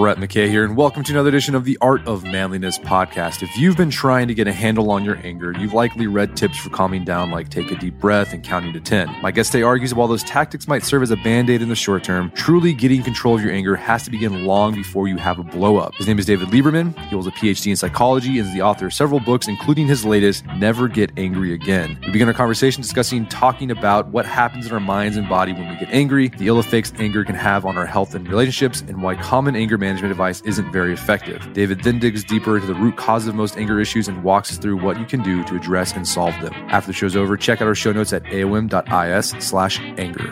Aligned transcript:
Brett 0.00 0.16
McKay 0.16 0.48
here, 0.48 0.64
and 0.64 0.78
welcome 0.78 1.04
to 1.04 1.12
another 1.12 1.28
edition 1.28 1.54
of 1.54 1.66
the 1.66 1.76
Art 1.82 2.00
of 2.08 2.24
Manliness 2.24 2.78
podcast. 2.78 3.42
If 3.42 3.54
you've 3.58 3.76
been 3.76 3.90
trying 3.90 4.28
to 4.28 4.34
get 4.34 4.48
a 4.48 4.52
handle 4.52 4.90
on 4.90 5.04
your 5.04 5.18
anger, 5.18 5.52
you've 5.58 5.74
likely 5.74 6.06
read 6.06 6.38
tips 6.38 6.56
for 6.56 6.70
calming 6.70 7.04
down, 7.04 7.30
like 7.30 7.50
take 7.50 7.70
a 7.70 7.74
deep 7.74 8.00
breath 8.00 8.32
and 8.32 8.42
counting 8.42 8.72
to 8.72 8.80
10. 8.80 9.20
My 9.20 9.30
guest 9.30 9.52
today 9.52 9.62
argues 9.62 9.90
that 9.90 9.96
while 9.96 10.08
those 10.08 10.22
tactics 10.22 10.66
might 10.66 10.84
serve 10.84 11.02
as 11.02 11.10
a 11.10 11.16
band 11.16 11.50
aid 11.50 11.60
in 11.60 11.68
the 11.68 11.74
short 11.74 12.02
term, 12.02 12.30
truly 12.30 12.72
getting 12.72 13.02
control 13.02 13.34
of 13.34 13.42
your 13.42 13.52
anger 13.52 13.76
has 13.76 14.02
to 14.04 14.10
begin 14.10 14.46
long 14.46 14.74
before 14.74 15.06
you 15.06 15.18
have 15.18 15.38
a 15.38 15.42
blow 15.42 15.76
up. 15.76 15.94
His 15.96 16.06
name 16.06 16.18
is 16.18 16.24
David 16.24 16.48
Lieberman. 16.48 16.98
He 16.98 17.10
holds 17.10 17.26
a 17.26 17.32
PhD 17.32 17.66
in 17.66 17.76
psychology 17.76 18.38
and 18.38 18.48
is 18.48 18.54
the 18.54 18.62
author 18.62 18.86
of 18.86 18.94
several 18.94 19.20
books, 19.20 19.48
including 19.48 19.86
his 19.86 20.06
latest, 20.06 20.46
Never 20.56 20.88
Get 20.88 21.10
Angry 21.18 21.52
Again. 21.52 21.98
We 22.06 22.12
begin 22.12 22.26
our 22.26 22.32
conversation 22.32 22.80
discussing 22.80 23.26
talking 23.26 23.70
about 23.70 24.08
what 24.08 24.24
happens 24.24 24.64
in 24.64 24.72
our 24.72 24.80
minds 24.80 25.18
and 25.18 25.28
body 25.28 25.52
when 25.52 25.68
we 25.68 25.76
get 25.76 25.90
angry, 25.90 26.28
the 26.28 26.46
ill 26.46 26.58
effects 26.58 26.90
anger 26.96 27.22
can 27.22 27.34
have 27.34 27.66
on 27.66 27.76
our 27.76 27.84
health 27.84 28.14
and 28.14 28.26
relationships, 28.26 28.80
and 28.80 29.02
why 29.02 29.14
common 29.14 29.54
anger 29.54 29.76
management 29.76 29.89
management 29.90 30.12
advice 30.12 30.40
isn't 30.42 30.70
very 30.70 30.92
effective. 30.92 31.52
David 31.52 31.82
then 31.82 31.98
digs 31.98 32.22
deeper 32.22 32.54
into 32.54 32.68
the 32.68 32.74
root 32.74 32.96
cause 32.96 33.26
of 33.26 33.34
most 33.34 33.56
anger 33.56 33.80
issues 33.80 34.06
and 34.06 34.22
walks 34.22 34.52
us 34.52 34.56
through 34.56 34.76
what 34.76 35.00
you 35.00 35.04
can 35.04 35.20
do 35.20 35.42
to 35.42 35.56
address 35.56 35.92
and 35.96 36.06
solve 36.06 36.32
them. 36.40 36.52
After 36.68 36.86
the 36.86 36.92
show's 36.92 37.16
over, 37.16 37.36
check 37.36 37.60
out 37.60 37.66
our 37.66 37.74
show 37.74 37.90
notes 37.90 38.12
at 38.12 38.22
aom.is 38.22 39.30
slash 39.44 39.80
anger. 39.80 40.30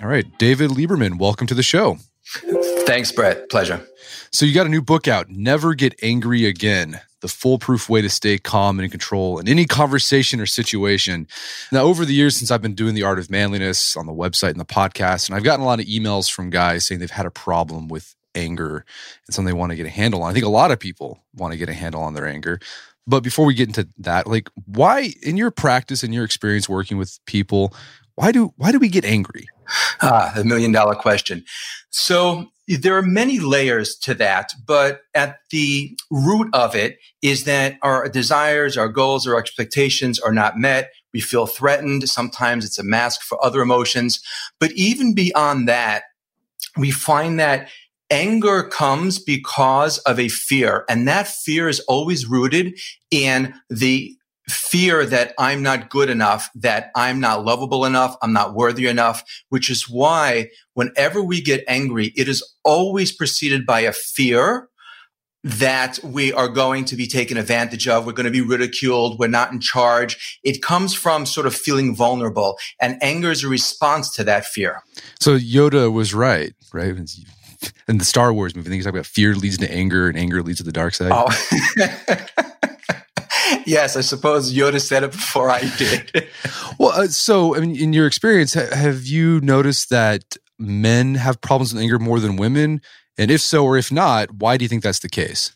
All 0.00 0.08
right, 0.08 0.26
David 0.38 0.70
Lieberman, 0.70 1.18
welcome 1.18 1.48
to 1.48 1.54
the 1.54 1.64
show. 1.64 1.98
Thanks, 2.86 3.10
Brett. 3.10 3.48
Pleasure. 3.48 3.84
So 4.34 4.46
you 4.46 4.54
got 4.54 4.64
a 4.64 4.70
new 4.70 4.80
book 4.80 5.08
out, 5.08 5.28
Never 5.28 5.74
Get 5.74 5.94
Angry 6.02 6.46
Again. 6.46 7.02
The 7.20 7.28
foolproof 7.28 7.90
way 7.90 8.00
to 8.00 8.08
stay 8.08 8.38
calm 8.38 8.78
and 8.78 8.84
in 8.84 8.90
control 8.90 9.38
in 9.38 9.46
any 9.46 9.66
conversation 9.66 10.40
or 10.40 10.46
situation. 10.46 11.28
Now, 11.70 11.82
over 11.82 12.06
the 12.06 12.14
years 12.14 12.36
since 12.38 12.50
I've 12.50 12.62
been 12.62 12.74
doing 12.74 12.94
the 12.94 13.02
art 13.02 13.18
of 13.18 13.30
manliness 13.30 13.94
on 13.94 14.06
the 14.06 14.12
website 14.12 14.52
and 14.52 14.58
the 14.58 14.64
podcast, 14.64 15.28
and 15.28 15.36
I've 15.36 15.44
gotten 15.44 15.62
a 15.62 15.66
lot 15.66 15.80
of 15.80 15.86
emails 15.86 16.32
from 16.32 16.48
guys 16.48 16.86
saying 16.86 16.98
they've 16.98 17.10
had 17.10 17.26
a 17.26 17.30
problem 17.30 17.88
with 17.88 18.14
anger 18.34 18.86
and 19.26 19.34
something 19.34 19.54
they 19.54 19.58
want 19.58 19.70
to 19.70 19.76
get 19.76 19.84
a 19.84 19.90
handle 19.90 20.22
on. 20.22 20.30
I 20.30 20.32
think 20.32 20.46
a 20.46 20.48
lot 20.48 20.70
of 20.70 20.80
people 20.80 21.22
want 21.34 21.52
to 21.52 21.58
get 21.58 21.68
a 21.68 21.74
handle 21.74 22.00
on 22.00 22.14
their 22.14 22.26
anger. 22.26 22.58
But 23.06 23.22
before 23.22 23.44
we 23.44 23.52
get 23.52 23.68
into 23.68 23.86
that, 23.98 24.26
like 24.26 24.48
why 24.64 25.12
in 25.22 25.36
your 25.36 25.50
practice 25.50 26.02
and 26.02 26.14
your 26.14 26.24
experience 26.24 26.70
working 26.70 26.96
with 26.96 27.18
people, 27.26 27.74
why 28.14 28.32
do 28.32 28.54
why 28.56 28.72
do 28.72 28.78
we 28.78 28.88
get 28.88 29.04
angry? 29.04 29.46
Ah, 30.00 30.32
the 30.34 30.44
million 30.44 30.72
dollar 30.72 30.94
question. 30.94 31.44
So 31.90 32.50
there 32.68 32.96
are 32.96 33.02
many 33.02 33.38
layers 33.38 33.96
to 33.96 34.14
that, 34.14 34.52
but 34.66 35.00
at 35.14 35.38
the 35.50 35.96
root 36.10 36.48
of 36.54 36.74
it 36.74 36.98
is 37.20 37.44
that 37.44 37.76
our 37.82 38.08
desires, 38.08 38.76
our 38.76 38.88
goals, 38.88 39.26
our 39.26 39.36
expectations 39.36 40.18
are 40.20 40.32
not 40.32 40.58
met. 40.58 40.92
We 41.12 41.20
feel 41.20 41.46
threatened. 41.46 42.08
Sometimes 42.08 42.64
it's 42.64 42.78
a 42.78 42.84
mask 42.84 43.22
for 43.22 43.44
other 43.44 43.62
emotions. 43.62 44.20
But 44.60 44.72
even 44.72 45.14
beyond 45.14 45.68
that, 45.68 46.04
we 46.76 46.90
find 46.90 47.38
that 47.40 47.68
anger 48.10 48.62
comes 48.62 49.18
because 49.18 49.98
of 49.98 50.20
a 50.20 50.28
fear 50.28 50.84
and 50.88 51.08
that 51.08 51.26
fear 51.26 51.68
is 51.68 51.80
always 51.80 52.26
rooted 52.26 52.78
in 53.10 53.54
the 53.70 54.14
fear 54.48 55.06
that 55.06 55.34
I'm 55.38 55.62
not 55.62 55.90
good 55.90 56.10
enough, 56.10 56.50
that 56.54 56.90
I'm 56.94 57.20
not 57.20 57.44
lovable 57.44 57.84
enough, 57.84 58.16
I'm 58.22 58.32
not 58.32 58.54
worthy 58.54 58.86
enough, 58.86 59.22
which 59.48 59.70
is 59.70 59.88
why 59.88 60.50
whenever 60.74 61.22
we 61.22 61.40
get 61.40 61.64
angry, 61.68 62.12
it 62.16 62.28
is 62.28 62.42
always 62.64 63.12
preceded 63.12 63.66
by 63.66 63.80
a 63.80 63.92
fear 63.92 64.68
that 65.44 65.98
we 66.04 66.32
are 66.32 66.48
going 66.48 66.84
to 66.84 66.96
be 66.96 67.06
taken 67.06 67.36
advantage 67.36 67.88
of. 67.88 68.06
We're 68.06 68.12
going 68.12 68.26
to 68.26 68.30
be 68.30 68.40
ridiculed. 68.40 69.18
We're 69.18 69.26
not 69.26 69.50
in 69.52 69.60
charge. 69.60 70.38
It 70.44 70.62
comes 70.62 70.94
from 70.94 71.26
sort 71.26 71.46
of 71.46 71.54
feeling 71.54 71.96
vulnerable 71.96 72.58
and 72.80 72.96
anger 73.02 73.30
is 73.30 73.42
a 73.42 73.48
response 73.48 74.14
to 74.16 74.24
that 74.24 74.46
fear. 74.46 74.82
So 75.18 75.36
Yoda 75.36 75.92
was 75.92 76.14
right, 76.14 76.54
right? 76.72 76.94
In 77.88 77.98
the 77.98 78.04
Star 78.04 78.32
Wars 78.32 78.54
movie, 78.54 78.68
I 78.68 78.70
think 78.70 78.78
he's 78.78 78.84
talking 78.84 78.98
about 78.98 79.06
fear 79.06 79.34
leads 79.34 79.58
to 79.58 79.72
anger 79.72 80.08
and 80.08 80.16
anger 80.16 80.42
leads 80.42 80.58
to 80.58 80.64
the 80.64 80.72
dark 80.72 80.94
side. 80.94 81.10
Oh. 81.12 82.46
yes, 83.66 83.96
I 83.96 84.00
suppose 84.00 84.52
Yoda 84.52 84.80
said 84.80 85.02
it 85.02 85.12
before 85.12 85.50
I 85.50 85.60
did. 85.76 86.28
well, 86.78 86.90
uh, 86.90 87.06
so 87.08 87.56
I 87.56 87.60
mean, 87.60 87.76
in 87.76 87.92
your 87.92 88.06
experience, 88.06 88.54
ha- 88.54 88.74
have 88.74 89.06
you 89.06 89.40
noticed 89.40 89.90
that 89.90 90.36
men 90.58 91.14
have 91.16 91.40
problems 91.40 91.72
with 91.72 91.82
anger 91.82 91.98
more 91.98 92.20
than 92.20 92.36
women? 92.36 92.80
And 93.18 93.30
if 93.30 93.40
so, 93.40 93.64
or 93.64 93.76
if 93.76 93.92
not, 93.92 94.32
why 94.34 94.56
do 94.56 94.64
you 94.64 94.68
think 94.68 94.82
that's 94.82 95.00
the 95.00 95.08
case? 95.08 95.54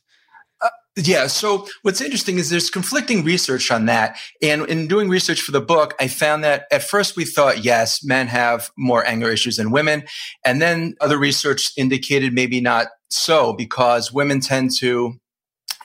Uh, 0.61 0.69
yeah. 0.97 1.27
So 1.27 1.67
what's 1.83 2.01
interesting 2.01 2.39
is 2.39 2.51
there's 2.51 2.71
conflicting 2.71 3.25
research 3.25 3.71
on 3.71 3.87
that. 3.87 4.19
And 4.43 4.67
in 4.69 4.89
doing 4.89 5.09
research 5.09 5.41
for 5.41 5.53
the 5.53 5.61
book, 5.61 5.95
I 6.01 6.09
found 6.09 6.45
that 6.45 6.65
at 6.71 6.83
first 6.83 7.17
we 7.17 7.25
thought, 7.25 7.65
yes, 7.65 8.05
men 8.05 8.27
have 8.27 8.71
more 8.77 9.07
anger 9.07 9.31
issues 9.31 9.57
than 9.57 9.71
women. 9.71 10.05
And 10.45 10.61
then 10.61 10.95
other 11.01 11.19
research 11.19 11.73
indicated 11.77 12.33
maybe 12.33 12.61
not 12.61 12.89
so 13.09 13.53
because 13.53 14.13
women 14.13 14.41
tend 14.41 14.71
to 14.81 15.15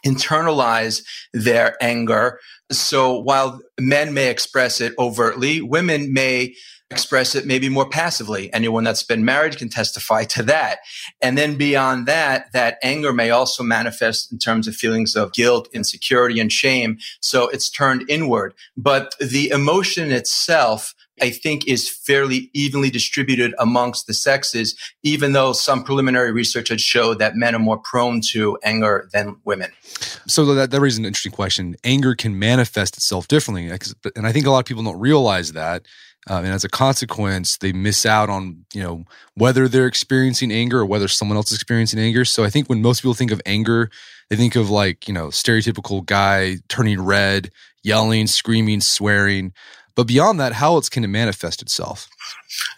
internalize 0.06 1.04
their 1.34 1.76
anger. 1.82 2.40
So 2.72 3.20
while 3.20 3.62
men 3.80 4.14
may 4.14 4.30
express 4.30 4.82
it 4.82 4.94
overtly, 4.98 5.62
women 5.62 6.14
may 6.14 6.56
express 6.92 7.36
it 7.36 7.46
maybe 7.46 7.70
more 7.70 7.88
passively. 7.88 8.54
Anyone 8.54 8.84
that's 8.84 9.04
been 9.04 9.24
married 9.24 9.58
can 9.58 9.70
testify 9.70 10.26
to 10.26 10.44
that. 10.44 10.80
And 11.22 11.38
then 11.38 11.56
beyond 11.56 12.06
that, 12.08 12.52
that 12.52 12.78
anger 12.84 13.14
may 13.14 13.30
also 13.30 13.64
manifest 13.64 14.32
in 14.32 14.38
terms 14.38 14.68
of 14.68 14.76
feelings 14.76 15.16
of 15.16 15.34
guilt, 15.34 15.70
insecurity, 15.74 16.40
and 16.40 16.52
shame. 16.52 16.98
So 17.22 17.48
it's 17.48 17.70
turned 17.70 18.10
inward. 18.10 18.54
But 18.76 19.16
the 19.20 19.50
emotion 19.50 20.12
itself 20.12 20.94
I 21.22 21.30
think 21.30 21.68
is 21.68 21.90
fairly 21.90 22.50
evenly 22.54 22.90
distributed 22.90 23.54
amongst 23.60 24.08
the 24.08 24.14
sexes, 24.14 24.76
even 25.04 25.34
though 25.34 25.54
some 25.54 25.84
preliminary 25.84 26.32
research 26.32 26.70
had 26.70 26.80
showed 26.80 27.20
that 27.20 27.36
men 27.36 27.56
are 27.56 27.60
more 27.60 27.78
prone 27.78 28.22
to 28.32 28.58
anger 28.64 29.10
than 29.14 29.38
women. 29.44 29.72
So 30.28 30.46
that, 30.54 30.72
that 30.72 30.80
raises 30.80 31.00
an 31.00 31.06
interesting 31.06 31.32
question. 31.32 31.76
Anger 31.84 32.16
can 32.16 32.38
manifest 32.40 32.98
itself 32.98 33.28
differently. 33.28 33.70
And 34.16 34.26
I 34.26 34.32
think 34.32 34.46
a 34.46 34.52
lot 34.52 34.60
of 34.60 34.66
people 34.66 34.84
don't 34.84 35.00
realize 35.00 35.54
that. 35.54 35.86
Um, 36.28 36.46
and 36.46 36.54
as 36.54 36.64
a 36.64 36.70
consequence, 36.70 37.58
they 37.58 37.72
miss 37.72 38.06
out 38.06 38.30
on 38.30 38.66
you 38.74 38.84
know 38.84 39.06
whether 39.34 39.68
they're 39.68 39.88
experiencing 39.88 40.52
anger 40.52 40.80
or 40.80 40.86
whether 40.86 41.08
someone 41.08 41.36
else 41.36 41.52
is 41.52 41.58
experiencing 41.58 42.00
anger. 42.00 42.26
So 42.26 42.44
I 42.44 42.50
think 42.50 42.70
when 42.70 42.82
most 42.82 43.02
people 43.02 43.16
think 43.16 43.32
of 43.32 43.42
anger, 43.46 43.90
they 44.30 44.36
think 44.36 44.56
of 44.56 44.70
like 44.70 45.08
you 45.08 45.14
know 45.14 45.28
stereotypical 45.28 46.06
guy 46.06 46.58
turning 46.68 47.02
red, 47.02 47.52
yelling, 47.84 48.28
screaming, 48.28 48.82
swearing. 48.82 49.54
But 49.96 50.08
beyond 50.08 50.40
that, 50.40 50.54
how 50.54 50.76
else 50.76 50.90
can 50.90 51.04
it 51.04 51.08
manifest 51.08 51.62
itself? 51.62 52.08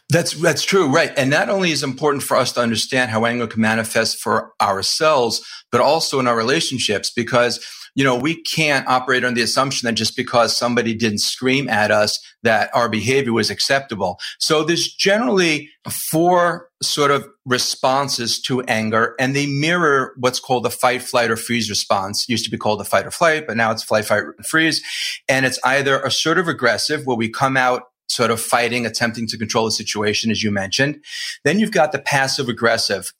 That's 0.09 0.33
that's 0.33 0.63
true, 0.63 0.87
right? 0.87 1.11
And 1.17 1.29
not 1.29 1.49
only 1.49 1.71
is 1.71 1.83
important 1.83 2.23
for 2.23 2.37
us 2.37 2.51
to 2.53 2.61
understand 2.61 3.11
how 3.11 3.25
anger 3.25 3.47
can 3.47 3.61
manifest 3.61 4.19
for 4.19 4.53
ourselves, 4.61 5.41
but 5.71 5.81
also 5.81 6.19
in 6.19 6.27
our 6.27 6.35
relationships, 6.35 7.11
because 7.15 7.65
you 7.95 8.03
know 8.03 8.15
we 8.15 8.41
can't 8.41 8.87
operate 8.87 9.23
on 9.23 9.33
the 9.33 9.41
assumption 9.41 9.85
that 9.85 9.93
just 9.93 10.15
because 10.15 10.55
somebody 10.55 10.93
didn't 10.93 11.19
scream 11.19 11.69
at 11.69 11.91
us 11.91 12.19
that 12.43 12.69
our 12.73 12.89
behavior 12.89 13.33
was 13.33 13.49
acceptable. 13.49 14.19
So 14.39 14.63
there's 14.63 14.91
generally 14.93 15.69
four 15.89 16.69
sort 16.81 17.11
of 17.11 17.27
responses 17.45 18.41
to 18.41 18.61
anger, 18.63 19.15
and 19.19 19.35
they 19.35 19.45
mirror 19.45 20.13
what's 20.17 20.39
called 20.39 20.63
the 20.63 20.69
fight, 20.69 21.01
flight, 21.01 21.31
or 21.31 21.37
freeze 21.37 21.69
response. 21.69 22.23
It 22.23 22.29
used 22.29 22.45
to 22.45 22.51
be 22.51 22.57
called 22.57 22.79
the 22.79 22.85
fight 22.85 23.05
or 23.05 23.11
flight, 23.11 23.47
but 23.47 23.57
now 23.57 23.71
it's 23.71 23.83
flight, 23.83 24.05
fight, 24.05 24.23
freeze. 24.45 24.81
And 25.27 25.45
it's 25.45 25.59
either 25.63 26.01
assertive 26.01 26.47
aggressive, 26.47 27.05
where 27.05 27.17
we 27.17 27.29
come 27.29 27.57
out 27.57 27.83
sort 28.09 28.31
of 28.31 28.39
fighting, 28.39 28.85
attempting 28.85 29.27
to 29.27 29.37
control 29.37 29.65
the 29.65 29.71
situation, 29.71 30.29
as 30.31 30.43
you 30.43 30.51
mentioned. 30.51 31.03
Then 31.43 31.59
you've 31.59 31.71
got 31.71 31.91
the 31.91 31.99
passive 31.99 32.49
aggressive, 32.49 33.13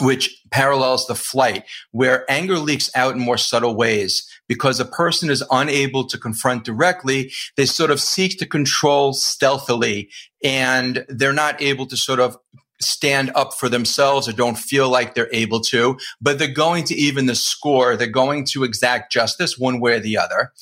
which 0.00 0.42
parallels 0.50 1.06
the 1.06 1.14
flight, 1.14 1.64
where 1.92 2.30
anger 2.30 2.58
leaks 2.58 2.90
out 2.94 3.14
in 3.14 3.20
more 3.20 3.38
subtle 3.38 3.76
ways 3.76 4.28
because 4.48 4.80
a 4.80 4.84
person 4.84 5.30
is 5.30 5.44
unable 5.50 6.06
to 6.06 6.18
confront 6.18 6.64
directly. 6.64 7.32
They 7.56 7.66
sort 7.66 7.90
of 7.90 8.00
seek 8.00 8.38
to 8.38 8.46
control 8.46 9.12
stealthily 9.12 10.10
and 10.42 11.04
they're 11.08 11.32
not 11.32 11.60
able 11.62 11.86
to 11.86 11.96
sort 11.96 12.20
of 12.20 12.36
stand 12.80 13.30
up 13.34 13.54
for 13.54 13.68
themselves 13.68 14.28
or 14.28 14.32
don't 14.32 14.58
feel 14.58 14.88
like 14.88 15.14
they're 15.14 15.32
able 15.32 15.60
to, 15.60 15.96
but 16.20 16.38
they're 16.38 16.48
going 16.48 16.84
to 16.84 16.94
even 16.94 17.26
the 17.26 17.34
score. 17.34 17.96
They're 17.96 18.06
going 18.08 18.44
to 18.46 18.64
exact 18.64 19.12
justice 19.12 19.56
one 19.56 19.80
way 19.80 19.94
or 19.94 20.00
the 20.00 20.18
other. 20.18 20.52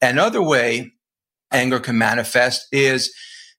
Another 0.00 0.42
way 0.42 0.92
anger 1.50 1.80
can 1.80 1.96
manifest 1.98 2.66
is 2.72 3.14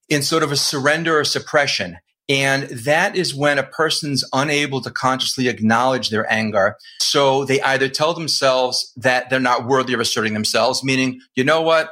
in 0.10 0.22
sort 0.22 0.44
of 0.44 0.51
a 0.51 0.56
surrender 0.56 1.19
or 1.19 1.24
suppression. 1.24 1.98
And 2.27 2.63
that 2.63 3.16
is 3.16 3.36
when 3.36 3.60
a 3.60 3.63
person's 3.63 4.24
unable 4.33 4.81
to 4.81 4.89
consciously 4.89 5.48
acknowledge 5.48 6.10
their 6.10 6.31
anger. 6.31 6.75
So 7.00 7.45
they 7.45 7.62
either 7.62 7.88
tell 7.88 8.13
themselves 8.13 8.92
that 8.98 9.30
they're 9.30 9.39
not 9.39 9.68
worthy 9.68 9.94
of 9.94 10.00
asserting 10.00 10.33
themselves, 10.33 10.83
meaning, 10.83 11.22
you 11.36 11.44
know 11.44 11.62
what? 11.62 11.92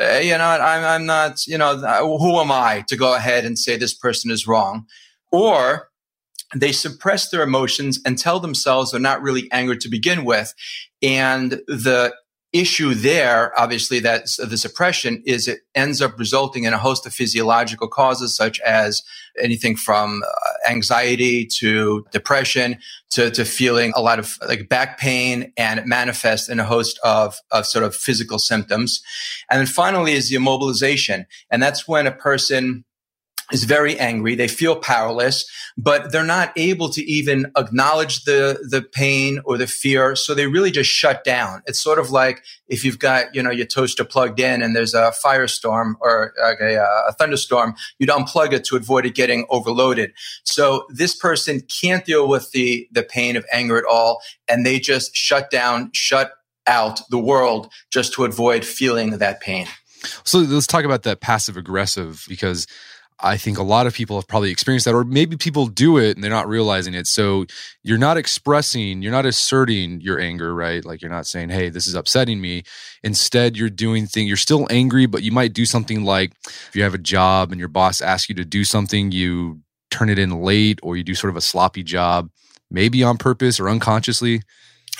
Uh, 0.00 0.20
you 0.22 0.36
know, 0.36 0.44
I'm, 0.44 0.84
I'm 0.84 1.06
not, 1.06 1.46
you 1.46 1.58
know, 1.58 1.76
who 2.18 2.40
am 2.40 2.50
I 2.50 2.84
to 2.88 2.96
go 2.96 3.14
ahead 3.14 3.44
and 3.44 3.58
say 3.58 3.76
this 3.76 3.94
person 3.94 4.30
is 4.30 4.46
wrong? 4.46 4.86
Or 5.30 5.90
they 6.54 6.72
suppress 6.72 7.30
their 7.30 7.42
emotions 7.42 8.00
and 8.04 8.18
tell 8.18 8.40
themselves 8.40 8.90
they're 8.90 9.00
not 9.00 9.22
really 9.22 9.50
angry 9.52 9.76
to 9.78 9.88
begin 9.88 10.24
with. 10.24 10.54
And 11.02 11.60
the 11.68 12.14
issue 12.54 12.94
there, 12.94 13.52
obviously, 13.60 13.98
that 14.00 14.26
the 14.38 14.56
suppression 14.56 15.22
is 15.26 15.48
it 15.48 15.60
ends 15.74 16.00
up 16.00 16.18
resulting 16.18 16.64
in 16.64 16.72
a 16.72 16.78
host 16.78 17.04
of 17.04 17.12
physiological 17.12 17.88
causes, 17.88 18.34
such 18.34 18.60
as 18.60 19.02
anything 19.42 19.76
from 19.76 20.22
uh, 20.24 20.70
anxiety 20.70 21.44
to 21.44 22.06
depression 22.12 22.78
to, 23.10 23.30
to 23.32 23.44
feeling 23.44 23.92
a 23.96 24.00
lot 24.00 24.20
of 24.20 24.38
like 24.48 24.68
back 24.68 24.98
pain 24.98 25.52
and 25.56 25.80
it 25.80 25.86
manifests 25.86 26.48
in 26.48 26.60
a 26.60 26.64
host 26.64 26.98
of, 27.02 27.36
of 27.50 27.66
sort 27.66 27.84
of 27.84 27.94
physical 27.94 28.38
symptoms. 28.38 29.02
And 29.50 29.58
then 29.58 29.66
finally 29.66 30.12
is 30.12 30.30
the 30.30 30.36
immobilization. 30.36 31.26
And 31.50 31.60
that's 31.60 31.88
when 31.88 32.06
a 32.06 32.12
person 32.12 32.84
is 33.52 33.64
very 33.64 33.98
angry. 33.98 34.34
They 34.34 34.48
feel 34.48 34.76
powerless, 34.76 35.44
but 35.76 36.12
they're 36.12 36.24
not 36.24 36.52
able 36.56 36.88
to 36.90 37.02
even 37.02 37.50
acknowledge 37.56 38.24
the, 38.24 38.66
the 38.68 38.82
pain 38.82 39.40
or 39.44 39.58
the 39.58 39.66
fear. 39.66 40.16
So 40.16 40.34
they 40.34 40.46
really 40.46 40.70
just 40.70 40.90
shut 40.90 41.24
down. 41.24 41.62
It's 41.66 41.80
sort 41.80 41.98
of 41.98 42.10
like 42.10 42.42
if 42.68 42.84
you've 42.84 42.98
got, 42.98 43.34
you 43.34 43.42
know, 43.42 43.50
your 43.50 43.66
toaster 43.66 44.04
plugged 44.04 44.40
in 44.40 44.62
and 44.62 44.74
there's 44.74 44.94
a 44.94 45.12
firestorm 45.24 45.94
or 46.00 46.32
a, 46.42 46.76
uh, 46.76 47.02
a 47.08 47.12
thunderstorm, 47.12 47.74
you'd 47.98 48.10
unplug 48.10 48.52
it 48.52 48.64
to 48.64 48.76
avoid 48.76 49.04
it 49.04 49.14
getting 49.14 49.46
overloaded. 49.50 50.12
So 50.44 50.86
this 50.88 51.14
person 51.14 51.60
can't 51.60 52.04
deal 52.04 52.26
with 52.26 52.50
the, 52.52 52.88
the 52.92 53.02
pain 53.02 53.36
of 53.36 53.44
anger 53.52 53.76
at 53.76 53.84
all. 53.84 54.22
And 54.48 54.64
they 54.64 54.78
just 54.78 55.14
shut 55.14 55.50
down, 55.50 55.90
shut 55.92 56.32
out 56.66 57.02
the 57.10 57.18
world 57.18 57.70
just 57.90 58.14
to 58.14 58.24
avoid 58.24 58.64
feeling 58.64 59.18
that 59.18 59.40
pain. 59.40 59.66
So 60.24 60.38
let's 60.38 60.66
talk 60.66 60.84
about 60.84 61.02
that 61.04 61.20
passive 61.20 61.56
aggressive 61.56 62.24
because 62.28 62.66
I 63.20 63.36
think 63.36 63.58
a 63.58 63.62
lot 63.62 63.86
of 63.86 63.94
people 63.94 64.16
have 64.16 64.26
probably 64.26 64.50
experienced 64.50 64.86
that, 64.86 64.94
or 64.94 65.04
maybe 65.04 65.36
people 65.36 65.66
do 65.66 65.98
it 65.98 66.16
and 66.16 66.22
they're 66.22 66.30
not 66.30 66.48
realizing 66.48 66.94
it. 66.94 67.06
So 67.06 67.46
you're 67.82 67.96
not 67.96 68.16
expressing, 68.16 69.02
you're 69.02 69.12
not 69.12 69.24
asserting 69.24 70.00
your 70.00 70.18
anger, 70.18 70.54
right? 70.54 70.84
Like 70.84 71.00
you're 71.00 71.10
not 71.10 71.26
saying, 71.26 71.50
hey, 71.50 71.68
this 71.68 71.86
is 71.86 71.94
upsetting 71.94 72.40
me. 72.40 72.64
Instead, 73.02 73.56
you're 73.56 73.70
doing 73.70 74.06
things, 74.06 74.26
you're 74.26 74.36
still 74.36 74.66
angry, 74.68 75.06
but 75.06 75.22
you 75.22 75.30
might 75.30 75.52
do 75.52 75.64
something 75.64 76.04
like 76.04 76.32
if 76.44 76.70
you 76.74 76.82
have 76.82 76.94
a 76.94 76.98
job 76.98 77.52
and 77.52 77.58
your 77.58 77.68
boss 77.68 78.00
asks 78.00 78.28
you 78.28 78.34
to 78.34 78.44
do 78.44 78.64
something, 78.64 79.12
you 79.12 79.60
turn 79.90 80.10
it 80.10 80.18
in 80.18 80.42
late 80.42 80.80
or 80.82 80.96
you 80.96 81.04
do 81.04 81.14
sort 81.14 81.30
of 81.30 81.36
a 81.36 81.40
sloppy 81.40 81.84
job, 81.84 82.28
maybe 82.70 83.02
on 83.04 83.16
purpose 83.16 83.60
or 83.60 83.68
unconsciously. 83.68 84.42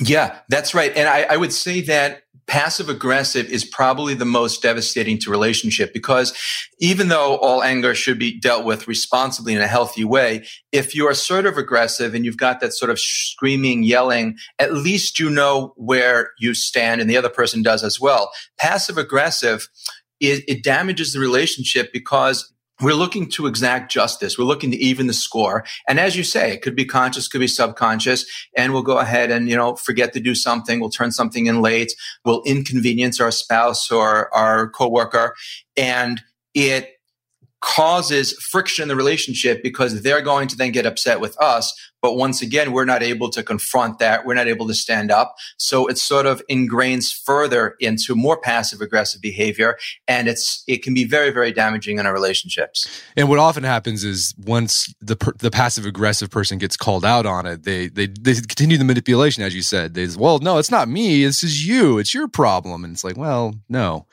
Yeah, 0.01 0.39
that's 0.49 0.75
right. 0.75 0.93
And 0.97 1.09
I, 1.09 1.23
I, 1.23 1.37
would 1.37 1.53
say 1.53 1.81
that 1.83 2.24
passive 2.47 2.89
aggressive 2.89 3.47
is 3.47 3.65
probably 3.65 4.15
the 4.15 4.25
most 4.25 4.63
devastating 4.63 5.19
to 5.19 5.31
relationship 5.31 5.93
because 5.93 6.37
even 6.79 7.09
though 7.09 7.37
all 7.37 7.63
anger 7.63 7.95
should 7.95 8.19
be 8.19 8.39
dealt 8.39 8.65
with 8.65 8.89
responsibly 8.89 9.55
in 9.55 9.61
a 9.61 9.67
healthy 9.67 10.05
way, 10.05 10.45
if 10.73 10.95
you're 10.95 11.11
assertive 11.11 11.57
aggressive 11.57 12.15
and 12.15 12.25
you've 12.25 12.37
got 12.37 12.61
that 12.61 12.73
sort 12.73 12.91
of 12.91 12.99
screaming, 12.99 13.83
yelling, 13.83 14.37
at 14.59 14.73
least 14.73 15.19
you 15.19 15.31
know 15.31 15.73
where 15.77 16.31
you 16.39 16.55
stand 16.55 17.01
and 17.01 17.09
the 17.09 17.17
other 17.17 17.31
person 17.31 17.63
does 17.63 17.83
as 17.83 18.01
well. 18.01 18.31
Passive 18.59 18.99
aggressive, 18.99 19.69
it, 20.21 20.45
it 20.47 20.63
damages 20.63 21.13
the 21.13 21.21
relationship 21.21 21.93
because 21.93 22.54
we're 22.85 22.95
looking 22.95 23.29
to 23.31 23.47
exact 23.47 23.91
justice. 23.91 24.39
We're 24.39 24.45
looking 24.45 24.71
to 24.71 24.77
even 24.77 25.07
the 25.07 25.13
score. 25.15 25.65
And 25.89 25.99
as 25.99 26.17
you 26.17 26.25
say, 26.25 26.53
it 26.53 26.63
could 26.63 26.77
be 26.77 26.85
conscious, 26.85 27.29
could 27.29 27.41
be 27.41 27.47
subconscious. 27.47 28.27
And 28.57 28.73
we'll 28.73 28.83
go 28.83 28.99
ahead 28.99 29.31
and, 29.31 29.49
you 29.49 29.57
know, 29.57 29.77
forget 29.77 30.13
to 30.13 30.21
do 30.21 30.35
something. 30.35 30.81
We'll 30.81 30.91
turn 30.91 31.11
something 31.11 31.47
in 31.47 31.63
late. 31.63 31.95
We'll 32.25 32.43
inconvenience 32.45 33.21
our 33.21 33.31
spouse 33.31 33.91
or 33.91 34.33
our 34.35 34.69
coworker. 34.69 35.35
And 35.77 36.21
it 36.55 36.91
causes 37.61 38.35
friction 38.35 38.83
in 38.83 38.89
the 38.89 38.97
relationship 38.97 39.63
because 39.63 40.03
they're 40.03 40.21
going 40.21 40.49
to 40.49 40.57
then 40.57 40.71
get 40.71 40.85
upset 40.85 41.19
with 41.19 41.41
us. 41.41 41.73
But 42.05 42.17
once 42.17 42.43
again, 42.43 42.73
we're 42.73 42.85
not 42.85 43.03
able 43.03 43.31
to 43.31 43.43
confront 43.43 43.99
that. 43.99 44.27
We're 44.27 44.35
not 44.35 44.47
able 44.47 44.67
to 44.67 44.75
stand 44.75 45.11
up. 45.11 45.37
So 45.57 45.87
it 45.87 45.97
sort 45.97 46.27
of 46.27 46.43
ingrains 46.51 47.11
further 47.11 47.77
into 47.81 48.15
more 48.15 48.39
passive 48.39 48.83
aggressive 48.83 49.23
behavior. 49.23 49.79
And 50.07 50.29
it's, 50.29 50.63
it 50.69 50.83
can 50.83 50.93
be 50.93 51.05
very, 51.05 51.31
very 51.31 51.51
damaging 51.51 51.99
in 51.99 52.05
our 52.05 52.13
relationships. 52.13 52.87
And 53.17 53.31
what 53.31 53.39
often 53.39 53.65
happens 53.65 54.05
is 54.05 54.35
once 54.45 54.95
the, 55.01 55.17
the 55.39 55.51
passive 55.51 55.87
aggressive 55.87 56.29
person 56.29 56.59
gets 56.59 56.77
called 56.77 57.07
out 57.07 57.25
on 57.25 57.47
it, 57.47 57.63
they, 57.63 57.89
they, 57.89 58.09
they 58.09 58.35
continue 58.35 58.77
the 58.77 58.85
manipulation, 58.85 59.43
as 59.43 59.55
you 59.55 59.63
said. 59.63 59.95
They, 59.95 60.07
say, 60.07 60.21
well, 60.21 60.41
no, 60.41 60.59
it's 60.59 60.71
not 60.71 60.91
me. 60.91 61.25
This 61.25 61.43
is 61.43 61.67
you. 61.67 61.97
It's 61.97 62.13
your 62.13 62.29
problem. 62.29 62.85
And 62.85 62.93
it's 62.93 63.03
like, 63.03 63.17
well, 63.17 63.55
no. 63.71 64.05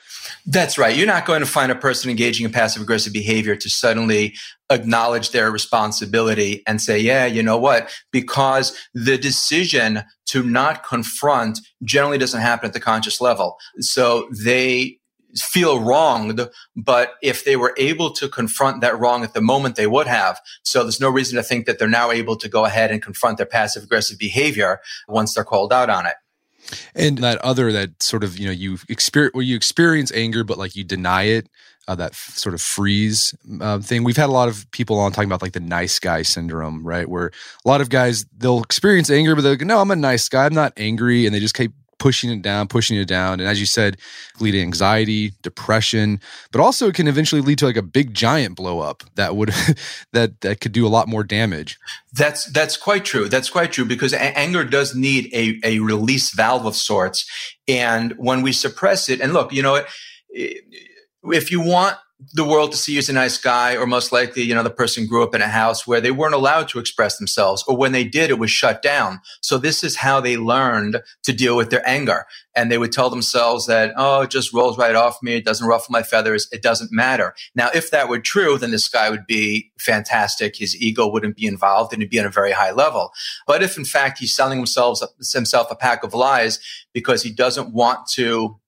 That's 0.46 0.78
right. 0.78 0.96
You're 0.96 1.08
not 1.08 1.26
going 1.26 1.42
to 1.42 1.46
find 1.46 1.74
a 1.74 1.76
person 1.76 2.10
engaging 2.10 2.46
in 2.46 2.54
passive 2.54 2.82
aggressive 2.82 3.12
behavior 3.12 3.58
to 3.58 3.70
suddenly 3.70 4.36
acknowledge 4.72 5.32
their 5.32 5.52
responsibility 5.52 6.64
and 6.66 6.82
say, 6.82 6.98
yeah, 7.00 7.26
you 7.26 7.44
know 7.44 7.58
what? 7.58 7.92
Because 8.12 8.78
the 8.94 9.18
decision 9.18 10.04
to 10.28 10.44
not 10.44 10.84
confront 10.84 11.60
generally 11.84 12.18
doesn't 12.18 12.42
happen 12.42 12.68
at 12.68 12.74
the 12.74 12.80
conscious 12.80 13.22
level. 13.22 13.58
So 13.80 14.30
they 14.44 15.00
feel 15.36 15.80
wronged, 15.80 16.50
but 16.76 17.14
if 17.22 17.46
they 17.46 17.56
were 17.56 17.74
able 17.78 18.12
to 18.12 18.28
confront 18.28 18.82
that 18.82 19.00
wrong 19.00 19.24
at 19.24 19.34
the 19.34 19.42
moment, 19.42 19.76
they 19.76 19.88
would 19.88 20.08
have. 20.08 20.40
So 20.64 20.84
there's 20.84 21.00
no 21.00 21.10
reason 21.10 21.38
to 21.38 21.44
think 21.44 21.66
that 21.66 21.80
they're 21.80 21.88
now 21.88 22.12
able 22.12 22.36
to 22.38 22.50
go 22.50 22.66
ahead 22.66 22.92
and 22.92 23.02
confront 23.02 23.38
their 23.38 23.46
passive 23.46 23.84
aggressive 23.84 24.18
behavior 24.18 24.82
once 25.08 25.34
they're 25.34 25.44
called 25.44 25.72
out 25.72 25.90
on 25.90 26.06
it. 26.06 26.16
And 26.96 27.18
that 27.20 27.38
other 27.40 27.72
that 27.72 28.02
sort 28.02 28.24
of 28.24 28.38
you 28.38 28.46
know 28.46 28.52
you 28.52 28.78
experience 28.88 29.34
where 29.34 29.44
you 29.44 29.56
experience 29.56 30.12
anger, 30.14 30.44
but 30.44 30.58
like 30.58 30.76
you 30.76 30.84
deny 30.84 31.24
it 31.24 31.50
uh, 31.88 31.96
that 31.96 32.12
f- 32.12 32.34
sort 32.36 32.54
of 32.54 32.62
freeze 32.62 33.36
uh, 33.60 33.80
thing. 33.80 34.04
We've 34.04 34.18
had 34.18 34.30
a 34.30 34.32
lot 34.34 34.48
of 34.48 34.70
people 34.72 35.00
on 35.00 35.12
talking 35.12 35.30
about 35.30 35.42
like 35.42 35.54
the 35.54 35.60
nice 35.60 36.00
guy 36.00 36.22
syndrome, 36.22 36.86
right? 36.86 37.08
Where 37.08 37.32
a 37.66 37.68
lot 37.68 37.82
of 37.82 37.90
guys 37.90 38.26
they'll 38.38 38.62
experience 38.62 39.10
anger, 39.10 39.36
but 39.36 39.42
they're 39.42 39.54
like, 39.54 39.62
"No, 39.62 39.80
I'm 39.80 39.92
a 39.92 39.96
nice 39.96 40.30
guy. 40.30 40.46
I'm 40.46 40.54
not 40.54 40.74
angry," 40.78 41.26
and 41.26 41.34
they 41.34 41.40
just 41.40 41.56
keep 41.56 41.74
pushing 42.02 42.32
it 42.32 42.42
down, 42.42 42.68
pushing 42.68 42.98
it 42.98 43.08
down, 43.08 43.40
and 43.40 43.48
as 43.48 43.60
you 43.60 43.66
said, 43.68 43.96
lead 44.40 44.52
to 44.52 44.62
anxiety, 44.62 45.34
depression, 45.44 46.20
but 46.52 46.60
also 46.60 46.88
it 46.88 46.96
can 46.96 47.08
eventually 47.08 47.42
lead 47.42 47.60
to 47.60 47.66
like 47.68 47.78
a 47.78 47.84
big 47.84 48.12
giant 48.12 48.56
blow 48.56 48.80
up 48.80 49.04
that 49.16 49.36
would 49.36 49.50
that 50.12 50.42
that 50.42 50.60
could 50.62 50.72
do 50.72 50.86
a 50.86 50.90
lot 50.90 51.08
more 51.08 51.24
damage. 51.24 51.78
That's 52.12 52.46
that's 52.46 52.76
quite 52.76 53.06
true. 53.06 53.30
That's 53.30 53.52
quite 53.52 53.72
true 53.72 53.86
because 53.86 54.14
a- 54.14 54.38
anger 54.38 54.64
does 54.64 54.96
need 54.96 55.32
a 55.34 55.60
a 55.64 55.80
release 55.80 56.34
valve 56.34 56.66
of 56.66 56.76
sorts, 56.76 57.30
and 57.68 58.14
when 58.18 58.42
we 58.42 58.52
suppress 58.52 59.08
it, 59.08 59.22
and 59.22 59.34
look, 59.34 59.54
you 59.54 59.62
know. 59.62 59.84
It, 60.34 60.64
if 61.24 61.52
you 61.52 61.62
want 61.62 61.98
the 62.34 62.46
world 62.46 62.72
to 62.72 62.78
see 62.78 62.94
you 62.94 63.00
as 63.00 63.10
a 63.10 63.14
nice 63.14 63.38
guy, 63.38 63.76
or 63.76 63.88
most 63.88 64.12
likely, 64.12 64.44
you 64.44 64.54
know, 64.54 64.64
the 64.64 64.70
person 64.70 65.08
grew 65.08 65.24
up 65.24 65.34
in 65.34 65.42
a 65.42 65.48
house 65.48 65.88
where 65.88 66.00
they 66.00 66.12
weren't 66.12 66.36
allowed 66.36 66.68
to 66.70 66.80
express 66.80 67.18
themselves, 67.18 67.64
or 67.68 67.76
when 67.76 67.94
they 67.94 68.04
did, 68.04 68.30
it 68.30 68.38
was 68.38 68.52
shut 68.52 68.82
down. 68.82 69.20
So 69.42 69.58
this 69.58 69.84
is 69.84 69.98
how 69.98 70.22
they 70.22 70.38
learned 70.38 71.02
to 71.24 71.34
deal 71.34 71.58
with 71.58 71.72
their 71.72 71.88
anger. 71.88 72.26
And 72.56 72.72
they 72.72 72.78
would 72.78 72.92
tell 72.92 73.10
themselves 73.10 73.66
that, 73.68 73.94
oh, 73.98 74.22
it 74.22 74.30
just 74.30 74.54
rolls 74.54 74.78
right 74.78 74.94
off 74.94 75.24
me. 75.24 75.36
It 75.36 75.46
doesn't 75.46 75.66
ruffle 75.66 75.92
my 75.92 76.04
feathers. 76.04 76.48
It 76.52 76.62
doesn't 76.62 76.92
matter. 76.92 77.34
Now, 77.56 77.70
if 77.74 77.90
that 77.92 78.10
were 78.10 78.20
true, 78.20 78.58
then 78.58 78.72
this 78.72 78.90
guy 78.90 79.10
would 79.10 79.26
be 79.26 79.72
fantastic. 79.80 80.58
His 80.58 80.80
ego 80.80 81.10
wouldn't 81.10 81.38
be 81.38 81.48
involved 81.48 81.94
and 81.94 82.02
he'd 82.02 82.12
be 82.12 82.20
on 82.20 82.26
a 82.26 82.30
very 82.30 82.52
high 82.52 82.72
level. 82.72 83.14
But 83.48 83.64
if 83.64 83.78
in 83.78 83.86
fact 83.86 84.20
he's 84.20 84.36
selling 84.36 84.58
himself, 84.60 85.00
himself 85.34 85.72
a 85.72 85.76
pack 85.76 86.04
of 86.04 86.14
lies 86.14 86.60
because 86.94 87.24
he 87.24 87.32
doesn't 87.32 87.74
want 87.74 88.06
to 88.14 88.60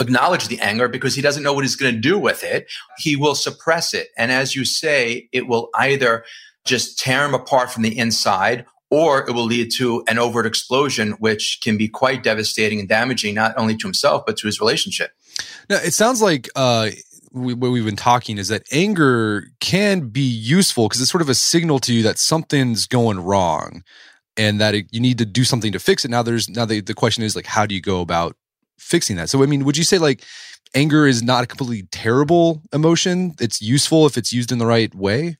acknowledge 0.00 0.48
the 0.48 0.60
anger 0.60 0.88
because 0.88 1.14
he 1.14 1.22
doesn't 1.22 1.42
know 1.42 1.52
what 1.52 1.64
he's 1.64 1.76
going 1.76 1.94
to 1.94 2.00
do 2.00 2.18
with 2.18 2.44
it. 2.44 2.66
He 2.98 3.16
will 3.16 3.34
suppress 3.34 3.94
it. 3.94 4.08
And 4.16 4.30
as 4.30 4.54
you 4.54 4.64
say, 4.64 5.28
it 5.32 5.48
will 5.48 5.70
either 5.74 6.24
just 6.64 6.98
tear 6.98 7.24
him 7.24 7.34
apart 7.34 7.70
from 7.70 7.82
the 7.82 7.96
inside 7.96 8.66
or 8.90 9.28
it 9.28 9.32
will 9.32 9.44
lead 9.44 9.70
to 9.76 10.04
an 10.08 10.18
overt 10.18 10.46
explosion, 10.46 11.12
which 11.12 11.60
can 11.62 11.76
be 11.76 11.88
quite 11.88 12.22
devastating 12.22 12.78
and 12.78 12.88
damaging, 12.88 13.34
not 13.34 13.56
only 13.56 13.76
to 13.76 13.86
himself, 13.86 14.24
but 14.26 14.36
to 14.36 14.46
his 14.46 14.60
relationship. 14.60 15.10
Now, 15.68 15.76
it 15.76 15.92
sounds 15.92 16.22
like, 16.22 16.48
uh, 16.54 16.90
we, 17.32 17.52
what 17.54 17.70
we've 17.70 17.84
been 17.84 17.96
talking 17.96 18.38
is 18.38 18.48
that 18.48 18.62
anger 18.72 19.48
can 19.60 20.08
be 20.08 20.22
useful 20.22 20.88
because 20.88 21.00
it's 21.00 21.10
sort 21.10 21.22
of 21.22 21.28
a 21.28 21.34
signal 21.34 21.78
to 21.80 21.92
you 21.92 22.02
that 22.02 22.18
something's 22.18 22.86
going 22.86 23.18
wrong 23.18 23.82
and 24.36 24.60
that 24.60 24.74
it, 24.74 24.86
you 24.90 25.00
need 25.00 25.18
to 25.18 25.26
do 25.26 25.44
something 25.44 25.72
to 25.72 25.78
fix 25.78 26.04
it. 26.04 26.10
Now 26.10 26.22
there's 26.22 26.48
now 26.48 26.64
the, 26.64 26.80
the 26.80 26.94
question 26.94 27.24
is 27.24 27.36
like, 27.36 27.46
how 27.46 27.66
do 27.66 27.74
you 27.74 27.80
go 27.80 28.00
about 28.00 28.36
fixing 28.78 29.16
that. 29.16 29.30
So, 29.30 29.42
I 29.42 29.46
mean, 29.46 29.64
would 29.64 29.76
you 29.76 29.84
say 29.84 29.98
like 29.98 30.22
anger 30.74 31.06
is 31.06 31.22
not 31.22 31.44
a 31.44 31.46
completely 31.46 31.88
terrible 31.90 32.62
emotion? 32.72 33.34
It's 33.40 33.60
useful 33.60 34.06
if 34.06 34.16
it's 34.16 34.32
used 34.32 34.52
in 34.52 34.58
the 34.58 34.66
right 34.66 34.94
way? 34.94 35.36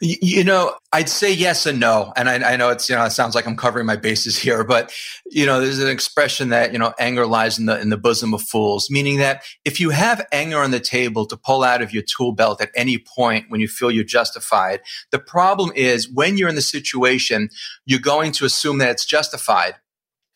You 0.00 0.42
know, 0.42 0.74
I'd 0.92 1.08
say 1.08 1.32
yes 1.32 1.66
and 1.66 1.78
no. 1.78 2.12
And 2.16 2.28
I, 2.28 2.54
I, 2.54 2.56
know 2.56 2.70
it's, 2.70 2.88
you 2.88 2.96
know, 2.96 3.04
it 3.04 3.12
sounds 3.12 3.34
like 3.34 3.46
I'm 3.46 3.56
covering 3.56 3.86
my 3.86 3.96
bases 3.96 4.36
here, 4.36 4.64
but, 4.64 4.92
you 5.26 5.46
know, 5.46 5.60
there's 5.60 5.78
an 5.78 5.88
expression 5.88 6.48
that, 6.48 6.72
you 6.72 6.78
know, 6.78 6.92
anger 6.98 7.26
lies 7.26 7.58
in 7.58 7.66
the, 7.66 7.80
in 7.80 7.90
the 7.90 7.96
bosom 7.96 8.34
of 8.34 8.42
fools, 8.42 8.90
meaning 8.90 9.18
that 9.18 9.44
if 9.64 9.78
you 9.78 9.90
have 9.90 10.26
anger 10.32 10.58
on 10.58 10.72
the 10.72 10.80
table 10.80 11.26
to 11.26 11.36
pull 11.36 11.62
out 11.62 11.80
of 11.80 11.92
your 11.92 12.02
tool 12.02 12.32
belt 12.32 12.60
at 12.60 12.70
any 12.74 12.98
point 12.98 13.46
when 13.48 13.60
you 13.60 13.68
feel 13.68 13.90
you're 13.90 14.04
justified, 14.04 14.80
the 15.10 15.18
problem 15.18 15.70
is 15.76 16.10
when 16.10 16.36
you're 16.36 16.48
in 16.48 16.56
the 16.56 16.62
situation, 16.62 17.48
you're 17.86 18.00
going 18.00 18.32
to 18.32 18.44
assume 18.44 18.78
that 18.78 18.90
it's 18.90 19.06
justified. 19.06 19.74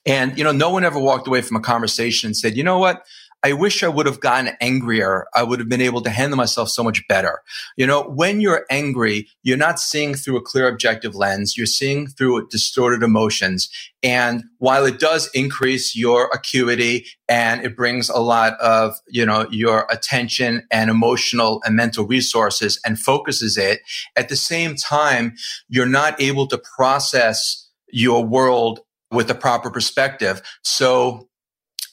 And, 0.09 0.37
you 0.39 0.43
know, 0.43 0.53
no 0.53 0.71
one 0.71 0.85
ever 0.85 0.99
walked 0.99 1.29
away 1.29 1.43
from 1.43 1.59
a 1.59 1.61
conversation 1.61 2.29
and 2.29 2.37
said, 2.37 2.57
you 2.57 2.65
know 2.65 2.79
what? 2.79 3.05
I 3.45 3.53
wish 3.53 3.85
I 3.85 3.89
would 3.89 4.07
have 4.07 4.19
gotten 4.19 4.57
angrier. 4.61 5.27
I 5.37 5.45
would 5.45 5.61
have 5.61 5.69
been 5.69 5.81
able 5.81 6.01
to 6.01 6.11
handle 6.11 6.37
myself 6.37 6.71
so 6.71 6.83
much 6.83 7.07
better. 7.07 7.43
You 7.77 7.87
know, 7.87 8.03
when 8.03 8.41
you're 8.41 8.67
angry, 8.69 9.29
you're 9.45 9.57
not 9.57 9.79
seeing 9.79 10.15
through 10.15 10.39
a 10.39 10.43
clear 10.43 10.67
objective 10.67 11.15
lens. 11.15 11.57
You're 11.57 11.67
seeing 11.67 12.09
through 12.09 12.49
distorted 12.49 13.05
emotions. 13.05 13.69
And 14.03 14.43
while 14.59 14.87
it 14.87 14.99
does 14.99 15.31
increase 15.35 15.95
your 15.95 16.29
acuity 16.33 17.07
and 17.29 17.65
it 17.65 17.77
brings 17.77 18.09
a 18.09 18.19
lot 18.19 18.59
of, 18.59 18.97
you 19.07 19.25
know, 19.25 19.47
your 19.51 19.87
attention 19.89 20.67
and 20.73 20.91
emotional 20.91 21.63
and 21.65 21.77
mental 21.77 22.07
resources 22.07 22.81
and 22.85 22.99
focuses 22.99 23.57
it, 23.57 23.83
at 24.17 24.29
the 24.29 24.37
same 24.37 24.75
time, 24.75 25.35
you're 25.69 25.87
not 25.87 26.21
able 26.21 26.49
to 26.49 26.59
process 26.59 27.69
your 27.91 28.25
world 28.25 28.81
with 29.11 29.29
the 29.29 29.35
proper 29.35 29.71
perspective. 29.71 30.43
So 30.63 31.29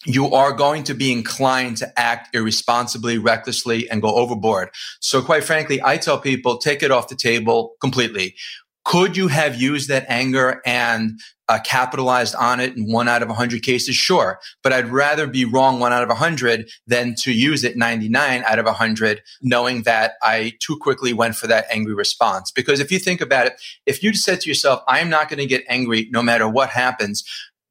you 0.06 0.34
are 0.34 0.52
going 0.52 0.84
to 0.84 0.94
be 0.94 1.12
inclined 1.12 1.78
to 1.78 2.00
act 2.00 2.36
irresponsibly, 2.36 3.18
recklessly, 3.18 3.90
and 3.90 4.02
go 4.02 4.14
overboard. 4.16 4.70
So 5.00 5.22
quite 5.22 5.44
frankly, 5.44 5.82
I 5.84 5.98
tell 5.98 6.20
people 6.20 6.58
take 6.58 6.84
it 6.84 6.92
off 6.92 7.08
the 7.08 7.16
table 7.16 7.76
completely. 7.82 8.36
Could 8.84 9.18
you 9.18 9.30
have 9.30 9.60
used 9.60 9.90
that 9.90 10.06
anger 10.08 10.62
and 10.64 11.20
uh, 11.48 11.60
capitalized 11.64 12.36
on 12.36 12.60
it 12.60 12.76
in 12.76 12.92
one 12.92 13.08
out 13.08 13.22
of 13.22 13.28
100 13.28 13.64
cases? 13.64 13.96
Sure. 13.96 14.40
But 14.64 14.74
I'd 14.74 14.90
rather 14.90 15.28
be 15.28 15.46
wrong 15.46 15.80
one 15.80 15.94
out 15.94 16.04
of 16.04 16.10
100 16.10 16.70
than 16.88 17.16
to 17.20 17.32
use 17.32 17.64
it 17.64 17.78
99 17.78 18.44
out 18.48 18.60
of 18.60 18.66
100, 18.66 19.22
knowing 19.42 19.84
that 19.84 20.14
I 20.24 20.54
too 20.60 20.78
quickly 20.78 21.14
went 21.14 21.36
for 21.36 21.48
that 21.48 21.66
angry 21.70 21.94
response. 21.94 22.52
Because 22.52 22.80
if 22.80 22.92
you 22.92 23.00
think 23.00 23.22
about 23.22 23.48
it, 23.48 23.62
if 23.86 24.04
you 24.04 24.14
said 24.14 24.42
to 24.42 24.50
yourself, 24.50 24.82
I'm 24.88 25.10
not 25.10 25.30
going 25.30 25.40
to 25.40 25.46
get 25.46 25.64
angry 25.68 26.08
no 26.12 26.22
matter 26.22 26.48
what 26.48 26.70
happens 26.70 27.24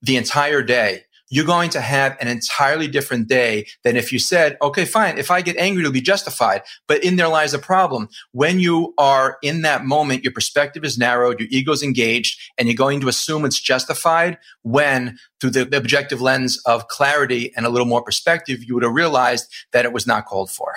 the 0.03 0.17
entire 0.17 0.63
day, 0.63 1.05
you're 1.35 1.45
going 1.45 1.71
to 1.71 1.81
have 1.81 2.17
an 2.21 2.29
entirely 2.29 2.87
different 2.87 3.27
day 3.27 3.67
than 3.83 3.97
if 3.97 4.13
you 4.13 4.21
said, 4.21 4.57
okay, 4.63 4.85
fine. 4.85 5.19
If 5.19 5.33
I 5.33 5.41
get 5.41 5.57
angry, 5.57 5.83
it'll 5.83 5.93
be 5.93 6.01
justified. 6.01 6.63
But 6.87 7.03
in 7.03 7.17
there 7.17 7.27
lies 7.27 7.53
a 7.53 7.59
problem. 7.59 8.09
When 8.31 8.61
you 8.61 8.95
are 8.99 9.39
in 9.43 9.63
that 9.63 9.85
moment, 9.85 10.23
your 10.23 10.33
perspective 10.33 10.85
is 10.85 10.97
narrowed, 10.97 11.41
your 11.41 11.49
ego's 11.51 11.83
engaged, 11.83 12.41
and 12.57 12.69
you're 12.69 12.77
going 12.77 13.01
to 13.01 13.09
assume 13.09 13.45
it's 13.45 13.61
justified 13.61 14.39
when 14.63 15.19
through 15.41 15.51
the, 15.51 15.65
the 15.65 15.77
objective 15.77 16.21
lens 16.21 16.63
of 16.67 16.87
clarity 16.87 17.53
and 17.57 17.67
a 17.67 17.69
little 17.69 17.87
more 17.87 18.03
perspective, 18.03 18.63
you 18.63 18.75
would 18.75 18.85
have 18.85 18.95
realized 18.95 19.53
that 19.73 19.85
it 19.85 19.93
was 19.93 20.07
not 20.07 20.27
called 20.27 20.53
for. 20.53 20.77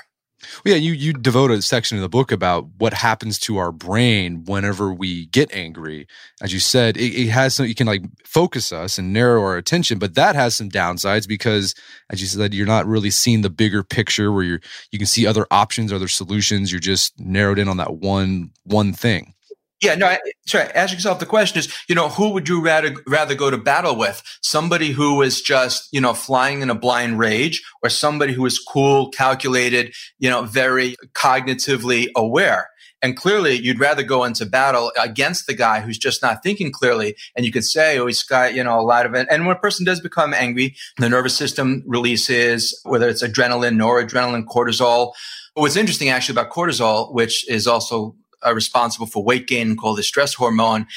Well, 0.63 0.73
yeah, 0.73 0.79
you 0.79 0.93
you 0.93 1.13
devote 1.13 1.49
a 1.51 1.61
section 1.61 1.97
of 1.97 2.01
the 2.01 2.09
book 2.09 2.31
about 2.31 2.67
what 2.77 2.93
happens 2.93 3.39
to 3.39 3.57
our 3.57 3.71
brain 3.71 4.43
whenever 4.45 4.93
we 4.93 5.25
get 5.27 5.51
angry. 5.53 6.07
As 6.41 6.53
you 6.53 6.59
said, 6.59 6.95
it, 6.95 7.13
it 7.13 7.29
has 7.29 7.55
some. 7.55 7.65
You 7.65 7.75
can 7.75 7.87
like 7.87 8.03
focus 8.23 8.71
us 8.71 8.97
and 8.97 9.11
narrow 9.11 9.41
our 9.41 9.57
attention, 9.57 9.97
but 9.97 10.15
that 10.15 10.35
has 10.35 10.55
some 10.55 10.69
downsides 10.69 11.27
because, 11.27 11.73
as 12.09 12.21
you 12.21 12.27
said, 12.27 12.53
you're 12.53 12.67
not 12.67 12.85
really 12.85 13.09
seeing 13.09 13.41
the 13.41 13.49
bigger 13.49 13.83
picture 13.83 14.31
where 14.31 14.43
you're 14.43 14.61
you 14.91 14.99
can 14.99 15.07
see 15.07 15.25
other 15.25 15.47
options, 15.49 15.91
other 15.91 16.07
solutions. 16.07 16.71
You're 16.71 16.79
just 16.81 17.19
narrowed 17.19 17.59
in 17.59 17.67
on 17.67 17.77
that 17.77 17.95
one 17.95 18.51
one 18.63 18.93
thing. 18.93 19.33
Yeah, 19.81 19.93
no, 19.93 20.17
sorry. 20.47 20.71
Ask 20.73 20.93
yourself 20.93 21.19
the 21.19 21.27
question 21.27 21.59
is, 21.59 21.71
you 21.87 21.93
know, 21.93 22.09
who 22.09 22.29
would 22.29 22.49
you 22.49 22.63
rather 22.63 22.95
rather 23.05 23.35
go 23.35 23.51
to 23.51 23.57
battle 23.57 23.95
with? 23.95 24.23
Somebody 24.41 24.91
who 24.91 25.21
is 25.21 25.39
just, 25.41 25.87
you 25.91 26.01
know, 26.01 26.15
flying 26.15 26.61
in 26.61 26.71
a 26.71 26.75
blind 26.75 27.19
rage, 27.19 27.63
or 27.83 27.89
somebody 27.89 28.33
who 28.33 28.43
is 28.47 28.57
cool, 28.57 29.09
calculated, 29.09 29.93
you 30.17 30.31
know, 30.31 30.43
very 30.43 30.95
cognitively 31.13 32.07
aware. 32.15 32.69
And 33.03 33.15
clearly, 33.15 33.53
you'd 33.53 33.79
rather 33.79 34.01
go 34.01 34.23
into 34.23 34.47
battle 34.47 34.91
against 34.99 35.45
the 35.45 35.53
guy 35.53 35.81
who's 35.81 35.99
just 35.99 36.23
not 36.23 36.41
thinking 36.41 36.71
clearly. 36.71 37.15
And 37.35 37.45
you 37.45 37.51
could 37.51 37.63
say, 37.63 37.99
oh, 37.99 38.07
he's 38.07 38.23
got, 38.23 38.55
you 38.55 38.63
know, 38.63 38.79
a 38.79 38.81
lot 38.81 39.05
of 39.05 39.13
it. 39.13 39.27
And 39.29 39.45
when 39.45 39.55
a 39.55 39.59
person 39.59 39.85
does 39.85 39.99
become 39.99 40.33
angry, 40.33 40.75
the 40.97 41.07
nervous 41.07 41.35
system 41.35 41.83
releases, 41.85 42.79
whether 42.83 43.07
it's 43.07 43.21
adrenaline, 43.21 43.75
noradrenaline, 43.75 44.45
cortisol. 44.45 45.13
What's 45.53 45.75
interesting 45.75 46.09
actually 46.09 46.33
about 46.33 46.51
cortisol, 46.51 47.13
which 47.13 47.47
is 47.47 47.67
also 47.67 48.15
uh, 48.45 48.53
responsible 48.53 49.07
for 49.07 49.23
weight 49.23 49.47
gain 49.47 49.75
called 49.75 49.97
the 49.97 50.03
stress 50.03 50.33
hormone. 50.33 50.87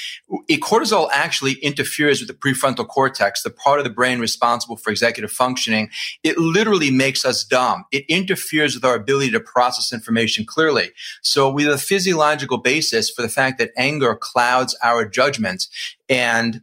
cortisol 0.50 1.08
actually 1.12 1.54
interferes 1.54 2.20
with 2.20 2.28
the 2.28 2.34
prefrontal 2.34 2.86
cortex, 2.86 3.42
the 3.42 3.50
part 3.50 3.78
of 3.78 3.84
the 3.84 3.90
brain 3.90 4.20
responsible 4.20 4.76
for 4.76 4.90
executive 4.90 5.32
functioning. 5.32 5.90
It 6.22 6.38
literally 6.38 6.90
makes 6.90 7.24
us 7.24 7.44
dumb. 7.44 7.84
It 7.92 8.04
interferes 8.08 8.74
with 8.74 8.84
our 8.84 8.94
ability 8.94 9.30
to 9.32 9.40
process 9.40 9.92
information 9.92 10.44
clearly. 10.44 10.90
So 11.22 11.50
we 11.50 11.64
have 11.64 11.74
a 11.74 11.78
physiological 11.78 12.58
basis 12.58 13.10
for 13.10 13.22
the 13.22 13.28
fact 13.28 13.58
that 13.58 13.70
anger 13.76 14.14
clouds 14.14 14.76
our 14.82 15.04
judgments 15.04 15.68
And 16.10 16.62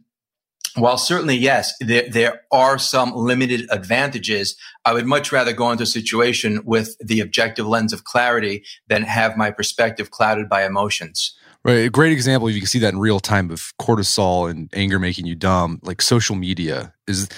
while 0.74 0.98
certainly, 0.98 1.36
yes, 1.36 1.74
there, 1.80 2.08
there 2.08 2.42
are 2.52 2.78
some 2.78 3.12
limited 3.14 3.66
advantages, 3.70 4.56
I 4.84 4.92
would 4.92 5.06
much 5.06 5.32
rather 5.32 5.52
go 5.52 5.70
into 5.70 5.84
a 5.84 5.86
situation 5.86 6.62
with 6.64 6.96
the 6.98 7.20
objective 7.20 7.66
lens 7.66 7.92
of 7.92 8.04
clarity 8.04 8.64
than 8.88 9.02
have 9.02 9.36
my 9.36 9.50
perspective 9.50 10.10
clouded 10.10 10.48
by 10.48 10.64
emotions. 10.64 11.36
Right. 11.64 11.86
A 11.86 11.90
great 11.90 12.12
example, 12.12 12.48
if 12.48 12.54
you 12.54 12.60
can 12.60 12.68
see 12.68 12.78
that 12.78 12.94
in 12.94 13.00
real 13.00 13.20
time 13.20 13.50
of 13.50 13.72
cortisol 13.80 14.48
and 14.48 14.70
anger 14.72 14.98
making 14.98 15.26
you 15.26 15.34
dumb, 15.34 15.80
like 15.82 16.00
social 16.00 16.36
media 16.36 16.94
is 17.08 17.28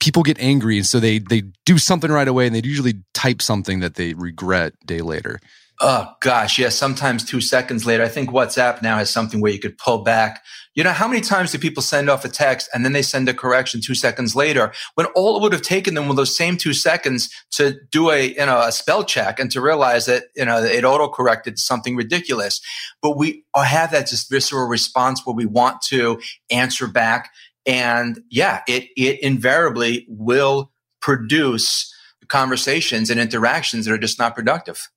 people 0.00 0.22
get 0.22 0.38
angry 0.38 0.76
and 0.76 0.86
so 0.86 1.00
they 1.00 1.18
they 1.18 1.42
do 1.64 1.78
something 1.78 2.10
right 2.10 2.28
away 2.28 2.46
and 2.46 2.54
they 2.54 2.60
usually 2.62 3.02
type 3.14 3.40
something 3.40 3.80
that 3.80 3.94
they 3.94 4.12
regret 4.14 4.74
day 4.84 5.00
later. 5.00 5.40
Oh 5.82 6.12
gosh, 6.20 6.58
yeah. 6.58 6.68
Sometimes 6.68 7.24
two 7.24 7.40
seconds 7.40 7.86
later, 7.86 8.02
I 8.02 8.08
think 8.08 8.28
WhatsApp 8.28 8.82
now 8.82 8.98
has 8.98 9.08
something 9.08 9.40
where 9.40 9.50
you 9.50 9.58
could 9.58 9.78
pull 9.78 10.02
back. 10.02 10.44
You 10.74 10.84
know, 10.84 10.92
how 10.92 11.08
many 11.08 11.22
times 11.22 11.52
do 11.52 11.58
people 11.58 11.82
send 11.82 12.10
off 12.10 12.22
a 12.22 12.28
text 12.28 12.68
and 12.74 12.84
then 12.84 12.92
they 12.92 13.00
send 13.00 13.30
a 13.30 13.34
correction 13.34 13.80
two 13.80 13.94
seconds 13.94 14.36
later 14.36 14.72
when 14.94 15.06
all 15.16 15.36
it 15.38 15.42
would 15.42 15.54
have 15.54 15.62
taken 15.62 15.94
them 15.94 16.06
were 16.06 16.14
those 16.14 16.36
same 16.36 16.58
two 16.58 16.74
seconds 16.74 17.30
to 17.52 17.78
do 17.90 18.10
a, 18.10 18.28
you 18.28 18.44
know, 18.44 18.60
a 18.60 18.70
spell 18.70 19.04
check 19.04 19.40
and 19.40 19.50
to 19.52 19.62
realize 19.62 20.04
that, 20.04 20.24
you 20.36 20.44
know, 20.44 20.62
it 20.62 20.84
auto 20.84 21.08
corrected 21.08 21.58
something 21.58 21.96
ridiculous. 21.96 22.60
But 23.00 23.16
we 23.16 23.44
have 23.56 23.90
that 23.92 24.06
just 24.06 24.30
visceral 24.30 24.68
response 24.68 25.24
where 25.24 25.34
we 25.34 25.46
want 25.46 25.80
to 25.88 26.20
answer 26.50 26.88
back. 26.88 27.30
And 27.64 28.20
yeah, 28.28 28.60
it, 28.68 28.88
it 28.98 29.22
invariably 29.22 30.06
will 30.10 30.72
produce 31.00 31.94
conversations 32.28 33.08
and 33.08 33.18
interactions 33.18 33.86
that 33.86 33.92
are 33.92 33.98
just 33.98 34.18
not 34.18 34.36
productive. 34.36 34.88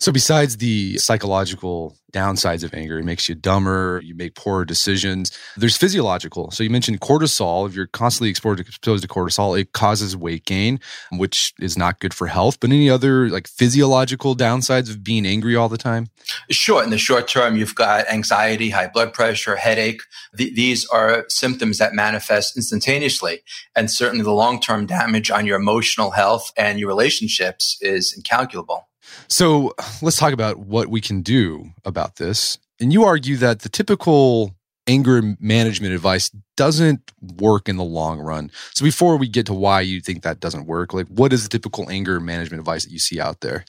So, 0.00 0.12
besides 0.12 0.56
the 0.56 0.96
psychological 0.96 1.94
downsides 2.10 2.64
of 2.64 2.72
anger, 2.72 2.98
it 2.98 3.04
makes 3.04 3.28
you 3.28 3.34
dumber, 3.34 4.00
you 4.02 4.14
make 4.14 4.34
poorer 4.34 4.64
decisions. 4.64 5.30
There's 5.58 5.76
physiological. 5.76 6.50
So, 6.52 6.64
you 6.64 6.70
mentioned 6.70 7.02
cortisol. 7.02 7.68
If 7.68 7.74
you're 7.74 7.86
constantly 7.86 8.30
exposed 8.30 8.64
to 9.02 9.08
cortisol, 9.08 9.60
it 9.60 9.72
causes 9.72 10.16
weight 10.16 10.46
gain, 10.46 10.80
which 11.12 11.52
is 11.60 11.76
not 11.76 12.00
good 12.00 12.14
for 12.14 12.28
health. 12.28 12.60
But 12.60 12.70
any 12.70 12.88
other 12.88 13.28
like 13.28 13.46
physiological 13.46 14.34
downsides 14.34 14.88
of 14.88 15.04
being 15.04 15.26
angry 15.26 15.54
all 15.54 15.68
the 15.68 15.76
time? 15.76 16.06
Sure. 16.50 16.82
In 16.82 16.88
the 16.88 16.98
short 16.98 17.28
term, 17.28 17.56
you've 17.56 17.74
got 17.74 18.08
anxiety, 18.08 18.70
high 18.70 18.88
blood 18.88 19.12
pressure, 19.12 19.56
headache. 19.56 20.00
Th- 20.34 20.54
these 20.54 20.86
are 20.86 21.26
symptoms 21.28 21.76
that 21.76 21.92
manifest 21.92 22.56
instantaneously. 22.56 23.42
And 23.76 23.90
certainly 23.90 24.24
the 24.24 24.32
long 24.32 24.60
term 24.60 24.86
damage 24.86 25.30
on 25.30 25.44
your 25.44 25.58
emotional 25.58 26.12
health 26.12 26.52
and 26.56 26.78
your 26.78 26.88
relationships 26.88 27.76
is 27.82 28.14
incalculable. 28.16 28.86
So 29.28 29.74
let's 30.02 30.16
talk 30.16 30.32
about 30.32 30.58
what 30.58 30.88
we 30.88 31.00
can 31.00 31.22
do 31.22 31.70
about 31.84 32.16
this. 32.16 32.58
And 32.80 32.92
you 32.92 33.04
argue 33.04 33.36
that 33.36 33.60
the 33.60 33.68
typical 33.68 34.54
anger 34.86 35.36
management 35.38 35.94
advice 35.94 36.30
doesn't 36.56 37.12
work 37.38 37.68
in 37.68 37.76
the 37.76 37.84
long 37.84 38.18
run. 38.18 38.50
So 38.74 38.84
before 38.84 39.16
we 39.16 39.28
get 39.28 39.46
to 39.46 39.54
why 39.54 39.82
you 39.82 40.00
think 40.00 40.22
that 40.22 40.40
doesn't 40.40 40.66
work, 40.66 40.92
like 40.92 41.06
what 41.08 41.32
is 41.32 41.42
the 41.42 41.48
typical 41.48 41.88
anger 41.90 42.18
management 42.18 42.60
advice 42.60 42.84
that 42.84 42.92
you 42.92 42.98
see 42.98 43.20
out 43.20 43.40
there? 43.40 43.64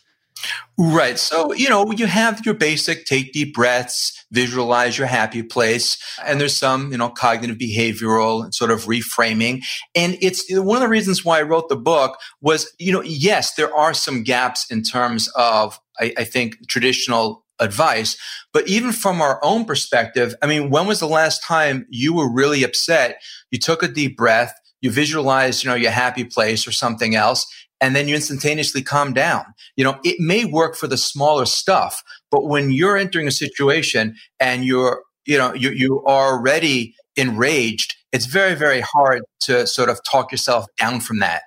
Right. 0.78 1.20
So, 1.20 1.54
you 1.54 1.70
know, 1.70 1.92
you 1.92 2.08
have 2.08 2.46
your 2.46 2.56
basic 2.56 3.06
take 3.06 3.34
deep 3.34 3.54
breaths, 3.54 4.26
visualize 4.32 4.98
your 4.98 5.08
happy 5.08 5.44
place, 5.44 5.98
and 6.26 6.42
there's 6.42 6.58
some, 6.58 6.92
you 6.92 6.98
know, 6.98 7.10
cognitive 7.10 7.58
behavioral 7.58 8.52
sort 8.54 8.72
of 8.72 8.86
reframing. 8.86 9.64
And 9.96 10.18
it's 10.22 10.44
one 10.50 10.78
of 10.78 10.82
the 10.82 10.90
reasons 10.90 11.24
why 11.24 11.40
I 11.40 11.44
wrote 11.44 11.70
the 11.70 11.76
book 11.76 12.18
was, 12.42 12.74
you 12.80 12.92
know, 12.92 13.04
yes, 13.04 13.54
there 13.54 13.74
are 13.76 13.94
some 13.94 14.24
gaps 14.24 14.72
in 14.72 14.82
terms 14.82 15.28
of, 15.36 15.80
I, 16.00 16.14
I 16.18 16.24
think, 16.24 16.68
traditional 16.68 17.46
advice. 17.60 18.18
But 18.54 18.68
even 18.68 18.92
from 18.92 19.22
our 19.22 19.40
own 19.44 19.66
perspective, 19.66 20.34
I 20.42 20.48
mean, 20.48 20.72
when 20.72 20.88
was 20.88 21.00
the 21.00 21.08
last 21.08 21.44
time 21.44 21.86
you 21.90 22.14
were 22.16 22.32
really 22.32 22.64
upset? 22.64 23.22
You 23.52 23.60
took 23.60 23.84
a 23.84 23.88
deep 23.88 24.18
breath, 24.18 24.54
you 24.82 24.90
visualized, 24.90 25.64
you 25.64 25.70
know, 25.70 25.76
your 25.76 25.92
happy 25.92 26.24
place 26.24 26.68
or 26.68 26.72
something 26.72 27.14
else, 27.14 27.46
and 27.82 27.96
then 27.96 28.08
you 28.08 28.16
instantaneously 28.16 28.84
calm 28.84 29.12
down. 29.12 29.44
You 29.76 29.84
know, 29.84 30.00
it 30.04 30.20
may 30.20 30.46
work 30.46 30.76
for 30.76 30.88
the 30.88 30.98
smaller 30.98 31.46
stuff, 31.46 32.02
but 32.30 32.46
when 32.46 32.72
you're 32.72 32.96
entering 32.96 33.28
a 33.28 33.32
situation 33.32 34.16
and 34.40 34.64
you're, 34.64 35.02
you 35.26 35.38
know, 35.38 35.54
you, 35.54 35.72
you 35.72 36.04
are 36.06 36.34
already 36.34 36.96
enraged, 37.18 37.96
it's 38.14 38.28
very, 38.28 38.56
very 38.56 38.82
hard 38.82 39.24
to 39.42 39.66
sort 39.66 39.90
of 39.90 40.00
talk 40.04 40.32
yourself 40.32 40.66
down 40.80 41.00
from 41.00 41.20
that. 41.20 41.42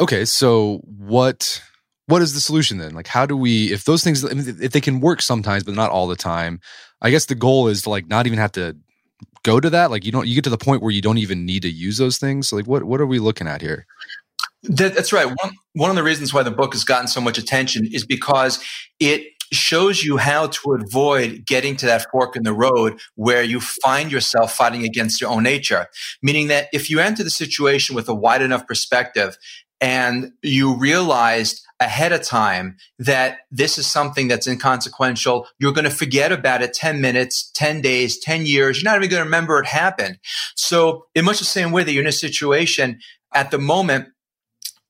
Okay. 0.00 0.24
So 0.24 0.80
what, 0.86 1.62
what 2.06 2.22
is 2.22 2.34
the 2.34 2.40
solution 2.40 2.78
then? 2.78 2.94
Like, 2.94 3.06
how 3.06 3.26
do 3.26 3.36
we, 3.36 3.72
if 3.72 3.84
those 3.84 4.04
things, 4.04 4.22
if 4.24 4.72
they 4.72 4.80
can 4.80 5.00
work 5.00 5.22
sometimes, 5.22 5.64
but 5.64 5.74
not 5.74 5.90
all 5.90 6.06
the 6.06 6.16
time, 6.16 6.60
I 7.02 7.10
guess 7.10 7.26
the 7.26 7.34
goal 7.34 7.66
is 7.68 7.82
to 7.82 7.90
like 7.90 8.06
not 8.08 8.26
even 8.26 8.38
have 8.38 8.52
to 8.52 8.76
go 9.42 9.60
to 9.60 9.70
that. 9.70 9.90
Like 9.90 10.04
you 10.04 10.12
don't, 10.12 10.26
you 10.26 10.34
get 10.34 10.44
to 10.44 10.50
the 10.50 10.58
point 10.58 10.82
where 10.82 10.90
you 10.90 11.02
don't 11.02 11.18
even 11.18 11.44
need 11.44 11.62
to 11.62 11.70
use 11.70 11.98
those 11.98 12.18
things. 12.18 12.48
So 12.48 12.56
like, 12.56 12.66
what, 12.66 12.84
what 12.84 13.00
are 13.00 13.06
we 13.06 13.18
looking 13.18 13.48
at 13.48 13.60
here? 13.60 13.86
That, 14.64 14.94
that's 14.94 15.12
right. 15.12 15.26
One, 15.26 15.52
one 15.74 15.90
of 15.90 15.96
the 15.96 16.02
reasons 16.02 16.32
why 16.32 16.42
the 16.42 16.50
book 16.50 16.72
has 16.72 16.84
gotten 16.84 17.06
so 17.06 17.20
much 17.20 17.38
attention 17.38 17.86
is 17.92 18.04
because 18.04 18.62
it 18.98 19.26
shows 19.52 20.02
you 20.02 20.16
how 20.16 20.48
to 20.48 20.72
avoid 20.72 21.44
getting 21.46 21.76
to 21.76 21.86
that 21.86 22.06
fork 22.10 22.36
in 22.36 22.42
the 22.42 22.52
road 22.52 22.98
where 23.14 23.42
you 23.42 23.60
find 23.60 24.10
yourself 24.10 24.54
fighting 24.54 24.84
against 24.84 25.20
your 25.20 25.30
own 25.30 25.42
nature. 25.42 25.86
Meaning 26.22 26.48
that 26.48 26.68
if 26.72 26.90
you 26.90 26.98
enter 26.98 27.22
the 27.22 27.30
situation 27.30 27.94
with 27.94 28.08
a 28.08 28.14
wide 28.14 28.42
enough 28.42 28.66
perspective 28.66 29.36
and 29.80 30.32
you 30.42 30.76
realized 30.76 31.60
ahead 31.80 32.12
of 32.12 32.22
time 32.22 32.76
that 32.98 33.38
this 33.50 33.78
is 33.78 33.86
something 33.86 34.28
that's 34.28 34.46
inconsequential, 34.46 35.46
you're 35.58 35.72
going 35.72 35.84
to 35.84 35.90
forget 35.90 36.32
about 36.32 36.62
it 36.62 36.72
10 36.72 37.00
minutes, 37.00 37.50
10 37.54 37.80
days, 37.80 38.18
10 38.18 38.46
years. 38.46 38.82
You're 38.82 38.90
not 38.90 38.98
even 38.98 39.10
going 39.10 39.20
to 39.20 39.24
remember 39.24 39.58
it 39.58 39.66
happened. 39.66 40.18
So 40.56 41.06
in 41.14 41.24
much 41.24 41.40
the 41.40 41.44
same 41.44 41.70
way 41.72 41.84
that 41.84 41.92
you're 41.92 42.02
in 42.02 42.08
a 42.08 42.12
situation 42.12 43.00
at 43.34 43.50
the 43.50 43.58
moment, 43.58 44.08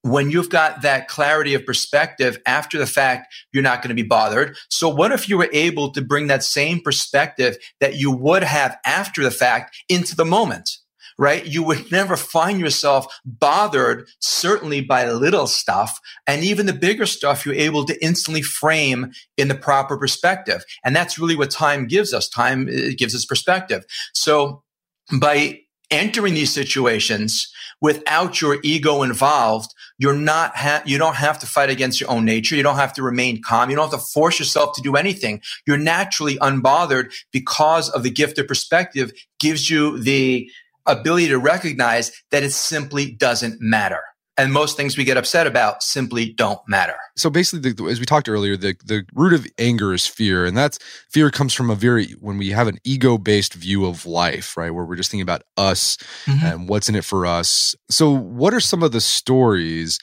when 0.04 0.30
you've 0.30 0.50
got 0.50 0.82
that 0.82 1.08
clarity 1.08 1.54
of 1.54 1.64
perspective 1.64 2.36
after 2.44 2.76
the 2.76 2.86
fact, 2.86 3.34
you're 3.52 3.62
not 3.62 3.80
going 3.80 3.88
to 3.88 3.94
be 3.94 4.06
bothered. 4.06 4.54
So 4.68 4.86
what 4.86 5.12
if 5.12 5.30
you 5.30 5.38
were 5.38 5.48
able 5.50 5.92
to 5.92 6.02
bring 6.02 6.26
that 6.26 6.44
same 6.44 6.80
perspective 6.80 7.56
that 7.80 7.96
you 7.96 8.10
would 8.10 8.42
have 8.42 8.76
after 8.84 9.22
the 9.22 9.30
fact 9.30 9.74
into 9.88 10.14
the 10.14 10.26
moment? 10.26 10.70
Right? 11.16 11.46
You 11.46 11.62
would 11.62 11.90
never 11.92 12.18
find 12.18 12.60
yourself 12.60 13.06
bothered, 13.24 14.06
certainly 14.20 14.82
by 14.82 15.10
little 15.10 15.46
stuff. 15.46 15.98
And 16.26 16.44
even 16.44 16.66
the 16.66 16.74
bigger 16.74 17.06
stuff, 17.06 17.46
you're 17.46 17.54
able 17.54 17.86
to 17.86 18.04
instantly 18.04 18.42
frame 18.42 19.10
in 19.38 19.48
the 19.48 19.54
proper 19.54 19.96
perspective. 19.96 20.64
And 20.84 20.94
that's 20.94 21.18
really 21.18 21.36
what 21.36 21.50
time 21.50 21.86
gives 21.86 22.12
us. 22.12 22.28
Time 22.28 22.68
uh, 22.68 22.92
gives 22.94 23.14
us 23.14 23.24
perspective. 23.24 23.86
So 24.12 24.64
by 25.18 25.60
entering 25.94 26.34
these 26.34 26.52
situations 26.52 27.50
without 27.80 28.40
your 28.40 28.58
ego 28.62 29.02
involved, 29.02 29.72
you're 29.98 30.16
not, 30.16 30.56
ha- 30.56 30.82
you 30.84 30.98
don't 30.98 31.16
have 31.16 31.38
to 31.38 31.46
fight 31.46 31.70
against 31.70 32.00
your 32.00 32.10
own 32.10 32.24
nature. 32.24 32.56
You 32.56 32.62
don't 32.62 32.76
have 32.76 32.92
to 32.94 33.02
remain 33.02 33.40
calm. 33.42 33.70
You 33.70 33.76
don't 33.76 33.90
have 33.90 34.00
to 34.00 34.06
force 34.06 34.38
yourself 34.38 34.74
to 34.74 34.82
do 34.82 34.96
anything. 34.96 35.40
You're 35.66 35.78
naturally 35.78 36.36
unbothered 36.36 37.12
because 37.32 37.88
of 37.90 38.02
the 38.02 38.10
gift 38.10 38.38
of 38.38 38.48
perspective 38.48 39.12
gives 39.38 39.70
you 39.70 39.98
the 39.98 40.50
ability 40.86 41.28
to 41.28 41.38
recognize 41.38 42.12
that 42.30 42.42
it 42.42 42.52
simply 42.52 43.12
doesn't 43.12 43.60
matter 43.60 44.02
and 44.36 44.52
most 44.52 44.76
things 44.76 44.96
we 44.96 45.04
get 45.04 45.16
upset 45.16 45.46
about 45.46 45.82
simply 45.82 46.32
don't 46.32 46.60
matter. 46.66 46.96
So 47.16 47.30
basically, 47.30 47.72
the, 47.72 47.84
as 47.86 48.00
we 48.00 48.06
talked 48.06 48.28
earlier, 48.28 48.56
the 48.56 48.74
the 48.84 49.04
root 49.14 49.32
of 49.32 49.46
anger 49.58 49.92
is 49.92 50.06
fear, 50.06 50.44
and 50.44 50.56
that's 50.56 50.78
fear 51.10 51.30
comes 51.30 51.54
from 51.54 51.70
a 51.70 51.74
very 51.74 52.12
when 52.20 52.38
we 52.38 52.50
have 52.50 52.68
an 52.68 52.78
ego 52.84 53.18
based 53.18 53.54
view 53.54 53.86
of 53.86 54.06
life, 54.06 54.56
right, 54.56 54.70
where 54.70 54.84
we're 54.84 54.96
just 54.96 55.10
thinking 55.10 55.22
about 55.22 55.42
us 55.56 55.96
mm-hmm. 56.26 56.44
and 56.44 56.68
what's 56.68 56.88
in 56.88 56.94
it 56.94 57.04
for 57.04 57.26
us. 57.26 57.74
So, 57.88 58.10
what 58.10 58.54
are 58.54 58.60
some 58.60 58.82
of 58.82 58.92
the 58.92 59.00
stories? 59.00 59.98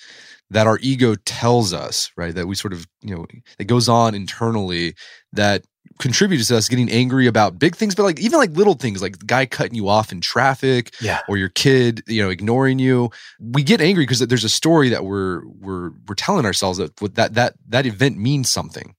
that 0.51 0.67
our 0.67 0.77
ego 0.81 1.15
tells 1.25 1.71
us, 1.71 2.11
right? 2.17 2.35
That 2.35 2.45
we 2.45 2.55
sort 2.55 2.73
of, 2.73 2.85
you 3.01 3.15
know, 3.15 3.25
that 3.57 3.65
goes 3.65 3.87
on 3.87 4.13
internally 4.13 4.95
that 5.31 5.63
contributes 5.99 6.47
to 6.47 6.57
us 6.57 6.67
getting 6.67 6.89
angry 6.89 7.27
about 7.27 7.59
big 7.59 7.75
things, 7.75 7.95
but 7.95 8.03
like 8.03 8.19
even 8.19 8.39
like 8.39 8.51
little 8.51 8.73
things, 8.73 9.01
like 9.01 9.19
the 9.19 9.25
guy 9.25 9.45
cutting 9.45 9.75
you 9.75 9.87
off 9.87 10.11
in 10.11 10.19
traffic, 10.19 10.93
yeah. 10.99 11.21
or 11.27 11.37
your 11.37 11.49
kid, 11.49 12.03
you 12.07 12.21
know, 12.21 12.29
ignoring 12.29 12.79
you. 12.79 13.09
We 13.39 13.63
get 13.63 13.81
angry 13.81 14.03
because 14.03 14.19
there's 14.19 14.43
a 14.43 14.49
story 14.49 14.89
that 14.89 15.05
we're 15.05 15.45
we're 15.45 15.91
we're 16.07 16.15
telling 16.15 16.45
ourselves 16.45 16.77
that 16.79 16.95
that 17.15 17.35
that 17.35 17.55
that 17.69 17.85
event 17.85 18.17
means 18.17 18.49
something. 18.49 18.95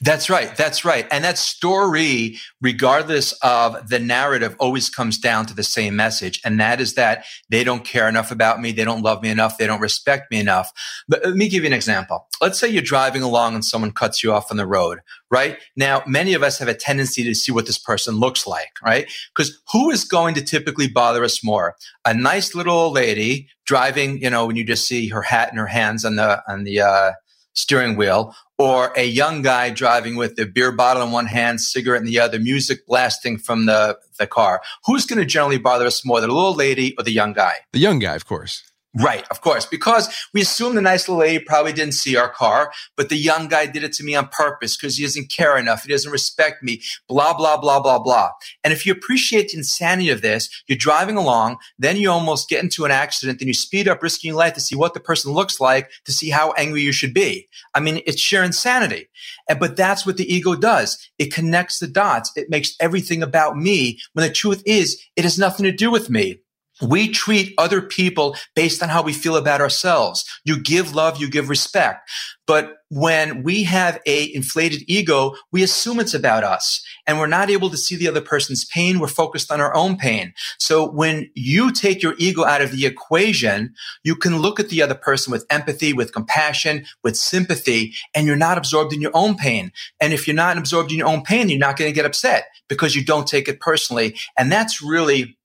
That's 0.00 0.28
right. 0.28 0.56
That's 0.56 0.84
right. 0.84 1.06
And 1.10 1.24
that 1.24 1.38
story, 1.38 2.38
regardless 2.60 3.32
of 3.42 3.88
the 3.88 3.98
narrative, 3.98 4.56
always 4.58 4.90
comes 4.90 5.18
down 5.18 5.46
to 5.46 5.54
the 5.54 5.62
same 5.62 5.96
message. 5.96 6.40
And 6.44 6.58
that 6.60 6.80
is 6.80 6.94
that 6.94 7.24
they 7.50 7.64
don't 7.64 7.84
care 7.84 8.08
enough 8.08 8.30
about 8.30 8.60
me. 8.60 8.72
They 8.72 8.84
don't 8.84 9.02
love 9.02 9.22
me 9.22 9.30
enough. 9.30 9.58
They 9.58 9.66
don't 9.66 9.80
respect 9.80 10.30
me 10.30 10.40
enough. 10.40 10.72
But 11.08 11.24
let 11.24 11.34
me 11.34 11.48
give 11.48 11.62
you 11.62 11.68
an 11.68 11.72
example. 11.72 12.28
Let's 12.40 12.58
say 12.58 12.68
you're 12.68 12.82
driving 12.82 13.22
along 13.22 13.54
and 13.54 13.64
someone 13.64 13.92
cuts 13.92 14.22
you 14.22 14.32
off 14.32 14.50
on 14.50 14.56
the 14.56 14.66
road, 14.66 15.00
right? 15.30 15.58
Now, 15.76 16.02
many 16.06 16.34
of 16.34 16.42
us 16.42 16.58
have 16.58 16.68
a 16.68 16.74
tendency 16.74 17.22
to 17.24 17.34
see 17.34 17.52
what 17.52 17.66
this 17.66 17.78
person 17.78 18.16
looks 18.16 18.46
like, 18.46 18.72
right? 18.84 19.10
Because 19.34 19.60
who 19.72 19.90
is 19.90 20.04
going 20.04 20.34
to 20.34 20.42
typically 20.42 20.88
bother 20.88 21.24
us 21.24 21.44
more? 21.44 21.76
A 22.04 22.14
nice 22.14 22.54
little 22.54 22.76
old 22.76 22.94
lady 22.94 23.48
driving, 23.64 24.20
you 24.20 24.30
know, 24.30 24.46
when 24.46 24.56
you 24.56 24.64
just 24.64 24.86
see 24.86 25.08
her 25.08 25.22
hat 25.22 25.52
in 25.52 25.58
her 25.58 25.66
hands 25.66 26.04
on 26.04 26.16
the, 26.16 26.42
on 26.50 26.64
the, 26.64 26.80
uh, 26.80 27.12
steering 27.54 27.96
wheel 27.96 28.34
or 28.62 28.92
a 28.96 29.04
young 29.04 29.42
guy 29.42 29.70
driving 29.70 30.14
with 30.14 30.38
a 30.38 30.46
beer 30.46 30.70
bottle 30.70 31.02
in 31.02 31.10
one 31.10 31.26
hand, 31.26 31.60
cigarette 31.60 32.00
in 32.00 32.06
the 32.06 32.20
other, 32.20 32.38
music 32.38 32.86
blasting 32.86 33.36
from 33.36 33.66
the, 33.66 33.98
the 34.18 34.26
car. 34.26 34.62
Who's 34.86 35.04
going 35.04 35.18
to 35.18 35.24
generally 35.24 35.58
bother 35.58 35.84
us 35.84 36.04
more, 36.04 36.20
the 36.20 36.28
little 36.28 36.54
lady 36.54 36.94
or 36.96 37.02
the 37.02 37.10
young 37.10 37.32
guy? 37.32 37.54
The 37.72 37.80
young 37.80 37.98
guy, 37.98 38.14
of 38.14 38.24
course. 38.24 38.62
Right, 38.94 39.24
of 39.30 39.40
course, 39.40 39.64
because 39.64 40.14
we 40.34 40.42
assume 40.42 40.74
the 40.74 40.82
nice 40.82 41.08
little 41.08 41.20
lady 41.20 41.42
probably 41.42 41.72
didn't 41.72 41.94
see 41.94 42.14
our 42.14 42.28
car, 42.28 42.70
but 42.94 43.08
the 43.08 43.16
young 43.16 43.48
guy 43.48 43.64
did 43.64 43.84
it 43.84 43.94
to 43.94 44.04
me 44.04 44.14
on 44.14 44.28
purpose 44.28 44.76
because 44.76 44.98
he 44.98 45.04
doesn't 45.04 45.32
care 45.32 45.56
enough. 45.56 45.84
He 45.84 45.92
doesn't 45.92 46.12
respect 46.12 46.62
me, 46.62 46.82
blah, 47.08 47.32
blah, 47.32 47.56
blah, 47.56 47.80
blah, 47.80 47.98
blah. 47.98 48.32
And 48.62 48.70
if 48.70 48.84
you 48.84 48.92
appreciate 48.92 49.48
the 49.48 49.56
insanity 49.56 50.10
of 50.10 50.20
this, 50.20 50.50
you're 50.66 50.76
driving 50.76 51.16
along, 51.16 51.56
then 51.78 51.96
you 51.96 52.10
almost 52.10 52.50
get 52.50 52.62
into 52.62 52.84
an 52.84 52.90
accident, 52.90 53.38
then 53.38 53.48
you 53.48 53.54
speed 53.54 53.88
up, 53.88 54.02
risking 54.02 54.28
your 54.28 54.36
life 54.36 54.52
to 54.54 54.60
see 54.60 54.76
what 54.76 54.92
the 54.92 55.00
person 55.00 55.32
looks 55.32 55.58
like, 55.58 55.90
to 56.04 56.12
see 56.12 56.28
how 56.28 56.52
angry 56.52 56.82
you 56.82 56.92
should 56.92 57.14
be. 57.14 57.48
I 57.74 57.80
mean, 57.80 58.02
it's 58.04 58.20
sheer 58.20 58.42
insanity. 58.42 59.08
And, 59.48 59.58
but 59.58 59.74
that's 59.74 60.04
what 60.04 60.18
the 60.18 60.30
ego 60.30 60.54
does. 60.54 60.98
It 61.18 61.32
connects 61.32 61.78
the 61.78 61.86
dots. 61.86 62.30
It 62.36 62.50
makes 62.50 62.76
everything 62.78 63.22
about 63.22 63.56
me 63.56 64.00
when 64.12 64.26
the 64.26 64.34
truth 64.34 64.62
is 64.66 65.02
it 65.16 65.24
has 65.24 65.38
nothing 65.38 65.64
to 65.64 65.72
do 65.72 65.90
with 65.90 66.10
me. 66.10 66.41
We 66.82 67.08
treat 67.08 67.54
other 67.58 67.80
people 67.80 68.36
based 68.54 68.82
on 68.82 68.88
how 68.88 69.02
we 69.02 69.12
feel 69.12 69.36
about 69.36 69.60
ourselves. 69.60 70.24
You 70.44 70.60
give 70.60 70.94
love, 70.94 71.20
you 71.20 71.30
give 71.30 71.48
respect. 71.48 72.10
But 72.46 72.74
when 72.88 73.42
we 73.42 73.62
have 73.62 74.00
a 74.04 74.34
inflated 74.34 74.82
ego, 74.86 75.34
we 75.52 75.62
assume 75.62 76.00
it's 76.00 76.12
about 76.12 76.44
us 76.44 76.84
and 77.06 77.18
we're 77.18 77.26
not 77.26 77.50
able 77.50 77.70
to 77.70 77.76
see 77.76 77.96
the 77.96 78.08
other 78.08 78.20
person's 78.20 78.64
pain. 78.64 78.98
We're 78.98 79.06
focused 79.06 79.50
on 79.50 79.60
our 79.60 79.74
own 79.74 79.96
pain. 79.96 80.34
So 80.58 80.90
when 80.90 81.30
you 81.34 81.72
take 81.72 82.02
your 82.02 82.14
ego 82.18 82.44
out 82.44 82.60
of 82.60 82.72
the 82.72 82.84
equation, 82.84 83.74
you 84.02 84.16
can 84.16 84.38
look 84.38 84.58
at 84.60 84.68
the 84.68 84.82
other 84.82 84.94
person 84.94 85.30
with 85.30 85.46
empathy, 85.48 85.92
with 85.92 86.12
compassion, 86.12 86.84
with 87.02 87.16
sympathy, 87.16 87.94
and 88.14 88.26
you're 88.26 88.36
not 88.36 88.58
absorbed 88.58 88.92
in 88.92 89.00
your 89.00 89.12
own 89.14 89.36
pain. 89.36 89.72
And 90.00 90.12
if 90.12 90.26
you're 90.26 90.34
not 90.36 90.58
absorbed 90.58 90.90
in 90.90 90.98
your 90.98 91.08
own 91.08 91.22
pain, 91.22 91.48
you're 91.48 91.58
not 91.58 91.78
going 91.78 91.90
to 91.90 91.94
get 91.94 92.04
upset 92.04 92.46
because 92.68 92.94
you 92.94 93.04
don't 93.04 93.26
take 93.26 93.48
it 93.48 93.60
personally. 93.60 94.16
And 94.36 94.50
that's 94.50 94.82
really 94.82 95.38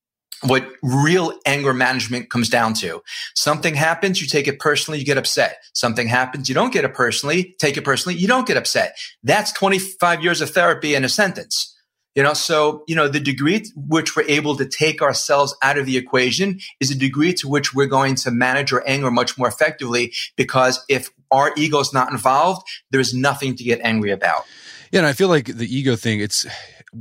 what 0.44 0.68
real 0.84 1.34
anger 1.46 1.74
management 1.74 2.30
comes 2.30 2.50
down 2.50 2.74
to. 2.76 3.02
Something 3.36 3.76
happens, 3.76 4.22
you 4.22 4.28
take 4.28 4.48
it 4.48 4.60
personally, 4.60 5.00
you 5.00 5.06
get 5.06 5.18
upset. 5.18 5.64
Something 5.74 6.08
happens, 6.08 6.48
you 6.48 6.56
don't 6.56 6.74
get 6.74 6.86
it 6.86 6.94
personally, 6.94 7.56
take 7.60 7.78
it 7.78 7.84
personally, 7.84 8.18
you 8.18 8.28
don't 8.28 8.48
get 8.48 8.58
upset. 8.58 8.98
That's 9.24 9.52
25 9.54 10.24
years 10.24 10.42
of 10.42 10.52
therapy 10.52 10.96
in 10.96 11.04
a 11.04 11.10
sentence. 11.10 11.74
You 12.16 12.24
know, 12.24 12.34
so, 12.34 12.84
you 12.88 12.96
know, 12.96 13.08
the 13.08 13.20
degree 13.20 13.60
to 13.60 13.70
which 13.76 14.16
we're 14.16 14.28
able 14.28 14.56
to 14.58 14.66
take 14.66 15.04
ourselves 15.04 15.56
out 15.62 15.78
of 15.78 15.86
the 15.86 15.98
equation 15.98 16.60
is 16.80 16.90
a 16.90 16.96
degree 16.96 17.32
to 17.36 17.48
which 17.48 17.76
we're 17.76 17.86
going 17.86 18.16
to 18.16 18.32
manage 18.32 18.74
our 18.74 18.84
anger 18.88 19.12
much 19.12 19.38
more 19.38 19.48
effectively 19.48 20.14
because 20.36 20.84
if 20.90 21.12
our 21.30 21.52
ego 21.56 21.80
is 21.80 21.94
not 21.94 22.12
involved, 22.12 22.68
there's 22.90 23.14
nothing 23.14 23.56
to 23.56 23.64
get 23.64 23.80
angry 23.84 24.10
about. 24.10 24.46
Yeah, 24.92 25.02
and 25.02 25.08
I 25.08 25.14
feel 25.14 25.28
like 25.28 25.46
the 25.46 25.68
ego 25.68 25.96
thing, 25.96 26.20
it's 26.20 26.48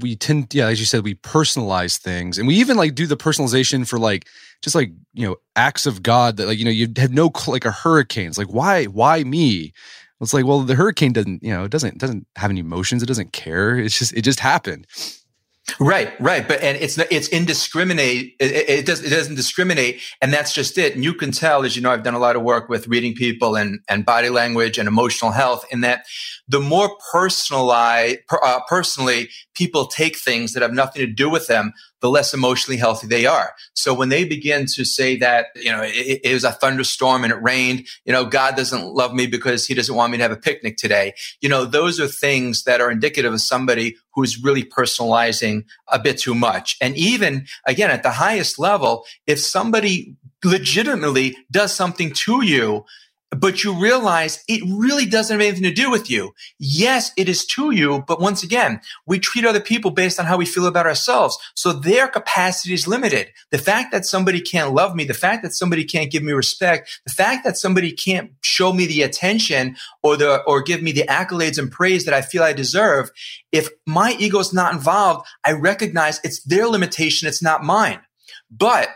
we 0.00 0.16
tend 0.16 0.52
yeah 0.54 0.66
as 0.66 0.78
you 0.80 0.86
said 0.86 1.04
we 1.04 1.14
personalize 1.14 1.98
things 1.98 2.38
and 2.38 2.46
we 2.46 2.54
even 2.54 2.76
like 2.76 2.94
do 2.94 3.06
the 3.06 3.16
personalization 3.16 3.86
for 3.86 3.98
like 3.98 4.26
just 4.62 4.74
like 4.74 4.90
you 5.14 5.26
know 5.26 5.36
acts 5.54 5.86
of 5.86 6.02
god 6.02 6.36
that 6.36 6.46
like 6.46 6.58
you 6.58 6.64
know 6.64 6.70
you 6.70 6.88
have 6.96 7.12
no 7.12 7.30
like 7.46 7.64
a 7.64 7.70
hurricane 7.70 8.28
it's 8.28 8.38
like 8.38 8.52
why 8.52 8.84
why 8.84 9.24
me? 9.24 9.72
It's 10.20 10.32
like 10.32 10.46
well 10.46 10.60
the 10.60 10.74
hurricane 10.74 11.12
doesn't 11.12 11.42
you 11.42 11.50
know 11.50 11.64
it 11.64 11.70
doesn't 11.70 11.98
doesn't 11.98 12.26
have 12.36 12.50
any 12.50 12.60
emotions 12.60 13.02
it 13.02 13.06
doesn't 13.06 13.32
care 13.32 13.78
it's 13.78 13.98
just 13.98 14.14
it 14.14 14.22
just 14.22 14.40
happened 14.40 14.86
Right, 15.80 16.18
right, 16.20 16.46
but 16.46 16.62
and 16.62 16.78
it's 16.78 16.96
it's 16.96 17.28
indiscriminate. 17.28 18.34
It, 18.38 18.68
it, 18.68 18.86
does 18.86 19.02
it 19.02 19.10
doesn't 19.10 19.34
discriminate, 19.34 20.00
and 20.22 20.32
that's 20.32 20.54
just 20.54 20.78
it. 20.78 20.94
And 20.94 21.02
you 21.02 21.12
can 21.12 21.32
tell, 21.32 21.64
as 21.64 21.74
you 21.74 21.82
know, 21.82 21.90
I've 21.90 22.04
done 22.04 22.14
a 22.14 22.20
lot 22.20 22.36
of 22.36 22.42
work 22.42 22.68
with 22.68 22.86
reading 22.86 23.14
people 23.14 23.56
and 23.56 23.80
and 23.88 24.04
body 24.04 24.28
language 24.28 24.78
and 24.78 24.86
emotional 24.86 25.32
health. 25.32 25.66
In 25.70 25.80
that, 25.80 26.06
the 26.48 26.60
more 26.60 26.96
personalized, 27.12 28.18
uh, 28.30 28.60
personally, 28.68 29.28
people 29.54 29.86
take 29.86 30.16
things 30.16 30.52
that 30.52 30.62
have 30.62 30.72
nothing 30.72 31.04
to 31.04 31.12
do 31.12 31.28
with 31.28 31.48
them, 31.48 31.72
the 32.00 32.10
less 32.10 32.34
emotionally 32.34 32.76
healthy 32.76 33.06
they 33.06 33.26
are. 33.26 33.54
So 33.74 33.94
when 33.94 34.08
they 34.08 34.24
begin 34.24 34.66
to 34.74 34.84
say 34.84 35.16
that, 35.16 35.46
you 35.56 35.70
know, 35.70 35.82
it, 35.82 36.20
it, 36.24 36.32
was 36.34 36.44
a 36.44 36.52
thunderstorm 36.52 37.24
and 37.24 37.32
it 37.32 37.42
rained, 37.42 37.86
you 38.04 38.12
know, 38.12 38.24
God 38.24 38.56
doesn't 38.56 38.94
love 38.94 39.14
me 39.14 39.26
because 39.26 39.66
he 39.66 39.74
doesn't 39.74 39.94
want 39.94 40.12
me 40.12 40.18
to 40.18 40.22
have 40.22 40.32
a 40.32 40.36
picnic 40.36 40.76
today. 40.76 41.14
You 41.40 41.48
know, 41.48 41.64
those 41.64 41.98
are 41.98 42.06
things 42.06 42.64
that 42.64 42.80
are 42.80 42.90
indicative 42.90 43.32
of 43.32 43.40
somebody 43.40 43.96
who's 44.14 44.42
really 44.42 44.62
personalizing 44.62 45.64
a 45.88 45.98
bit 45.98 46.18
too 46.18 46.34
much. 46.34 46.76
And 46.80 46.96
even 46.96 47.46
again, 47.66 47.90
at 47.90 48.02
the 48.02 48.10
highest 48.10 48.58
level, 48.58 49.04
if 49.26 49.40
somebody 49.40 50.16
legitimately 50.44 51.36
does 51.50 51.72
something 51.72 52.12
to 52.12 52.44
you, 52.44 52.84
but 53.40 53.64
you 53.64 53.72
realize 53.74 54.42
it 54.48 54.62
really 54.66 55.06
doesn't 55.06 55.34
have 55.34 55.46
anything 55.46 55.64
to 55.64 55.72
do 55.72 55.90
with 55.90 56.10
you. 56.10 56.32
Yes, 56.58 57.12
it 57.16 57.28
is 57.28 57.44
to 57.46 57.70
you, 57.70 58.04
but 58.06 58.20
once 58.20 58.42
again, 58.42 58.80
we 59.06 59.18
treat 59.18 59.44
other 59.44 59.60
people 59.60 59.90
based 59.90 60.18
on 60.18 60.26
how 60.26 60.36
we 60.36 60.46
feel 60.46 60.66
about 60.66 60.86
ourselves. 60.86 61.38
So 61.54 61.72
their 61.72 62.08
capacity 62.08 62.74
is 62.74 62.86
limited. 62.86 63.32
The 63.50 63.58
fact 63.58 63.92
that 63.92 64.06
somebody 64.06 64.40
can't 64.40 64.72
love 64.72 64.94
me, 64.94 65.04
the 65.04 65.14
fact 65.14 65.42
that 65.42 65.54
somebody 65.54 65.84
can't 65.84 66.10
give 66.10 66.22
me 66.22 66.32
respect, 66.32 67.00
the 67.06 67.12
fact 67.12 67.44
that 67.44 67.56
somebody 67.56 67.92
can't 67.92 68.32
show 68.42 68.72
me 68.72 68.86
the 68.86 69.02
attention 69.02 69.76
or 70.02 70.16
the 70.16 70.42
or 70.42 70.62
give 70.62 70.82
me 70.82 70.92
the 70.92 71.04
accolades 71.04 71.58
and 71.58 71.70
praise 71.70 72.04
that 72.04 72.14
I 72.14 72.22
feel 72.22 72.42
I 72.42 72.52
deserve, 72.52 73.10
if 73.52 73.68
my 73.86 74.14
ego 74.18 74.38
is 74.38 74.52
not 74.52 74.72
involved, 74.72 75.26
I 75.44 75.52
recognize 75.52 76.20
it's 76.24 76.42
their 76.44 76.66
limitation, 76.68 77.28
it's 77.28 77.42
not 77.42 77.64
mine. 77.64 78.00
But 78.50 78.88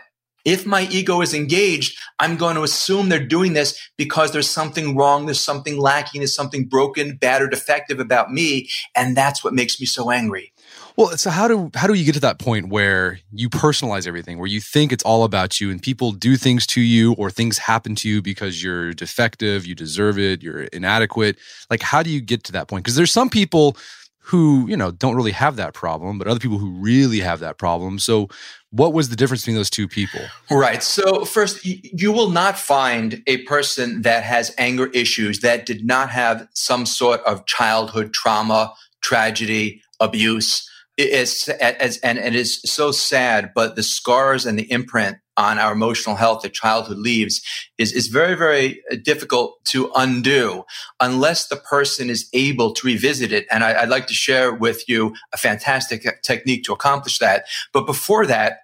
if 0.45 0.65
my 0.65 0.87
ego 0.91 1.21
is 1.21 1.33
engaged, 1.33 1.97
I'm 2.19 2.37
going 2.37 2.55
to 2.55 2.63
assume 2.63 3.09
they're 3.09 3.25
doing 3.25 3.53
this 3.53 3.79
because 3.97 4.31
there's 4.31 4.49
something 4.49 4.95
wrong, 4.95 5.25
there's 5.25 5.39
something 5.39 5.77
lacking, 5.77 6.21
there's 6.21 6.35
something 6.35 6.65
broken, 6.65 7.15
bad, 7.15 7.41
or 7.41 7.47
defective 7.47 7.99
about 7.99 8.31
me. 8.31 8.69
And 8.95 9.15
that's 9.15 9.43
what 9.43 9.53
makes 9.53 9.79
me 9.79 9.85
so 9.85 10.11
angry. 10.11 10.53
Well, 10.97 11.17
so 11.17 11.29
how 11.29 11.47
do 11.47 11.71
how 11.73 11.87
do 11.87 11.93
you 11.93 12.03
get 12.03 12.13
to 12.15 12.19
that 12.21 12.37
point 12.37 12.69
where 12.69 13.19
you 13.31 13.49
personalize 13.49 14.07
everything, 14.07 14.37
where 14.37 14.47
you 14.47 14.59
think 14.59 14.91
it's 14.91 15.03
all 15.03 15.23
about 15.23 15.61
you 15.61 15.71
and 15.71 15.81
people 15.81 16.11
do 16.11 16.35
things 16.35 16.67
to 16.67 16.81
you 16.81 17.13
or 17.13 17.31
things 17.31 17.57
happen 17.57 17.95
to 17.95 18.09
you 18.09 18.21
because 18.21 18.61
you're 18.61 18.93
defective, 18.93 19.65
you 19.65 19.73
deserve 19.73 20.19
it, 20.19 20.43
you're 20.43 20.63
inadequate? 20.63 21.37
Like 21.69 21.81
how 21.81 22.03
do 22.03 22.09
you 22.09 22.19
get 22.19 22.43
to 22.45 22.51
that 22.53 22.67
point? 22.67 22.83
Because 22.83 22.95
there's 22.95 23.11
some 23.11 23.29
people 23.29 23.77
who, 24.21 24.67
you 24.67 24.77
know, 24.77 24.91
don't 24.91 25.15
really 25.15 25.31
have 25.31 25.55
that 25.55 25.73
problem, 25.73 26.17
but 26.17 26.27
other 26.27 26.39
people 26.39 26.57
who 26.57 26.71
really 26.71 27.19
have 27.19 27.39
that 27.39 27.57
problem. 27.57 27.99
So 27.99 28.29
what 28.69 28.93
was 28.93 29.09
the 29.09 29.15
difference 29.15 29.41
between 29.41 29.57
those 29.57 29.69
two 29.69 29.87
people? 29.87 30.21
Right. 30.49 30.81
So, 30.81 31.25
first, 31.25 31.65
you 31.65 32.11
will 32.11 32.29
not 32.29 32.57
find 32.57 33.21
a 33.27 33.37
person 33.43 34.03
that 34.03 34.23
has 34.23 34.53
anger 34.57 34.87
issues 34.87 35.41
that 35.41 35.65
did 35.65 35.85
not 35.85 36.09
have 36.09 36.47
some 36.53 36.85
sort 36.85 37.21
of 37.21 37.45
childhood 37.45 38.13
trauma, 38.13 38.73
tragedy, 39.01 39.81
abuse. 39.99 40.69
It's 41.03 41.47
as 41.49 41.97
and 41.97 42.17
it 42.17 42.35
is 42.35 42.61
so 42.65 42.91
sad, 42.91 43.51
but 43.55 43.75
the 43.75 43.83
scars 43.83 44.45
and 44.45 44.57
the 44.57 44.71
imprint 44.71 45.17
on 45.37 45.57
our 45.57 45.71
emotional 45.71 46.15
health 46.15 46.43
that 46.43 46.53
childhood 46.53 46.97
leaves 46.97 47.41
is, 47.77 47.93
is 47.93 48.07
very, 48.07 48.35
very 48.35 48.81
uh, 48.91 48.95
difficult 49.03 49.63
to 49.65 49.91
undo 49.95 50.63
unless 50.99 51.47
the 51.47 51.55
person 51.55 52.09
is 52.09 52.29
able 52.33 52.73
to 52.73 52.85
revisit 52.85 53.31
it. 53.31 53.47
And 53.49 53.63
I, 53.63 53.81
would 53.81 53.89
like 53.89 54.07
to 54.07 54.13
share 54.13 54.53
with 54.53 54.87
you 54.87 55.15
a 55.33 55.37
fantastic 55.37 56.05
uh, 56.05 56.11
technique 56.23 56.63
to 56.65 56.73
accomplish 56.73 57.19
that. 57.19 57.45
But 57.73 57.85
before 57.85 58.25
that, 58.27 58.59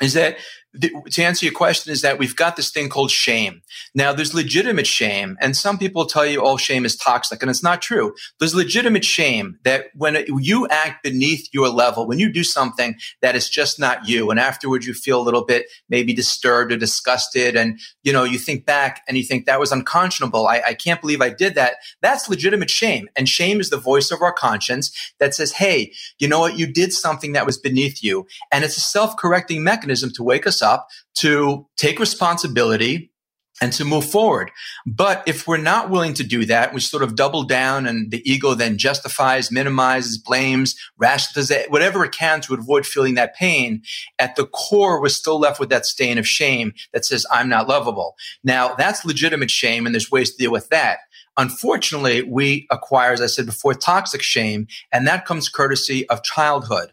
is 0.00 0.14
that 0.14 0.36
the, 0.74 0.90
to 1.10 1.22
answer 1.22 1.44
your 1.44 1.54
question 1.54 1.92
is 1.92 2.00
that 2.00 2.18
we've 2.18 2.34
got 2.34 2.56
this 2.56 2.70
thing 2.70 2.88
called 2.88 3.10
shame. 3.10 3.60
Now, 3.94 4.12
there's 4.12 4.32
legitimate 4.32 4.86
shame, 4.86 5.36
and 5.40 5.54
some 5.54 5.78
people 5.78 6.06
tell 6.06 6.24
you 6.24 6.42
all 6.42 6.56
shame 6.56 6.86
is 6.86 6.96
toxic, 6.96 7.42
and 7.42 7.50
it's 7.50 7.62
not 7.62 7.82
true. 7.82 8.14
There's 8.40 8.54
legitimate 8.54 9.04
shame 9.04 9.58
that 9.64 9.86
when 9.94 10.24
you 10.26 10.66
act 10.68 11.02
beneath 11.02 11.48
your 11.52 11.68
level, 11.68 12.06
when 12.06 12.18
you 12.18 12.32
do 12.32 12.42
something 12.42 12.96
that 13.20 13.36
is 13.36 13.50
just 13.50 13.78
not 13.78 14.08
you, 14.08 14.30
and 14.30 14.40
afterwards 14.40 14.86
you 14.86 14.94
feel 14.94 15.20
a 15.20 15.22
little 15.22 15.44
bit 15.44 15.66
maybe 15.90 16.14
disturbed 16.14 16.72
or 16.72 16.78
disgusted, 16.78 17.54
and 17.54 17.78
you 18.02 18.12
know 18.12 18.24
you 18.24 18.38
think 18.38 18.64
back 18.64 19.02
and 19.06 19.18
you 19.18 19.24
think 19.24 19.44
that 19.44 19.60
was 19.60 19.72
unconscionable. 19.72 20.46
I, 20.46 20.62
I 20.68 20.74
can't 20.74 21.00
believe 21.00 21.20
I 21.20 21.30
did 21.30 21.54
that. 21.56 21.76
That's 22.00 22.30
legitimate 22.30 22.70
shame, 22.70 23.10
and 23.14 23.28
shame 23.28 23.60
is 23.60 23.68
the 23.68 23.76
voice 23.76 24.10
of 24.10 24.22
our 24.22 24.32
conscience 24.32 24.90
that 25.18 25.34
says, 25.34 25.52
"Hey, 25.52 25.92
you 26.18 26.28
know 26.28 26.40
what? 26.40 26.58
You 26.58 26.66
did 26.66 26.94
something 26.94 27.32
that 27.32 27.44
was 27.44 27.58
beneath 27.58 28.02
you," 28.02 28.26
and 28.50 28.64
it's 28.64 28.78
a 28.78 28.80
self-correcting 28.80 29.62
mechanism 29.62 30.10
to 30.12 30.22
wake 30.22 30.46
us 30.46 30.61
up 30.62 30.88
to 31.16 31.66
take 31.76 31.98
responsibility 31.98 33.12
and 33.60 33.72
to 33.72 33.84
move 33.84 34.04
forward. 34.04 34.50
But 34.86 35.22
if 35.26 35.46
we're 35.46 35.56
not 35.56 35.88
willing 35.88 36.14
to 36.14 36.24
do 36.24 36.44
that, 36.46 36.74
we 36.74 36.80
sort 36.80 37.04
of 37.04 37.14
double 37.14 37.44
down 37.44 37.86
and 37.86 38.10
the 38.10 38.20
ego 38.28 38.54
then 38.54 38.76
justifies, 38.76 39.52
minimizes, 39.52 40.18
blames, 40.18 40.74
rationalizes, 41.00 41.68
whatever 41.70 42.04
it 42.04 42.12
can 42.12 42.40
to 42.42 42.54
avoid 42.54 42.84
feeling 42.84 43.14
that 43.14 43.36
pain. 43.36 43.82
At 44.18 44.34
the 44.34 44.46
core, 44.46 45.00
we're 45.00 45.10
still 45.10 45.38
left 45.38 45.60
with 45.60 45.68
that 45.68 45.86
stain 45.86 46.18
of 46.18 46.26
shame 46.26 46.72
that 46.92 47.04
says, 47.04 47.24
I'm 47.30 47.48
not 47.48 47.68
lovable. 47.68 48.16
Now, 48.42 48.74
that's 48.74 49.04
legitimate 49.04 49.50
shame 49.50 49.86
and 49.86 49.94
there's 49.94 50.10
ways 50.10 50.32
to 50.32 50.42
deal 50.42 50.52
with 50.52 50.68
that. 50.70 50.98
Unfortunately, 51.36 52.22
we 52.22 52.66
acquire, 52.70 53.12
as 53.12 53.22
I 53.22 53.26
said 53.26 53.46
before, 53.46 53.74
toxic 53.74 54.22
shame, 54.22 54.66
and 54.90 55.06
that 55.06 55.24
comes 55.24 55.48
courtesy 55.48 56.08
of 56.08 56.22
childhood 56.22 56.92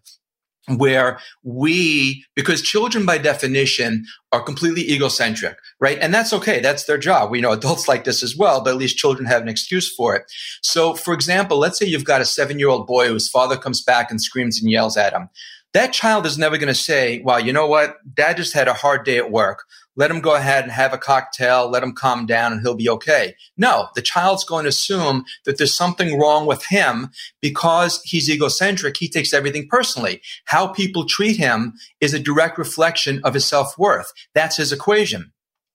where 0.77 1.19
we, 1.43 2.25
because 2.36 2.62
children 2.62 3.05
by 3.05 3.17
definition 3.17 4.05
are 4.32 4.41
completely 4.41 4.89
egocentric, 4.91 5.58
right? 5.79 5.97
And 5.99 6.13
that's 6.13 6.34
okay. 6.34 6.60
That's 6.60 6.86
their 6.86 6.97
job. 6.97 7.32
We 7.32 7.41
know 7.41 7.51
adults 7.51 7.88
like 7.88 8.03
this 8.03 8.23
as 8.23 8.36
well, 8.38 8.63
but 8.63 8.71
at 8.71 8.77
least 8.77 8.97
children 8.97 9.27
have 9.27 9.41
an 9.41 9.49
excuse 9.49 9.93
for 9.93 10.15
it. 10.15 10.23
So, 10.62 10.93
for 10.93 11.13
example, 11.13 11.58
let's 11.58 11.79
say 11.79 11.86
you've 11.86 12.03
got 12.03 12.21
a 12.21 12.25
seven 12.25 12.60
year 12.60 12.69
old 12.69 12.88
boy 12.88 13.08
whose 13.08 13.29
father 13.29 13.58
comes 13.58 13.82
back 13.82 14.12
and 14.12 14.21
screams 14.21 14.62
and 14.62 14.69
yells 14.69 14.97
at 14.97 15.13
him. 15.13 15.29
That 15.73 15.93
child 15.93 16.25
is 16.25 16.38
never 16.38 16.58
going 16.58 16.67
to 16.67 16.75
say, 16.75 17.21
well, 17.23 17.39
you 17.39 17.53
know 17.53 17.67
what? 17.67 17.97
Dad 18.15 18.38
just 18.38 18.53
had 18.53 18.67
a 18.67 18.73
hard 18.73 19.05
day 19.05 19.17
at 19.17 19.32
work 19.32 19.65
let 19.99 20.09
him 20.09 20.21
go 20.21 20.33
ahead 20.33 20.63
and 20.63 20.71
have 20.71 20.93
a 20.93 20.97
cocktail, 20.97 21.69
let 21.69 21.83
him 21.83 21.91
calm 21.91 22.25
down 22.25 22.53
and 22.53 22.62
he'll 22.62 22.73
be 22.73 22.89
okay. 22.89 23.35
No, 23.57 23.89
the 23.95 24.01
child's 24.01 24.45
going 24.45 24.63
to 24.63 24.69
assume 24.69 25.25
that 25.43 25.57
there's 25.57 25.75
something 25.75 26.17
wrong 26.17 26.45
with 26.45 26.65
him 26.67 27.09
because 27.41 28.01
he's 28.05 28.29
egocentric. 28.29 28.95
He 28.95 29.09
takes 29.09 29.33
everything 29.33 29.67
personally. 29.69 30.21
How 30.45 30.67
people 30.67 31.05
treat 31.05 31.35
him 31.35 31.73
is 31.99 32.13
a 32.13 32.19
direct 32.19 32.57
reflection 32.57 33.19
of 33.25 33.33
his 33.33 33.45
self 33.45 33.77
worth. 33.77 34.13
That's 34.33 34.55
his 34.55 34.71
equation. 34.71 35.33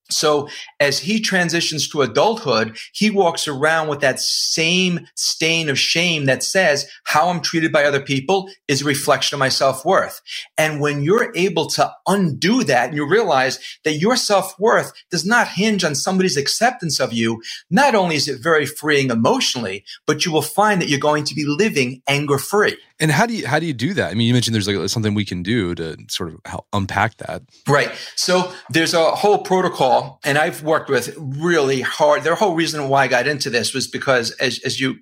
So 0.09 0.49
as 0.79 0.99
he 0.99 1.19
transitions 1.19 1.89
to 1.89 2.03
adulthood, 2.03 2.77
he 2.93 3.09
walks 3.09 3.47
around 3.47 3.87
with 3.87 4.01
that 4.01 4.19
same 4.19 5.07
stain 5.15 5.67
of 5.67 5.79
shame 5.79 6.25
that 6.25 6.43
says 6.43 6.87
how 7.05 7.29
I'm 7.29 7.41
treated 7.41 7.71
by 7.71 7.85
other 7.85 7.99
people 8.01 8.49
is 8.67 8.81
a 8.81 8.85
reflection 8.85 9.35
of 9.35 9.39
my 9.39 9.49
self-worth. 9.49 10.21
And 10.57 10.79
when 10.79 11.01
you're 11.01 11.31
able 11.35 11.67
to 11.71 11.91
undo 12.07 12.63
that 12.65 12.89
and 12.89 12.95
you 12.95 13.09
realize 13.09 13.59
that 13.83 13.93
your 13.93 14.15
self-worth 14.15 14.93
does 15.09 15.25
not 15.25 15.47
hinge 15.47 15.83
on 15.83 15.95
somebody's 15.95 16.37
acceptance 16.37 16.99
of 16.99 17.11
you, 17.11 17.41
not 17.71 17.95
only 17.95 18.15
is 18.15 18.27
it 18.27 18.41
very 18.41 18.67
freeing 18.67 19.09
emotionally, 19.09 19.83
but 20.05 20.23
you 20.23 20.31
will 20.31 20.43
find 20.43 20.81
that 20.81 20.89
you're 20.89 20.99
going 20.99 21.23
to 21.23 21.35
be 21.35 21.45
living 21.45 22.03
anger 22.07 22.37
free. 22.37 22.77
And 22.99 23.11
how 23.11 23.25
do 23.25 23.33
you 23.33 23.45
how 23.45 23.59
do 23.59 23.65
you 23.65 23.73
do 23.73 23.93
that? 23.95 24.11
I 24.11 24.13
mean, 24.13 24.25
you 24.25 24.33
mentioned 24.33 24.55
there's 24.55 24.67
like 24.67 24.89
something 24.89 25.13
we 25.13 25.25
can 25.25 25.43
do 25.43 25.75
to 25.75 25.97
sort 26.09 26.29
of 26.29 26.39
help 26.45 26.65
unpack 26.71 27.17
that. 27.17 27.41
Right. 27.67 27.91
So 28.15 28.53
there's 28.69 28.93
a 28.93 29.11
whole 29.11 29.39
protocol, 29.39 30.21
and 30.23 30.37
I've 30.37 30.63
worked 30.63 30.89
with 30.89 31.13
really 31.17 31.81
hard. 31.81 32.23
The 32.23 32.35
whole 32.35 32.55
reason 32.55 32.87
why 32.87 33.03
I 33.03 33.07
got 33.07 33.27
into 33.27 33.49
this 33.49 33.73
was 33.73 33.87
because, 33.87 34.31
as, 34.31 34.59
as 34.63 34.79
you 34.79 34.95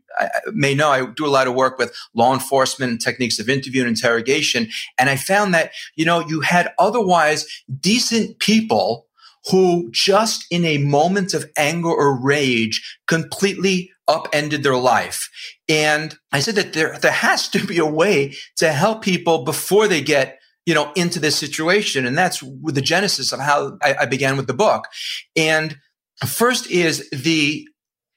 may 0.54 0.74
know, 0.74 0.90
I 0.90 1.06
do 1.06 1.26
a 1.26 1.30
lot 1.30 1.46
of 1.46 1.54
work 1.54 1.78
with 1.78 1.96
law 2.16 2.34
enforcement 2.34 2.92
and 2.92 3.00
techniques 3.00 3.38
of 3.38 3.48
interview 3.48 3.82
and 3.82 3.90
interrogation, 3.90 4.70
and 4.98 5.08
I 5.08 5.16
found 5.16 5.54
that 5.54 5.72
you 5.96 6.04
know 6.04 6.28
you 6.28 6.42
had 6.42 6.74
otherwise 6.80 7.46
decent 7.80 8.40
people 8.40 9.06
who 9.50 9.90
just 9.92 10.46
in 10.50 10.66
a 10.66 10.78
moment 10.78 11.34
of 11.34 11.50
anger 11.58 11.90
or 11.90 12.22
rage 12.22 13.00
completely 13.08 13.92
upended 14.08 14.64
their 14.64 14.78
life. 14.78 15.30
And 15.68 16.16
I 16.32 16.40
said 16.40 16.56
that 16.56 16.74
there, 16.74 16.98
there 17.00 17.12
has 17.12 17.50
to 17.50 17.66
be 17.66 17.78
a 17.78 17.86
way 17.86 18.36
to 18.58 18.72
help 18.72 19.02
people 19.02 19.44
before 19.44 19.88
they 19.88 20.02
get, 20.02 20.40
you 20.66 20.74
know, 20.74 20.92
into 20.96 21.20
this 21.20 21.38
situation. 21.38 22.06
And 22.06 22.18
that's 22.18 22.40
the 22.40 22.82
genesis 22.82 23.32
of 23.32 23.40
how 23.40 23.78
I, 23.82 23.96
I 24.02 24.06
began 24.06 24.38
with 24.38 24.48
the 24.48 24.54
book. 24.54 24.88
And 25.36 25.78
first 26.26 26.70
is 26.70 27.10
the 27.12 27.68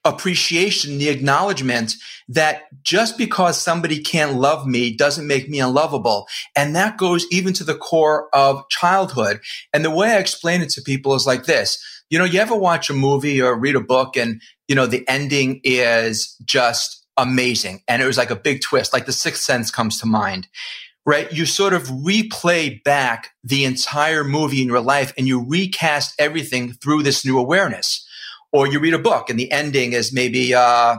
appreciation, 0.07 0.97
the 0.97 1.09
acknowledgement 1.09 1.95
that 2.29 2.63
just 2.83 3.17
because 3.17 3.61
somebody 3.61 4.01
can't 4.01 4.35
love 4.35 4.65
me 4.65 4.95
doesn't 4.95 5.27
make 5.27 5.49
me 5.49 5.59
unlovable. 5.59 6.27
And 6.55 6.75
that 6.75 6.97
goes 6.97 7.25
even 7.31 7.53
to 7.53 7.63
the 7.63 7.75
core 7.75 8.29
of 8.33 8.67
childhood. 8.69 9.39
And 9.73 9.83
the 9.83 9.91
way 9.91 10.11
I 10.11 10.17
explain 10.17 10.61
it 10.61 10.69
to 10.71 10.81
people 10.81 11.15
is 11.15 11.27
like 11.27 11.45
this. 11.45 11.77
You 12.09 12.19
know, 12.19 12.25
you 12.25 12.39
ever 12.39 12.55
watch 12.55 12.89
a 12.89 12.93
movie 12.93 13.41
or 13.41 13.57
read 13.57 13.75
a 13.75 13.81
book 13.81 14.15
and, 14.15 14.41
you 14.67 14.75
know, 14.75 14.87
the 14.87 15.07
ending 15.07 15.61
is 15.63 16.35
just 16.45 17.05
amazing. 17.17 17.81
And 17.87 18.01
it 18.01 18.05
was 18.05 18.17
like 18.17 18.29
a 18.29 18.35
big 18.35 18.61
twist, 18.61 18.93
like 18.93 19.05
the 19.05 19.11
sixth 19.11 19.43
sense 19.43 19.71
comes 19.71 19.99
to 19.99 20.05
mind 20.05 20.47
right? 21.07 21.31
You 21.31 21.45
sort 21.45 21.71
of 21.71 21.83
replay 21.83 22.83
back 22.83 23.29
the 23.41 23.63
entire 23.63 24.25
movie 24.25 24.61
in 24.61 24.67
your 24.67 24.81
life 24.81 25.13
and 25.17 25.25
you 25.25 25.41
recast 25.41 26.13
everything 26.19 26.73
through 26.73 27.03
this 27.03 27.25
new 27.25 27.39
awareness 27.39 28.05
or 28.51 28.67
you 28.67 28.79
read 28.79 28.93
a 28.93 28.99
book 28.99 29.29
and 29.29 29.39
the 29.39 29.51
ending 29.51 29.93
is 29.93 30.13
maybe 30.13 30.53
uh, 30.53 30.97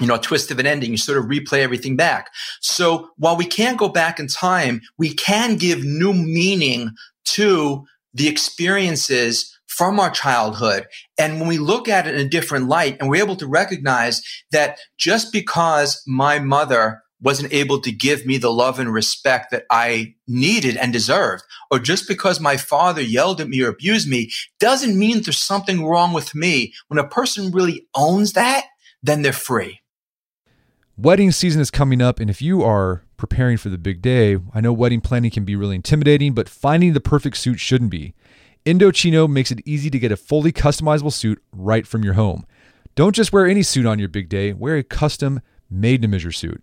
you 0.00 0.06
know 0.06 0.14
a 0.14 0.20
twist 0.20 0.50
of 0.50 0.58
an 0.58 0.66
ending 0.66 0.90
you 0.90 0.96
sort 0.96 1.18
of 1.18 1.24
replay 1.24 1.58
everything 1.58 1.96
back 1.96 2.30
so 2.60 3.10
while 3.16 3.36
we 3.36 3.44
can't 3.44 3.78
go 3.78 3.88
back 3.88 4.18
in 4.18 4.26
time 4.26 4.80
we 4.98 5.12
can 5.12 5.56
give 5.56 5.84
new 5.84 6.12
meaning 6.12 6.90
to 7.24 7.84
the 8.14 8.28
experiences 8.28 9.52
from 9.66 9.98
our 9.98 10.10
childhood. 10.10 10.86
And 11.18 11.40
when 11.40 11.48
we 11.48 11.58
look 11.58 11.88
at 11.88 12.06
it 12.06 12.14
in 12.14 12.26
a 12.26 12.28
different 12.28 12.68
light 12.68 12.98
and 13.00 13.08
we're 13.08 13.22
able 13.22 13.36
to 13.36 13.46
recognize 13.46 14.22
that 14.50 14.78
just 14.98 15.32
because 15.32 16.02
my 16.06 16.38
mother 16.38 17.02
wasn't 17.22 17.52
able 17.52 17.80
to 17.80 17.92
give 17.92 18.26
me 18.26 18.36
the 18.36 18.52
love 18.52 18.78
and 18.78 18.92
respect 18.92 19.50
that 19.52 19.64
I 19.70 20.14
needed 20.26 20.76
and 20.76 20.92
deserved, 20.92 21.44
or 21.70 21.78
just 21.78 22.08
because 22.08 22.40
my 22.40 22.56
father 22.56 23.00
yelled 23.00 23.40
at 23.40 23.48
me 23.48 23.62
or 23.62 23.68
abused 23.68 24.08
me, 24.08 24.30
doesn't 24.58 24.98
mean 24.98 25.22
there's 25.22 25.38
something 25.38 25.84
wrong 25.84 26.12
with 26.12 26.34
me. 26.34 26.74
When 26.88 26.98
a 26.98 27.08
person 27.08 27.52
really 27.52 27.86
owns 27.94 28.32
that, 28.32 28.66
then 29.02 29.22
they're 29.22 29.32
free. 29.32 29.80
Wedding 30.96 31.32
season 31.32 31.62
is 31.62 31.70
coming 31.70 32.02
up, 32.02 32.20
and 32.20 32.28
if 32.28 32.42
you 32.42 32.62
are 32.62 33.04
preparing 33.16 33.56
for 33.56 33.70
the 33.70 33.78
big 33.78 34.02
day, 34.02 34.36
I 34.52 34.60
know 34.60 34.72
wedding 34.72 35.00
planning 35.00 35.30
can 35.30 35.44
be 35.44 35.56
really 35.56 35.76
intimidating, 35.76 36.34
but 36.34 36.48
finding 36.48 36.92
the 36.92 37.00
perfect 37.00 37.38
suit 37.38 37.58
shouldn't 37.60 37.90
be. 37.90 38.14
Indochino 38.66 39.28
makes 39.28 39.50
it 39.50 39.60
easy 39.64 39.90
to 39.90 39.98
get 39.98 40.12
a 40.12 40.16
fully 40.16 40.52
customizable 40.52 41.12
suit 41.12 41.42
right 41.50 41.86
from 41.86 42.04
your 42.04 42.14
home. 42.14 42.46
Don't 42.94 43.16
just 43.16 43.32
wear 43.32 43.46
any 43.46 43.62
suit 43.62 43.86
on 43.86 43.98
your 43.98 44.08
big 44.08 44.28
day, 44.28 44.52
wear 44.52 44.76
a 44.76 44.82
custom 44.82 45.40
made 45.70 46.02
to 46.02 46.08
measure 46.08 46.30
suit. 46.30 46.62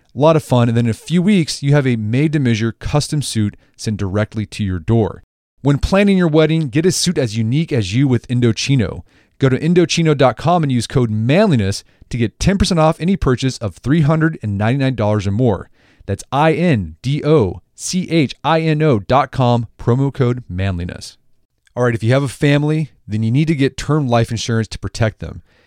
A 0.13 0.19
lot 0.19 0.35
of 0.35 0.43
fun. 0.43 0.67
And 0.67 0.77
then 0.77 0.85
in 0.85 0.91
a 0.91 0.93
few 0.93 1.21
weeks, 1.21 1.63
you 1.63 1.73
have 1.73 1.87
a 1.87 1.95
made 1.95 2.33
to 2.33 2.39
measure 2.39 2.71
custom 2.71 3.21
suit 3.21 3.55
sent 3.77 3.97
directly 3.97 4.45
to 4.47 4.63
your 4.63 4.79
door. 4.79 5.23
When 5.61 5.77
planning 5.77 6.17
your 6.17 6.27
wedding, 6.27 6.69
get 6.69 6.85
a 6.85 6.91
suit 6.91 7.17
as 7.17 7.37
unique 7.37 7.71
as 7.71 7.93
you 7.93 8.07
with 8.07 8.27
Indochino. 8.27 9.03
Go 9.39 9.47
to 9.49 9.59
Indochino.com 9.59 10.63
and 10.63 10.71
use 10.71 10.87
code 10.87 11.09
manliness 11.09 11.83
to 12.09 12.17
get 12.17 12.39
10% 12.39 12.77
off 12.77 12.99
any 12.99 13.15
purchase 13.15 13.57
of 13.59 13.81
$399 13.81 15.27
or 15.27 15.31
more. 15.31 15.69
That's 16.05 16.23
I 16.31 16.53
N 16.53 16.97
D 17.01 17.23
O 17.23 17.61
C 17.73 18.09
H 18.09 18.35
I 18.43 18.61
N 18.61 18.81
O.com, 18.81 19.67
promo 19.77 20.13
code 20.13 20.43
manliness. 20.49 21.17
All 21.75 21.83
right, 21.83 21.95
if 21.95 22.03
you 22.03 22.11
have 22.11 22.23
a 22.23 22.27
family, 22.27 22.91
then 23.07 23.23
you 23.23 23.31
need 23.31 23.47
to 23.47 23.55
get 23.55 23.77
term 23.77 24.07
life 24.07 24.29
insurance 24.29 24.67
to 24.69 24.79
protect 24.79 25.19
them. 25.19 25.41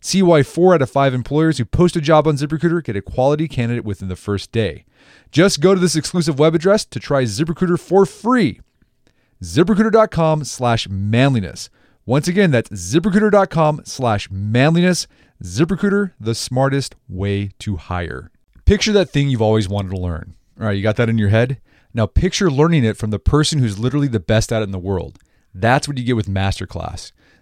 See 0.00 0.22
why 0.22 0.42
four 0.42 0.74
out 0.74 0.82
of 0.82 0.90
five 0.90 1.12
employers 1.12 1.58
who 1.58 1.64
post 1.64 1.94
a 1.94 2.00
job 2.00 2.26
on 2.26 2.36
ZipRecruiter 2.36 2.82
get 2.82 2.96
a 2.96 3.02
quality 3.02 3.46
candidate 3.46 3.84
within 3.84 4.08
the 4.08 4.16
first 4.16 4.50
day. 4.50 4.84
Just 5.30 5.60
go 5.60 5.74
to 5.74 5.80
this 5.80 5.94
exclusive 5.94 6.38
web 6.38 6.54
address 6.54 6.84
to 6.86 6.98
try 6.98 7.24
ZipRecruiter 7.24 7.78
for 7.78 8.06
free. 8.06 8.60
ZipRecruiter.com 9.42 10.44
slash 10.44 10.88
manliness. 10.88 11.70
Once 12.06 12.28
again, 12.28 12.50
that's 12.50 12.70
ziprecruiter.com 12.70 13.82
slash 13.84 14.30
manliness. 14.30 15.06
ZipRecruiter, 15.42 16.12
the 16.18 16.34
smartest 16.34 16.96
way 17.08 17.50
to 17.58 17.76
hire. 17.76 18.30
Picture 18.64 18.92
that 18.92 19.10
thing 19.10 19.28
you've 19.28 19.42
always 19.42 19.68
wanted 19.68 19.90
to 19.90 20.00
learn. 20.00 20.34
All 20.58 20.66
right, 20.66 20.76
you 20.76 20.82
got 20.82 20.96
that 20.96 21.08
in 21.08 21.18
your 21.18 21.28
head? 21.28 21.60
Now 21.92 22.06
picture 22.06 22.50
learning 22.50 22.84
it 22.84 22.96
from 22.96 23.10
the 23.10 23.18
person 23.18 23.58
who's 23.58 23.78
literally 23.78 24.08
the 24.08 24.20
best 24.20 24.52
at 24.52 24.62
it 24.62 24.64
in 24.64 24.70
the 24.70 24.78
world. 24.78 25.18
That's 25.54 25.88
what 25.88 25.98
you 25.98 26.04
get 26.04 26.16
with 26.16 26.28
Masterclass. 26.28 27.12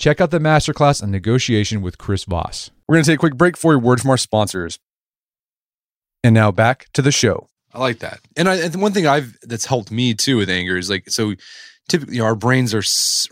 Check 0.00 0.18
out 0.22 0.30
the 0.30 0.38
masterclass 0.38 1.02
on 1.02 1.10
negotiation 1.10 1.82
with 1.82 1.98
Chris 1.98 2.24
Voss. 2.24 2.70
We're 2.88 2.94
going 2.94 3.04
to 3.04 3.10
take 3.10 3.18
a 3.18 3.20
quick 3.20 3.36
break 3.36 3.58
for 3.58 3.74
a 3.74 3.78
word 3.78 4.00
from 4.00 4.08
our 4.08 4.16
sponsors. 4.16 4.78
And 6.24 6.34
now 6.34 6.50
back 6.50 6.86
to 6.94 7.02
the 7.02 7.12
show. 7.12 7.48
I 7.74 7.80
like 7.80 7.98
that. 7.98 8.20
And, 8.34 8.48
I, 8.48 8.56
and 8.56 8.80
one 8.80 8.92
thing 8.92 9.06
I've 9.06 9.36
that's 9.42 9.66
helped 9.66 9.90
me 9.90 10.14
too 10.14 10.38
with 10.38 10.48
anger 10.48 10.78
is 10.78 10.88
like 10.88 11.10
so 11.10 11.34
typically 11.88 12.16
you 12.16 12.20
know, 12.22 12.26
our 12.26 12.34
brains 12.34 12.72
are 12.72 12.82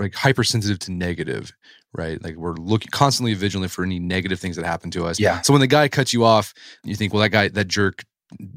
like 0.00 0.14
hypersensitive 0.14 0.78
to 0.80 0.92
negative, 0.92 1.52
right? 1.94 2.22
Like 2.22 2.36
we're 2.36 2.54
looking 2.54 2.90
constantly 2.90 3.32
vigilant 3.32 3.72
for 3.72 3.82
any 3.82 3.98
negative 3.98 4.38
things 4.38 4.56
that 4.56 4.66
happen 4.66 4.90
to 4.90 5.06
us. 5.06 5.18
Yeah. 5.18 5.40
So 5.40 5.54
when 5.54 5.60
the 5.60 5.66
guy 5.66 5.88
cuts 5.88 6.12
you 6.12 6.24
off, 6.24 6.52
you 6.84 6.94
think, 6.94 7.14
well, 7.14 7.22
that 7.22 7.30
guy, 7.30 7.48
that 7.48 7.68
jerk 7.68 8.04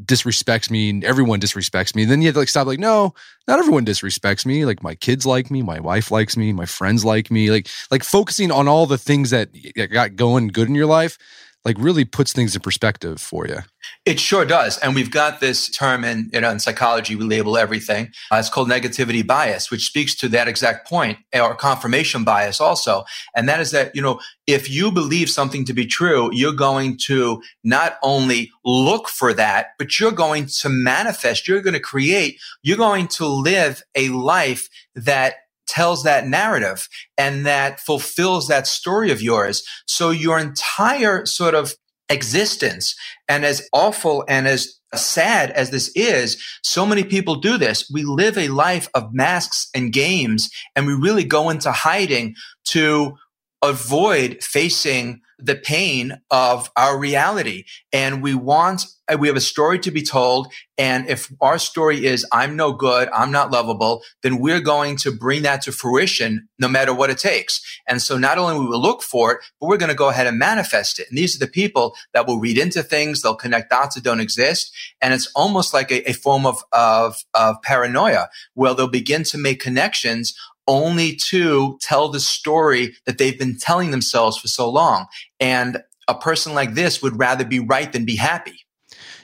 disrespects 0.03 0.69
me 0.69 0.89
and 0.89 1.03
everyone 1.03 1.39
disrespects 1.39 1.95
me. 1.95 2.03
And 2.03 2.11
Then 2.11 2.21
you 2.21 2.27
have 2.27 2.35
to 2.35 2.39
like 2.39 2.49
stop 2.49 2.67
like, 2.67 2.79
no, 2.79 3.13
not 3.47 3.59
everyone 3.59 3.85
disrespects 3.85 4.45
me. 4.45 4.65
Like 4.65 4.83
my 4.83 4.95
kids 4.95 5.25
like 5.25 5.49
me, 5.49 5.61
my 5.61 5.79
wife 5.79 6.11
likes 6.11 6.35
me, 6.35 6.53
my 6.53 6.65
friends 6.65 7.05
like 7.05 7.31
me. 7.31 7.51
Like 7.51 7.67
like 7.89 8.03
focusing 8.03 8.51
on 8.51 8.67
all 8.67 8.85
the 8.85 8.97
things 8.97 9.29
that 9.29 9.49
got 9.91 10.15
going 10.15 10.47
good 10.47 10.67
in 10.67 10.75
your 10.75 10.87
life 10.87 11.17
like 11.63 11.77
really 11.79 12.05
puts 12.05 12.33
things 12.33 12.55
in 12.55 12.61
perspective 12.61 13.21
for 13.21 13.47
you. 13.47 13.59
It 14.05 14.19
sure 14.19 14.45
does. 14.45 14.77
And 14.79 14.95
we've 14.95 15.11
got 15.11 15.39
this 15.39 15.69
term 15.69 16.03
in, 16.03 16.29
you 16.33 16.41
know, 16.41 16.49
in 16.49 16.59
psychology, 16.59 17.15
we 17.15 17.23
label 17.23 17.57
everything. 17.57 18.11
Uh, 18.31 18.37
it's 18.37 18.49
called 18.49 18.69
negativity 18.69 19.25
bias, 19.25 19.69
which 19.69 19.85
speaks 19.85 20.15
to 20.15 20.29
that 20.29 20.47
exact 20.47 20.87
point, 20.87 21.19
or 21.33 21.55
confirmation 21.55 22.23
bias 22.23 22.59
also. 22.59 23.03
And 23.35 23.47
that 23.49 23.59
is 23.59 23.71
that, 23.71 23.95
you 23.95 24.01
know, 24.01 24.19
if 24.47 24.69
you 24.69 24.91
believe 24.91 25.29
something 25.29 25.65
to 25.65 25.73
be 25.73 25.85
true, 25.85 26.29
you're 26.33 26.53
going 26.53 26.97
to 27.05 27.41
not 27.63 27.97
only 28.01 28.51
look 28.65 29.07
for 29.07 29.33
that, 29.33 29.67
but 29.77 29.99
you're 29.99 30.11
going 30.11 30.47
to 30.61 30.69
manifest, 30.69 31.47
you're 31.47 31.61
going 31.61 31.73
to 31.73 31.79
create, 31.79 32.39
you're 32.63 32.77
going 32.77 33.07
to 33.09 33.25
live 33.25 33.83
a 33.95 34.09
life 34.09 34.67
that 34.95 35.35
tells 35.71 36.03
that 36.03 36.27
narrative 36.27 36.87
and 37.17 37.45
that 37.45 37.79
fulfills 37.79 38.47
that 38.49 38.67
story 38.67 39.09
of 39.09 39.21
yours. 39.21 39.63
So 39.87 40.09
your 40.09 40.37
entire 40.37 41.25
sort 41.25 41.55
of 41.55 41.73
existence 42.09 42.93
and 43.29 43.45
as 43.45 43.67
awful 43.71 44.25
and 44.27 44.47
as 44.47 44.79
sad 44.93 45.49
as 45.51 45.69
this 45.69 45.89
is, 45.95 46.43
so 46.61 46.85
many 46.85 47.05
people 47.05 47.35
do 47.35 47.57
this. 47.57 47.89
We 47.91 48.03
live 48.03 48.37
a 48.37 48.49
life 48.49 48.89
of 48.93 49.13
masks 49.13 49.69
and 49.73 49.93
games 49.93 50.49
and 50.75 50.85
we 50.85 50.93
really 50.93 51.23
go 51.23 51.49
into 51.49 51.71
hiding 51.71 52.35
to 52.65 53.15
avoid 53.61 54.43
facing 54.43 55.21
the 55.39 55.55
pain 55.55 56.19
of 56.29 56.69
our 56.75 56.99
reality. 56.99 57.63
And 57.93 58.21
we 58.21 58.35
want, 58.35 58.85
Uh, 59.11 59.17
we 59.17 59.27
have 59.27 59.37
a 59.37 59.41
story 59.41 59.79
to 59.79 59.91
be 59.91 60.01
told. 60.01 60.51
And 60.77 61.07
if 61.09 61.31
our 61.41 61.57
story 61.57 62.05
is, 62.05 62.25
I'm 62.31 62.55
no 62.55 62.71
good, 62.71 63.09
I'm 63.13 63.31
not 63.31 63.51
lovable, 63.51 64.01
then 64.23 64.39
we're 64.39 64.61
going 64.61 64.95
to 64.97 65.11
bring 65.11 65.43
that 65.43 65.61
to 65.63 65.71
fruition 65.71 66.47
no 66.59 66.67
matter 66.67 66.93
what 66.93 67.09
it 67.09 67.17
takes. 67.17 67.61
And 67.87 68.01
so 68.01 68.17
not 68.17 68.37
only 68.37 68.55
will 68.55 68.71
we 68.71 68.77
look 68.77 69.01
for 69.01 69.33
it, 69.33 69.39
but 69.59 69.67
we're 69.67 69.77
going 69.77 69.89
to 69.89 69.95
go 69.95 70.09
ahead 70.09 70.27
and 70.27 70.39
manifest 70.39 70.99
it. 70.99 71.07
And 71.09 71.17
these 71.17 71.35
are 71.35 71.39
the 71.39 71.51
people 71.51 71.95
that 72.13 72.27
will 72.27 72.39
read 72.39 72.57
into 72.57 72.83
things. 72.83 73.21
They'll 73.21 73.35
connect 73.35 73.69
dots 73.69 73.95
that 73.95 74.03
don't 74.03 74.21
exist. 74.21 74.73
And 75.01 75.13
it's 75.13 75.31
almost 75.35 75.73
like 75.73 75.91
a, 75.91 76.09
a 76.09 76.13
form 76.13 76.45
of, 76.45 76.63
of, 76.71 77.23
of 77.33 77.61
paranoia 77.61 78.29
where 78.53 78.73
they'll 78.73 78.87
begin 78.87 79.23
to 79.25 79.37
make 79.37 79.59
connections 79.59 80.33
only 80.67 81.15
to 81.15 81.77
tell 81.81 82.09
the 82.09 82.19
story 82.19 82.95
that 83.05 83.17
they've 83.17 83.37
been 83.37 83.57
telling 83.57 83.91
themselves 83.91 84.37
for 84.37 84.47
so 84.47 84.69
long. 84.69 85.07
And 85.39 85.81
a 86.07 86.15
person 86.15 86.53
like 86.53 86.73
this 86.73 87.01
would 87.01 87.19
rather 87.19 87.45
be 87.45 87.59
right 87.59 87.91
than 87.91 88.05
be 88.05 88.15
happy. 88.15 88.65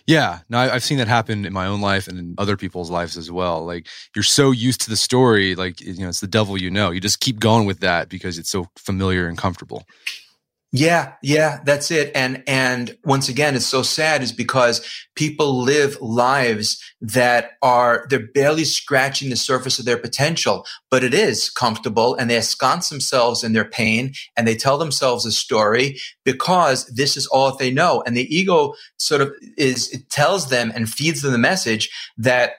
Yeah, 0.08 0.40
no, 0.48 0.58
I've 0.58 0.86
seen 0.86 1.00
that 1.00 1.10
happen 1.10 1.46
in 1.46 1.52
my 1.52 1.68
own 1.68 1.82
life 1.82 2.08
and 2.08 2.18
in 2.18 2.36
other 2.38 2.56
people's 2.56 2.90
lives 2.90 3.18
as 3.18 3.30
well. 3.30 3.66
Like 3.66 3.88
you're 4.16 4.24
so 4.24 4.52
used 4.52 4.80
to 4.82 4.90
the 4.90 4.96
story, 4.96 5.54
like 5.54 5.82
you 5.82 5.98
know, 5.98 6.08
it's 6.08 6.22
the 6.22 6.28
devil 6.28 6.60
you 6.60 6.72
know. 6.72 6.92
You 6.92 7.02
just 7.02 7.20
keep 7.20 7.40
going 7.40 7.66
with 7.66 7.82
that 7.82 8.08
because 8.08 8.38
it's 8.40 8.50
so 8.50 8.68
familiar 8.78 9.28
and 9.28 9.38
comfortable. 9.38 9.84
Yeah, 10.74 11.14
yeah, 11.24 11.62
that's 11.64 11.92
it. 11.92 12.12
And 12.14 12.44
and 12.46 12.98
once 13.06 13.30
again, 13.30 13.56
it's 13.56 13.66
so 13.66 13.84
sad 13.84 14.22
is 14.22 14.34
because 14.34 14.86
people 15.16 15.62
live 15.64 15.98
lives 16.02 16.84
that 17.00 17.52
are 17.62 18.06
they're 18.10 18.28
barely 18.34 18.66
scratching 18.66 19.30
the 19.30 19.38
surface 19.38 19.80
of 19.80 19.86
their 19.86 19.98
potential, 19.98 20.66
but 20.92 21.06
it 21.06 21.14
is 21.14 21.50
comfortable 21.50 22.16
and 22.16 22.30
they 22.30 22.36
ensconce 22.36 22.90
themselves 22.90 23.46
in 23.46 23.54
their 23.54 23.64
pain 23.70 24.12
and 24.36 24.46
they 24.46 24.56
tell 24.56 24.78
themselves 24.78 25.26
a 25.26 25.32
story 25.32 25.98
because 26.26 26.86
this 26.88 27.16
is 27.16 27.28
all 27.28 27.50
that 27.50 27.60
they 27.60 27.72
know. 27.72 28.04
And 28.06 28.18
the 28.18 28.36
ego 28.36 28.74
sort 28.98 29.22
of 29.22 29.34
is 29.58 29.90
it 29.92 30.10
tells 30.10 30.50
them 30.50 30.74
and 30.76 30.90
feeds 30.90 31.22
them 31.22 31.32
the 31.32 31.38
message 31.38 31.90
that 32.18 32.52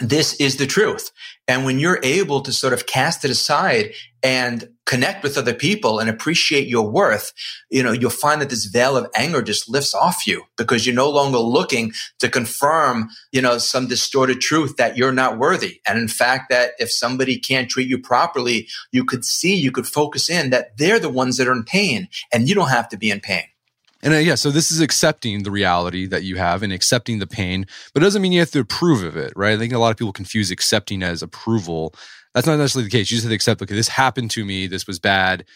this 0.00 0.34
is 0.40 0.56
the 0.56 0.66
truth. 0.66 1.10
And 1.46 1.64
when 1.64 1.78
you're 1.78 2.00
able 2.02 2.40
to 2.40 2.52
sort 2.52 2.72
of 2.72 2.86
cast 2.86 3.24
it 3.24 3.30
aside 3.30 3.92
and 4.22 4.68
connect 4.86 5.22
with 5.22 5.36
other 5.36 5.52
people 5.52 5.98
and 5.98 6.08
appreciate 6.08 6.66
your 6.66 6.88
worth, 6.88 7.32
you 7.70 7.82
know, 7.82 7.92
you'll 7.92 8.10
find 8.10 8.40
that 8.40 8.50
this 8.50 8.64
veil 8.64 8.96
of 8.96 9.06
anger 9.14 9.42
just 9.42 9.68
lifts 9.68 9.94
off 9.94 10.26
you 10.26 10.42
because 10.56 10.86
you're 10.86 10.94
no 10.94 11.10
longer 11.10 11.38
looking 11.38 11.92
to 12.18 12.28
confirm, 12.28 13.08
you 13.30 13.42
know, 13.42 13.58
some 13.58 13.86
distorted 13.86 14.40
truth 14.40 14.76
that 14.76 14.96
you're 14.96 15.12
not 15.12 15.38
worthy. 15.38 15.80
And 15.86 15.98
in 15.98 16.08
fact, 16.08 16.50
that 16.50 16.72
if 16.78 16.90
somebody 16.90 17.38
can't 17.38 17.70
treat 17.70 17.88
you 17.88 17.98
properly, 17.98 18.66
you 18.90 19.04
could 19.04 19.24
see, 19.24 19.54
you 19.54 19.70
could 19.70 19.86
focus 19.86 20.30
in 20.30 20.50
that 20.50 20.76
they're 20.78 20.98
the 20.98 21.10
ones 21.10 21.36
that 21.36 21.48
are 21.48 21.52
in 21.52 21.64
pain 21.64 22.08
and 22.32 22.48
you 22.48 22.54
don't 22.54 22.70
have 22.70 22.88
to 22.88 22.96
be 22.96 23.10
in 23.10 23.20
pain. 23.20 23.44
And 24.04 24.12
uh, 24.12 24.18
yeah, 24.18 24.34
so 24.34 24.50
this 24.50 24.70
is 24.70 24.80
accepting 24.80 25.42
the 25.42 25.50
reality 25.50 26.06
that 26.06 26.22
you 26.22 26.36
have 26.36 26.62
and 26.62 26.72
accepting 26.72 27.18
the 27.18 27.26
pain, 27.26 27.66
but 27.92 28.02
it 28.02 28.04
doesn't 28.04 28.20
mean 28.20 28.32
you 28.32 28.40
have 28.40 28.50
to 28.50 28.60
approve 28.60 29.02
of 29.02 29.16
it, 29.16 29.32
right? 29.34 29.54
I 29.54 29.58
think 29.58 29.72
a 29.72 29.78
lot 29.78 29.90
of 29.90 29.96
people 29.96 30.12
confuse 30.12 30.50
accepting 30.50 31.02
as 31.02 31.22
approval. 31.22 31.94
That's 32.34 32.46
not 32.46 32.58
necessarily 32.58 32.88
the 32.88 32.96
case. 32.96 33.10
You 33.10 33.16
just 33.16 33.24
have 33.24 33.30
to 33.30 33.34
accept, 33.34 33.62
okay, 33.62 33.74
this 33.74 33.88
happened 33.88 34.30
to 34.32 34.44
me, 34.44 34.66
this 34.66 34.86
was 34.86 34.98
bad, 34.98 35.46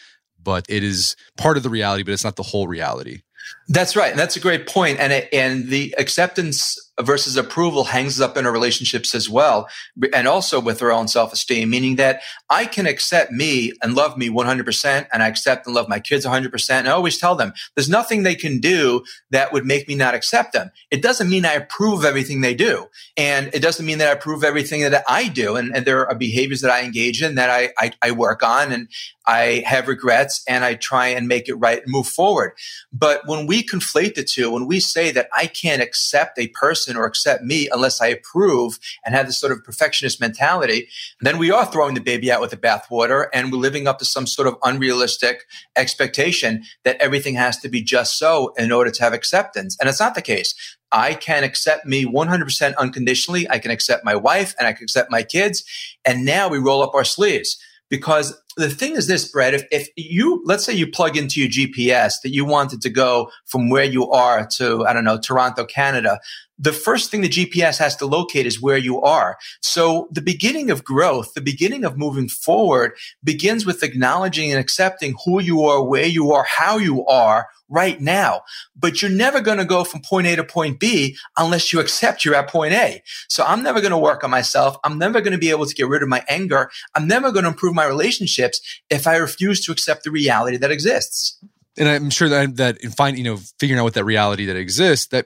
but 0.41 0.65
it 0.67 0.83
is 0.83 1.15
part 1.37 1.57
of 1.57 1.63
the 1.63 1.69
reality, 1.69 2.01
but 2.01 2.11
it's 2.11 2.23
not 2.23 2.37
the 2.37 2.43
whole 2.43 2.67
reality. 2.67 3.21
That's 3.67 3.95
right. 3.95 4.09
And 4.09 4.19
that's 4.19 4.35
a 4.35 4.39
great 4.39 4.67
point. 4.67 4.99
And, 4.99 5.13
it, 5.13 5.29
and 5.31 5.67
the 5.67 5.93
acceptance 5.97 6.88
versus 7.01 7.37
approval 7.37 7.85
hangs 7.85 8.19
up 8.19 8.37
in 8.37 8.45
our 8.45 8.51
relationships 8.51 9.15
as 9.15 9.29
well. 9.29 9.67
And 10.13 10.27
also 10.27 10.59
with 10.59 10.81
our 10.81 10.91
own 10.91 11.07
self 11.07 11.33
esteem, 11.33 11.69
meaning 11.69 11.95
that 11.95 12.21
I 12.49 12.65
can 12.65 12.85
accept 12.85 13.31
me 13.31 13.73
and 13.81 13.95
love 13.95 14.17
me 14.17 14.29
100% 14.29 15.07
and 15.11 15.23
I 15.23 15.27
accept 15.27 15.65
and 15.65 15.75
love 15.75 15.87
my 15.87 15.99
kids 15.99 16.25
100%. 16.25 16.69
And 16.71 16.87
I 16.87 16.91
always 16.91 17.17
tell 17.17 17.35
them 17.35 17.53
there's 17.75 17.89
nothing 17.89 18.23
they 18.23 18.35
can 18.35 18.59
do 18.59 19.03
that 19.31 19.53
would 19.53 19.65
make 19.65 19.87
me 19.87 19.95
not 19.95 20.13
accept 20.13 20.53
them. 20.53 20.71
It 20.91 21.01
doesn't 21.01 21.29
mean 21.29 21.45
I 21.45 21.53
approve 21.53 21.99
of 21.99 22.05
everything 22.05 22.41
they 22.41 22.53
do. 22.53 22.87
And 23.17 23.49
it 23.53 23.61
doesn't 23.61 23.85
mean 23.85 23.97
that 23.99 24.09
I 24.09 24.13
approve 24.13 24.43
everything 24.43 24.81
that 24.81 25.03
I 25.07 25.27
do. 25.27 25.55
And, 25.55 25.75
and 25.75 25.85
there 25.85 26.07
are 26.07 26.15
behaviors 26.15 26.61
that 26.61 26.71
I 26.71 26.83
engage 26.83 27.21
in 27.21 27.35
that 27.35 27.49
I, 27.49 27.69
I, 27.77 27.91
I 28.01 28.11
work 28.11 28.43
on 28.43 28.71
and 28.71 28.87
I 29.29 29.63
have 29.65 29.87
regrets 29.87 30.43
and 30.47 30.65
I 30.65 30.73
try 30.73 31.07
and 31.07 31.27
make 31.27 31.47
it 31.47 31.53
right 31.53 31.83
and 31.83 31.91
move 31.91 32.07
forward. 32.07 32.53
But 32.91 33.21
when 33.27 33.45
we 33.45 33.63
conflate 33.63 34.15
the 34.15 34.23
two, 34.23 34.51
when 34.51 34.65
we 34.65 34.79
say 34.79 35.11
that 35.11 35.29
I 35.35 35.45
can't 35.45 35.83
accept 35.83 36.39
a 36.39 36.47
person 36.47 36.88
or 36.97 37.05
accept 37.05 37.43
me 37.43 37.69
unless 37.71 38.01
I 38.01 38.07
approve 38.07 38.79
and 39.05 39.15
have 39.15 39.27
this 39.27 39.39
sort 39.39 39.51
of 39.51 39.63
perfectionist 39.63 40.19
mentality, 40.19 40.87
then 41.21 41.37
we 41.37 41.51
are 41.51 41.65
throwing 41.65 41.95
the 41.95 42.01
baby 42.01 42.31
out 42.31 42.41
with 42.41 42.51
the 42.51 42.57
bathwater 42.57 43.27
and 43.33 43.51
we're 43.51 43.59
living 43.59 43.87
up 43.87 43.99
to 43.99 44.05
some 44.05 44.27
sort 44.27 44.47
of 44.47 44.55
unrealistic 44.63 45.45
expectation 45.75 46.63
that 46.83 46.97
everything 47.01 47.35
has 47.35 47.57
to 47.59 47.69
be 47.69 47.81
just 47.81 48.17
so 48.17 48.53
in 48.57 48.71
order 48.71 48.91
to 48.91 49.03
have 49.03 49.13
acceptance. 49.13 49.77
And 49.79 49.89
it's 49.89 49.99
not 49.99 50.15
the 50.15 50.21
case. 50.21 50.55
I 50.91 51.13
can 51.13 51.43
accept 51.43 51.85
me 51.85 52.05
100% 52.05 52.75
unconditionally. 52.77 53.49
I 53.49 53.59
can 53.59 53.71
accept 53.71 54.03
my 54.03 54.15
wife 54.15 54.55
and 54.57 54.67
I 54.67 54.73
can 54.73 54.83
accept 54.83 55.11
my 55.11 55.23
kids. 55.23 55.63
And 56.05 56.25
now 56.25 56.49
we 56.49 56.57
roll 56.57 56.81
up 56.81 56.95
our 56.95 57.03
sleeves 57.03 57.59
because 57.89 58.39
the 58.55 58.69
thing 58.69 58.95
is 58.95 59.07
this, 59.07 59.27
Brett, 59.27 59.53
if, 59.53 59.63
if 59.71 59.89
you, 59.95 60.41
let's 60.45 60.63
say 60.63 60.73
you 60.73 60.87
plug 60.87 61.17
into 61.17 61.39
your 61.39 61.49
GPS 61.49 62.15
that 62.23 62.33
you 62.33 62.45
wanted 62.45 62.81
to 62.81 62.89
go 62.89 63.31
from 63.45 63.69
where 63.69 63.83
you 63.83 64.09
are 64.11 64.45
to, 64.57 64.85
I 64.85 64.93
don't 64.93 65.05
know, 65.05 65.17
Toronto, 65.17 65.65
Canada, 65.65 66.19
the 66.59 66.73
first 66.73 67.09
thing 67.09 67.21
the 67.21 67.29
GPS 67.29 67.77
has 67.77 67.95
to 67.95 68.05
locate 68.05 68.45
is 68.45 68.61
where 68.61 68.77
you 68.77 69.01
are. 69.01 69.37
So 69.61 70.09
the 70.11 70.21
beginning 70.21 70.69
of 70.69 70.83
growth, 70.83 71.33
the 71.33 71.41
beginning 71.41 71.85
of 71.85 71.97
moving 71.97 72.27
forward 72.27 72.91
begins 73.23 73.65
with 73.65 73.81
acknowledging 73.81 74.51
and 74.51 74.59
accepting 74.59 75.15
who 75.25 75.41
you 75.41 75.63
are, 75.63 75.81
where 75.81 76.05
you 76.05 76.33
are, 76.33 76.45
how 76.57 76.77
you 76.77 77.05
are 77.05 77.47
right 77.69 78.01
now. 78.01 78.41
But 78.75 79.01
you're 79.01 79.11
never 79.11 79.39
going 79.39 79.59
to 79.59 79.65
go 79.65 79.85
from 79.85 80.01
point 80.01 80.27
A 80.27 80.35
to 80.35 80.43
point 80.43 80.79
B 80.79 81.15
unless 81.37 81.71
you 81.71 81.79
accept 81.79 82.25
you're 82.25 82.35
at 82.35 82.49
point 82.49 82.73
A. 82.73 83.01
So 83.29 83.43
I'm 83.45 83.63
never 83.63 83.79
going 83.79 83.91
to 83.91 83.97
work 83.97 84.23
on 84.23 84.29
myself. 84.29 84.75
I'm 84.83 84.97
never 84.97 85.21
going 85.21 85.31
to 85.31 85.37
be 85.37 85.51
able 85.51 85.65
to 85.65 85.75
get 85.75 85.87
rid 85.87 86.03
of 86.03 86.09
my 86.09 86.25
anger. 86.27 86.69
I'm 86.93 87.07
never 87.07 87.31
going 87.31 87.43
to 87.43 87.51
improve 87.51 87.73
my 87.73 87.85
relationships 87.85 88.59
if 88.89 89.07
I 89.07 89.15
refuse 89.15 89.63
to 89.65 89.71
accept 89.71 90.03
the 90.03 90.11
reality 90.11 90.57
that 90.57 90.71
exists 90.71 91.39
and 91.79 91.87
I'm 91.87 92.09
sure 92.09 92.29
that 92.29 92.57
that 92.57 92.77
in 92.83 92.91
find 92.91 93.17
you 93.17 93.23
know 93.23 93.37
figuring 93.59 93.79
out 93.79 93.83
what 93.83 93.93
that 93.95 94.03
reality 94.03 94.45
that 94.45 94.55
exists 94.55 95.07
that 95.07 95.25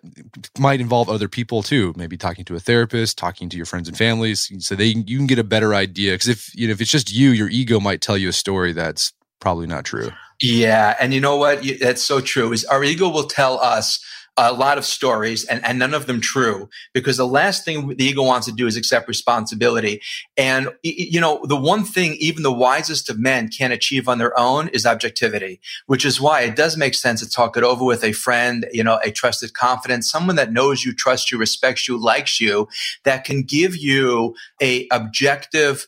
might 0.57 0.79
involve 0.79 1.09
other 1.09 1.27
people 1.27 1.63
too. 1.63 1.93
Maybe 1.97 2.17
talking 2.17 2.45
to 2.45 2.55
a 2.55 2.59
therapist, 2.59 3.17
talking 3.17 3.49
to 3.49 3.57
your 3.57 3.65
friends 3.65 3.87
and 3.87 3.97
families, 3.97 4.51
so 4.59 4.75
they 4.75 4.85
you 4.85 5.17
can 5.17 5.27
get 5.27 5.39
a 5.39 5.43
better 5.43 5.73
idea. 5.73 6.13
Because 6.13 6.27
if 6.29 6.55
you 6.55 6.67
know 6.67 6.73
if 6.73 6.81
it's 6.81 6.91
just 6.91 7.11
you, 7.11 7.31
your 7.31 7.49
ego 7.49 7.79
might 7.79 8.01
tell 8.01 8.17
you 8.17 8.29
a 8.29 8.33
story 8.33 8.71
that's 8.71 9.11
probably 9.39 9.67
not 9.67 9.83
true. 9.83 10.11
Yeah, 10.41 10.95
and 10.99 11.13
you 11.13 11.19
know 11.19 11.37
what? 11.37 11.63
That's 11.79 12.03
so 12.03 12.21
true. 12.21 12.51
Is 12.53 12.65
our 12.65 12.83
ego 12.83 13.09
will 13.09 13.27
tell 13.27 13.59
us 13.59 14.03
a 14.35 14.51
lot 14.51 14.77
of 14.77 14.85
stories 14.85 15.45
and, 15.45 15.63
and 15.63 15.77
none 15.77 15.93
of 15.93 16.07
them 16.07 16.19
true 16.19 16.67
because 16.93 17.17
the 17.17 17.27
last 17.27 17.63
thing 17.63 17.89
the 17.89 18.05
ego 18.05 18.23
wants 18.23 18.47
to 18.47 18.53
do 18.53 18.65
is 18.65 18.75
accept 18.75 19.07
responsibility. 19.07 20.01
And, 20.37 20.69
you 20.81 21.21
know, 21.21 21.41
the 21.43 21.55
one 21.55 21.83
thing 21.83 22.15
even 22.19 22.41
the 22.43 22.51
wisest 22.51 23.09
of 23.09 23.19
men 23.19 23.49
can't 23.49 23.73
achieve 23.73 24.07
on 24.07 24.17
their 24.17 24.37
own 24.37 24.69
is 24.69 24.85
objectivity, 24.85 25.61
which 25.85 26.03
is 26.03 26.19
why 26.19 26.41
it 26.41 26.55
does 26.55 26.77
make 26.77 26.95
sense 26.95 27.19
to 27.21 27.29
talk 27.29 27.55
it 27.57 27.63
over 27.63 27.85
with 27.85 28.03
a 28.03 28.11
friend, 28.11 28.65
you 28.71 28.83
know, 28.83 28.99
a 29.03 29.11
trusted 29.11 29.53
confidant, 29.53 30.05
someone 30.05 30.35
that 30.35 30.51
knows 30.51 30.83
you, 30.83 30.93
trusts 30.93 31.31
you, 31.31 31.37
respects 31.37 31.87
you, 31.87 31.97
likes 31.97 32.41
you, 32.41 32.67
that 33.03 33.23
can 33.25 33.43
give 33.43 33.75
you 33.75 34.35
a 34.61 34.87
objective 34.91 35.87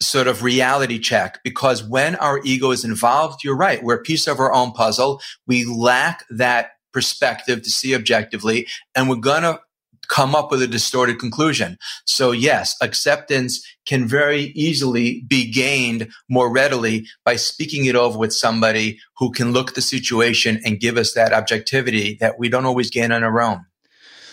sort 0.00 0.26
of 0.26 0.42
reality 0.42 0.98
check 0.98 1.42
because 1.42 1.82
when 1.82 2.16
our 2.16 2.40
ego 2.44 2.70
is 2.70 2.84
involved, 2.84 3.42
you're 3.42 3.56
right. 3.56 3.82
We're 3.82 3.94
a 3.96 4.02
piece 4.02 4.26
of 4.26 4.38
our 4.40 4.52
own 4.52 4.72
puzzle. 4.72 5.20
We 5.46 5.64
lack 5.64 6.24
that 6.30 6.72
perspective 6.96 7.60
to 7.60 7.68
see 7.68 7.94
objectively, 7.94 8.66
and 8.94 9.06
we're 9.06 9.16
going 9.16 9.42
to 9.42 9.60
come 10.08 10.34
up 10.34 10.50
with 10.50 10.62
a 10.62 10.66
distorted 10.66 11.18
conclusion. 11.18 11.76
So 12.06 12.30
yes, 12.30 12.74
acceptance 12.80 13.62
can 13.84 14.08
very 14.08 14.44
easily 14.54 15.22
be 15.28 15.50
gained 15.50 16.08
more 16.30 16.50
readily 16.50 17.06
by 17.22 17.36
speaking 17.36 17.84
it 17.84 17.96
over 17.96 18.18
with 18.18 18.32
somebody 18.32 18.98
who 19.18 19.30
can 19.30 19.52
look 19.52 19.68
at 19.68 19.74
the 19.74 19.82
situation 19.82 20.58
and 20.64 20.80
give 20.80 20.96
us 20.96 21.12
that 21.12 21.34
objectivity 21.34 22.16
that 22.20 22.38
we 22.38 22.48
don't 22.48 22.64
always 22.64 22.88
gain 22.88 23.12
on 23.12 23.22
our 23.24 23.42
own. 23.42 23.66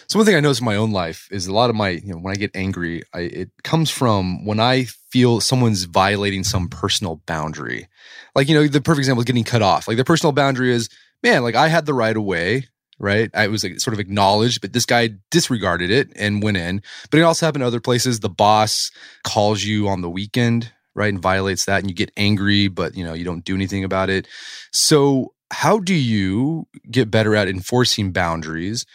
So 0.07 0.19
one 0.19 0.25
thing 0.25 0.35
I 0.35 0.39
notice 0.39 0.59
in 0.59 0.65
my 0.65 0.77
own 0.77 0.91
life 0.91 1.27
is 1.31 1.47
a 1.47 1.53
lot 1.53 1.69
of 1.69 1.75
my, 1.75 1.89
you 1.89 2.13
know, 2.13 2.19
when 2.19 2.31
I 2.31 2.37
get 2.37 2.55
angry, 2.55 3.03
I, 3.13 3.21
it 3.21 3.49
comes 3.63 3.89
from 3.89 4.45
when 4.45 4.61
I 4.61 4.85
feel 5.09 5.41
someone's 5.41 5.83
violating 5.83 6.45
some 6.45 6.69
personal 6.69 7.17
boundary. 7.25 7.89
Like, 8.35 8.47
you 8.47 8.55
know, 8.55 8.67
the 8.67 8.79
perfect 8.79 8.99
example 8.99 9.21
is 9.21 9.25
getting 9.25 9.43
cut 9.43 9.61
off. 9.61 9.87
Like 9.87 9.97
the 9.97 10.05
personal 10.05 10.31
boundary 10.31 10.71
is, 10.71 10.87
man, 11.23 11.43
like 11.43 11.55
I 11.55 11.69
had 11.69 11.85
the 11.85 11.93
right 11.93 12.15
of 12.15 12.23
way, 12.23 12.67
right? 12.99 13.29
I 13.33 13.47
was 13.47 13.63
like, 13.63 13.79
sort 13.79 13.93
of 13.93 13.99
acknowledged, 13.99 14.61
but 14.61 14.73
this 14.73 14.85
guy 14.85 15.11
disregarded 15.31 15.89
it 15.89 16.11
and 16.15 16.43
went 16.43 16.57
in. 16.57 16.81
But 17.09 17.19
it 17.19 17.23
also 17.23 17.45
happened 17.45 17.63
other 17.63 17.79
places. 17.79 18.19
The 18.19 18.29
boss 18.29 18.91
calls 19.23 19.63
you 19.63 19.87
on 19.87 20.01
the 20.01 20.09
weekend, 20.09 20.71
right, 20.93 21.11
and 21.11 21.21
violates 21.21 21.65
that, 21.65 21.79
and 21.79 21.89
you 21.89 21.95
get 21.95 22.11
angry, 22.17 22.67
but 22.67 22.95
you 22.95 23.03
know 23.03 23.13
you 23.13 23.23
don't 23.23 23.45
do 23.45 23.55
anything 23.55 23.83
about 23.83 24.09
it. 24.09 24.27
So, 24.71 25.33
how 25.51 25.79
do 25.79 25.93
you 25.93 26.67
get 26.89 27.11
better 27.11 27.35
at 27.35 27.47
enforcing 27.47 28.11
boundaries, 28.11 28.85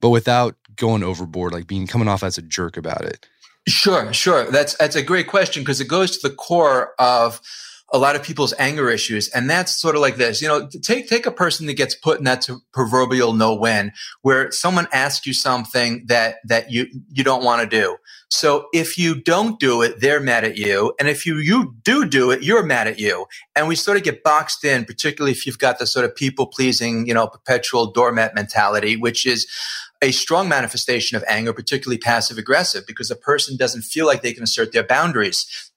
but 0.00 0.10
without 0.10 0.56
going 0.76 1.02
overboard, 1.02 1.52
like 1.52 1.66
being 1.66 1.86
coming 1.86 2.08
off 2.08 2.22
as 2.22 2.38
a 2.38 2.42
jerk 2.42 2.76
about 2.76 3.04
it? 3.04 3.26
Sure, 3.66 4.12
sure. 4.12 4.50
That's 4.50 4.74
that's 4.74 4.96
a 4.96 5.02
great 5.02 5.26
question 5.26 5.62
because 5.62 5.80
it 5.80 5.88
goes 5.88 6.16
to 6.16 6.28
the 6.28 6.34
core 6.34 6.94
of 6.98 7.40
a 7.90 7.98
lot 7.98 8.16
of 8.16 8.22
people's 8.22 8.52
anger 8.58 8.90
issues. 8.90 9.28
And 9.28 9.48
that's 9.48 9.80
sort 9.80 9.94
of 9.94 10.02
like 10.02 10.16
this, 10.16 10.42
you 10.42 10.48
know, 10.48 10.68
take, 10.82 11.08
take 11.08 11.24
a 11.24 11.30
person 11.30 11.66
that 11.66 11.74
gets 11.74 11.94
put 11.94 12.18
in 12.18 12.24
that 12.24 12.48
proverbial 12.72 13.32
no 13.32 13.54
win 13.54 13.92
where 14.22 14.50
someone 14.50 14.88
asks 14.92 15.26
you 15.26 15.32
something 15.32 16.04
that, 16.06 16.36
that 16.44 16.70
you, 16.70 16.86
you 17.10 17.24
don't 17.24 17.44
want 17.44 17.62
to 17.62 17.80
do. 17.80 17.96
So 18.30 18.66
if 18.74 18.98
you 18.98 19.14
don't 19.14 19.58
do 19.58 19.80
it, 19.80 20.00
they're 20.00 20.20
mad 20.20 20.44
at 20.44 20.58
you. 20.58 20.92
And 21.00 21.08
if 21.08 21.24
you, 21.24 21.38
you 21.38 21.74
do 21.82 22.04
do 22.04 22.30
it, 22.30 22.42
you're 22.42 22.62
mad 22.62 22.86
at 22.86 22.98
you. 22.98 23.24
And 23.56 23.68
we 23.68 23.74
sort 23.74 23.96
of 23.96 24.02
get 24.02 24.22
boxed 24.22 24.64
in, 24.64 24.84
particularly 24.84 25.32
if 25.32 25.46
you've 25.46 25.58
got 25.58 25.78
the 25.78 25.86
sort 25.86 26.04
of 26.04 26.14
people 26.14 26.46
pleasing, 26.46 27.06
you 27.06 27.14
know, 27.14 27.26
perpetual 27.26 27.90
doormat 27.90 28.34
mentality, 28.34 28.96
which 28.96 29.24
is, 29.24 29.46
a 30.00 30.12
strong 30.12 30.48
manifestation 30.48 31.16
of 31.16 31.24
anger, 31.26 31.52
particularly 31.52 31.98
passive 31.98 32.38
aggressive, 32.38 32.86
because 32.86 33.10
a 33.10 33.16
person 33.16 33.56
doesn't 33.56 33.82
feel 33.82 34.06
like 34.06 34.22
they 34.22 34.32
can 34.32 34.44
assert 34.44 34.72
their 34.72 34.84
boundaries 34.84 35.72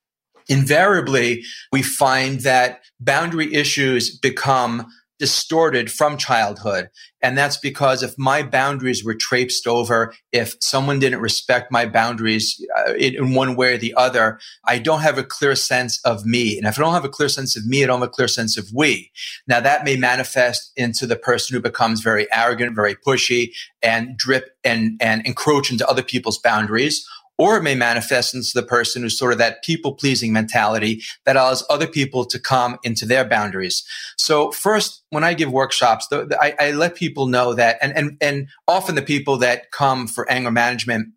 invariably 0.48 1.44
we 1.72 1.82
find 1.82 2.42
that 2.42 2.82
boundary 3.00 3.54
issues 3.54 4.18
become 4.18 4.88
distorted 5.22 5.92
from 5.92 6.18
childhood. 6.18 6.90
And 7.22 7.38
that's 7.38 7.58
because 7.58 8.02
if 8.02 8.18
my 8.18 8.42
boundaries 8.42 9.06
were 9.06 9.14
traipsed 9.14 9.68
over, 9.68 10.16
if 10.32 10.56
someone 10.62 10.98
didn't 10.98 11.20
respect 11.20 11.72
my 11.72 11.86
boundaries 11.86 12.60
uh, 12.76 12.96
in 12.96 13.36
one 13.36 13.56
way 13.56 13.76
or 13.76 13.78
the 13.78 13.94
other, 13.96 14.40
I 14.66 14.80
don't 14.80 15.02
have 15.02 15.20
a 15.20 15.24
clear 15.24 15.54
sense 15.54 16.02
of 16.04 16.26
me. 16.26 16.58
And 16.58 16.66
if 16.66 16.80
I 16.80 16.82
don't 16.82 16.96
have 16.96 17.06
a 17.06 17.10
clear 17.10 17.30
sense 17.30 17.56
of 17.56 17.68
me, 17.68 17.84
I 17.84 17.86
don't 17.86 18.00
have 18.00 18.10
a 18.10 18.12
clear 18.12 18.28
sense 18.28 18.58
of 18.58 18.66
we. 18.74 19.12
Now 19.46 19.60
that 19.60 19.86
may 19.86 19.96
manifest 19.96 20.72
into 20.76 21.06
the 21.06 21.16
person 21.16 21.54
who 21.54 21.62
becomes 21.62 22.02
very 22.02 22.26
arrogant, 22.34 22.76
very 22.76 22.96
pushy 22.96 23.52
and 23.84 24.18
drip 24.18 24.58
and, 24.64 25.00
and 25.00 25.24
encroach 25.28 25.72
into 25.72 25.88
other 25.88 26.02
people's 26.02 26.40
boundaries 26.40 27.08
or 27.42 27.58
it 27.58 27.64
may 27.64 27.74
manifest 27.74 28.36
into 28.36 28.52
the 28.54 28.62
person 28.62 29.02
who's 29.02 29.18
sort 29.18 29.32
of 29.32 29.40
that 29.40 29.64
people 29.64 29.96
pleasing 29.96 30.32
mentality 30.32 31.02
that 31.26 31.36
allows 31.36 31.66
other 31.72 31.88
people 31.88 32.24
to 32.24 32.38
come 32.38 32.78
into 32.84 33.04
their 33.04 33.26
boundaries. 33.26 33.84
So 34.16 34.52
first, 34.52 35.02
when 35.10 35.24
I 35.24 35.34
give 35.34 35.52
workshops, 35.52 36.06
the, 36.10 36.28
the, 36.28 36.40
I, 36.40 36.54
I 36.60 36.72
let 36.74 36.94
people 36.94 37.26
know 37.26 37.56
that, 37.56 37.80
and, 37.82 37.98
and, 37.98 38.16
and 38.22 38.48
often 38.68 38.94
the 38.94 39.02
people 39.02 39.38
that 39.38 39.72
come 39.72 40.06
for 40.06 40.30
anger 40.30 40.52
management 40.52 41.08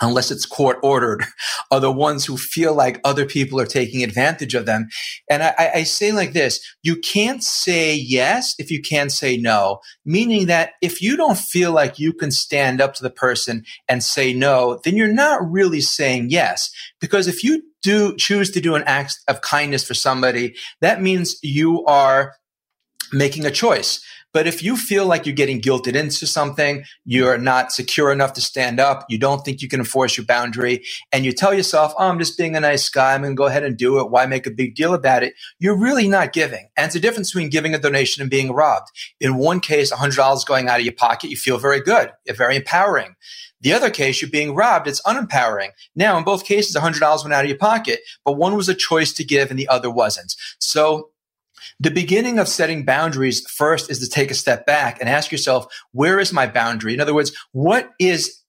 unless 0.00 0.30
it's 0.30 0.46
court 0.46 0.78
ordered, 0.82 1.24
are 1.70 1.80
the 1.80 1.92
ones 1.92 2.24
who 2.24 2.36
feel 2.36 2.74
like 2.74 3.00
other 3.04 3.26
people 3.26 3.60
are 3.60 3.66
taking 3.66 4.02
advantage 4.02 4.54
of 4.54 4.66
them. 4.66 4.88
And 5.30 5.42
I, 5.42 5.70
I, 5.74 5.82
say 5.82 6.12
like 6.12 6.32
this, 6.32 6.60
you 6.82 6.96
can't 6.96 7.42
say 7.42 7.94
yes 7.94 8.54
if 8.58 8.70
you 8.70 8.80
can't 8.80 9.12
say 9.12 9.36
no, 9.36 9.80
meaning 10.04 10.46
that 10.46 10.72
if 10.80 11.02
you 11.02 11.16
don't 11.16 11.38
feel 11.38 11.72
like 11.72 11.98
you 11.98 12.12
can 12.12 12.30
stand 12.30 12.80
up 12.80 12.94
to 12.94 13.02
the 13.02 13.10
person 13.10 13.64
and 13.88 14.02
say 14.02 14.32
no, 14.32 14.80
then 14.84 14.96
you're 14.96 15.12
not 15.12 15.50
really 15.50 15.80
saying 15.80 16.30
yes. 16.30 16.70
Because 17.00 17.28
if 17.28 17.44
you 17.44 17.62
do 17.82 18.16
choose 18.16 18.50
to 18.52 18.60
do 18.60 18.74
an 18.74 18.84
act 18.86 19.18
of 19.28 19.40
kindness 19.40 19.84
for 19.84 19.94
somebody, 19.94 20.54
that 20.80 21.02
means 21.02 21.36
you 21.42 21.84
are 21.84 22.34
making 23.12 23.44
a 23.44 23.50
choice. 23.50 24.00
But 24.32 24.46
if 24.46 24.62
you 24.62 24.76
feel 24.76 25.06
like 25.06 25.26
you're 25.26 25.34
getting 25.34 25.60
guilted 25.60 25.94
into 25.94 26.26
something, 26.26 26.84
you're 27.04 27.38
not 27.38 27.72
secure 27.72 28.10
enough 28.12 28.32
to 28.34 28.40
stand 28.40 28.80
up, 28.80 29.04
you 29.08 29.18
don't 29.18 29.44
think 29.44 29.62
you 29.62 29.68
can 29.68 29.80
enforce 29.80 30.16
your 30.16 30.26
boundary, 30.26 30.84
and 31.12 31.24
you 31.24 31.32
tell 31.32 31.52
yourself, 31.52 31.92
oh, 31.98 32.08
I'm 32.08 32.18
just 32.18 32.38
being 32.38 32.56
a 32.56 32.60
nice 32.60 32.88
guy, 32.88 33.14
I'm 33.14 33.22
going 33.22 33.34
to 33.34 33.36
go 33.36 33.46
ahead 33.46 33.64
and 33.64 33.76
do 33.76 33.98
it. 34.00 34.10
Why 34.10 34.26
make 34.26 34.46
a 34.46 34.50
big 34.50 34.74
deal 34.74 34.94
about 34.94 35.22
it? 35.22 35.34
You're 35.58 35.78
really 35.78 36.08
not 36.08 36.32
giving. 36.32 36.68
And 36.76 36.86
it's 36.86 36.94
a 36.94 37.00
difference 37.00 37.30
between 37.30 37.50
giving 37.50 37.74
a 37.74 37.78
donation 37.78 38.22
and 38.22 38.30
being 38.30 38.52
robbed. 38.52 38.88
In 39.20 39.36
one 39.36 39.60
case, 39.60 39.92
$100 39.92 40.46
going 40.46 40.68
out 40.68 40.80
of 40.80 40.86
your 40.86 40.94
pocket, 40.94 41.30
you 41.30 41.36
feel 41.36 41.58
very 41.58 41.80
good, 41.80 42.10
very 42.28 42.56
empowering. 42.56 43.14
The 43.60 43.72
other 43.72 43.90
case, 43.90 44.20
you're 44.20 44.30
being 44.30 44.56
robbed, 44.56 44.88
it's 44.88 45.00
unempowering. 45.02 45.70
Now, 45.94 46.18
in 46.18 46.24
both 46.24 46.44
cases, 46.44 46.74
$100 46.74 47.22
went 47.22 47.32
out 47.32 47.44
of 47.44 47.48
your 47.48 47.58
pocket, 47.58 48.00
but 48.24 48.32
one 48.32 48.56
was 48.56 48.68
a 48.68 48.74
choice 48.74 49.12
to 49.12 49.24
give 49.24 49.50
and 49.50 49.58
the 49.58 49.68
other 49.68 49.90
wasn't. 49.90 50.34
So 50.58 51.10
the 51.80 51.90
beginning 51.90 52.38
of 52.38 52.48
setting 52.48 52.84
boundaries 52.84 53.48
first 53.48 53.90
is 53.90 53.98
to 54.00 54.08
take 54.08 54.30
a 54.30 54.34
step 54.34 54.66
back 54.66 54.98
and 55.00 55.08
ask 55.08 55.30
yourself, 55.32 55.66
where 55.92 56.18
is 56.18 56.32
my 56.32 56.46
boundary? 56.46 56.94
In 56.94 57.00
other 57.00 57.14
words, 57.14 57.32
what 57.52 57.90
is 57.98 58.42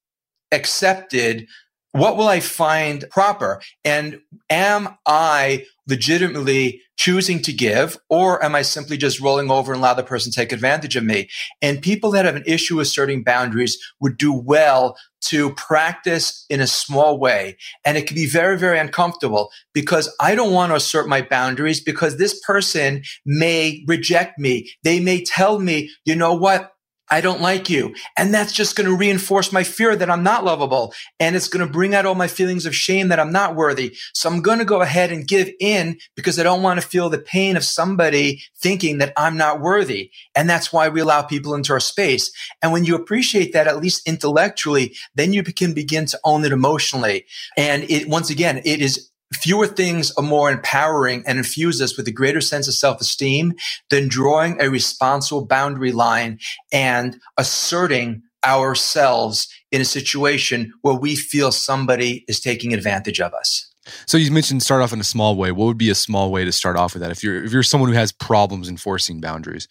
accepted? 0.51 1.47
What 1.91 2.17
will 2.17 2.27
I 2.27 2.39
find 2.39 3.05
proper? 3.11 3.61
And 3.85 4.19
am 4.49 4.97
I 5.05 5.65
legitimately 5.87 6.81
choosing 6.95 7.41
to 7.41 7.53
give 7.53 7.97
or 8.09 8.43
am 8.43 8.55
I 8.55 8.61
simply 8.61 8.97
just 8.97 9.19
rolling 9.19 9.51
over 9.51 9.73
and 9.73 9.79
allow 9.79 9.93
the 9.93 10.03
person 10.03 10.31
to 10.31 10.35
take 10.35 10.51
advantage 10.51 10.95
of 10.95 11.03
me? 11.03 11.29
And 11.61 11.81
people 11.81 12.11
that 12.11 12.25
have 12.25 12.35
an 12.35 12.43
issue 12.47 12.79
asserting 12.79 13.23
boundaries 13.23 13.77
would 13.99 14.17
do 14.17 14.33
well 14.33 14.95
to 15.27 15.53
practice 15.55 16.45
in 16.49 16.59
a 16.61 16.67
small 16.67 17.17
way. 17.19 17.57
And 17.85 17.97
it 17.97 18.07
can 18.07 18.15
be 18.15 18.27
very, 18.27 18.57
very 18.57 18.79
uncomfortable 18.79 19.51
because 19.73 20.13
I 20.19 20.35
don't 20.35 20.53
want 20.53 20.71
to 20.71 20.75
assert 20.75 21.07
my 21.07 21.21
boundaries 21.21 21.81
because 21.81 22.17
this 22.17 22.39
person 22.45 23.03
may 23.25 23.83
reject 23.87 24.37
me. 24.39 24.69
They 24.83 24.99
may 24.99 25.23
tell 25.23 25.59
me, 25.59 25.89
you 26.05 26.15
know 26.15 26.33
what? 26.33 26.72
I 27.13 27.21
don't 27.21 27.41
like 27.41 27.69
you. 27.69 27.93
And 28.17 28.33
that's 28.33 28.51
just 28.51 28.75
going 28.75 28.89
to 28.89 28.97
reinforce 28.97 29.51
my 29.51 29.63
fear 29.63 29.95
that 29.95 30.09
I'm 30.09 30.23
not 30.23 30.43
lovable. 30.43 30.95
And 31.19 31.35
it's 31.35 31.47
going 31.47 31.63
to 31.63 31.71
bring 31.71 31.93
out 31.93 32.07
all 32.07 32.15
my 32.15 32.27
feelings 32.27 32.65
of 32.65 32.75
shame 32.75 33.09
that 33.09 33.19
I'm 33.19 33.31
not 33.31 33.55
worthy. 33.55 33.95
So 34.15 34.31
I'm 34.31 34.41
going 34.41 34.57
to 34.57 34.65
go 34.65 34.81
ahead 34.81 35.11
and 35.11 35.27
give 35.27 35.51
in 35.59 35.99
because 36.15 36.39
I 36.39 36.43
don't 36.43 36.63
want 36.63 36.81
to 36.81 36.87
feel 36.87 37.11
the 37.11 37.19
pain 37.19 37.55
of 37.55 37.63
somebody 37.63 38.41
thinking 38.57 38.97
that 38.97 39.13
I'm 39.15 39.37
not 39.37 39.61
worthy. 39.61 40.09
And 40.33 40.49
that's 40.49 40.73
why 40.73 40.89
we 40.89 41.01
allow 41.01 41.21
people 41.21 41.53
into 41.53 41.73
our 41.73 41.79
space. 41.79 42.31
And 42.63 42.71
when 42.71 42.83
you 42.83 42.95
appreciate 42.95 43.53
that, 43.53 43.67
at 43.67 43.79
least 43.79 44.07
intellectually, 44.07 44.95
then 45.13 45.33
you 45.33 45.43
can 45.43 45.75
begin 45.75 46.07
to 46.07 46.19
own 46.23 46.43
it 46.45 46.51
emotionally. 46.51 47.27
And 47.55 47.83
it, 47.91 48.09
once 48.09 48.31
again, 48.31 48.59
it 48.65 48.81
is 48.81 49.11
fewer 49.35 49.67
things 49.67 50.11
are 50.17 50.23
more 50.23 50.51
empowering 50.51 51.23
and 51.25 51.37
infuse 51.37 51.81
us 51.81 51.97
with 51.97 52.07
a 52.07 52.11
greater 52.11 52.41
sense 52.41 52.67
of 52.67 52.73
self-esteem 52.73 53.53
than 53.89 54.07
drawing 54.07 54.61
a 54.61 54.69
responsible 54.69 55.45
boundary 55.45 55.91
line 55.91 56.39
and 56.71 57.19
asserting 57.37 58.21
ourselves 58.45 59.47
in 59.71 59.81
a 59.81 59.85
situation 59.85 60.73
where 60.81 60.95
we 60.95 61.15
feel 61.15 61.51
somebody 61.51 62.25
is 62.27 62.39
taking 62.39 62.73
advantage 62.73 63.19
of 63.19 63.33
us. 63.33 63.69
So 64.05 64.17
you 64.17 64.31
mentioned 64.31 64.63
start 64.63 64.81
off 64.81 64.93
in 64.93 64.99
a 64.99 65.05
small 65.05 65.35
way. 65.35 65.51
What 65.51 65.65
would 65.65 65.77
be 65.77 65.89
a 65.89 65.95
small 65.95 66.31
way 66.31 66.45
to 66.45 66.51
start 66.51 66.77
off 66.77 66.93
with 66.93 67.01
that 67.01 67.11
if 67.11 67.23
you're 67.23 67.43
if 67.43 67.51
you're 67.51 67.63
someone 67.63 67.89
who 67.89 67.95
has 67.95 68.11
problems 68.11 68.69
enforcing 68.69 69.19
boundaries? 69.19 69.67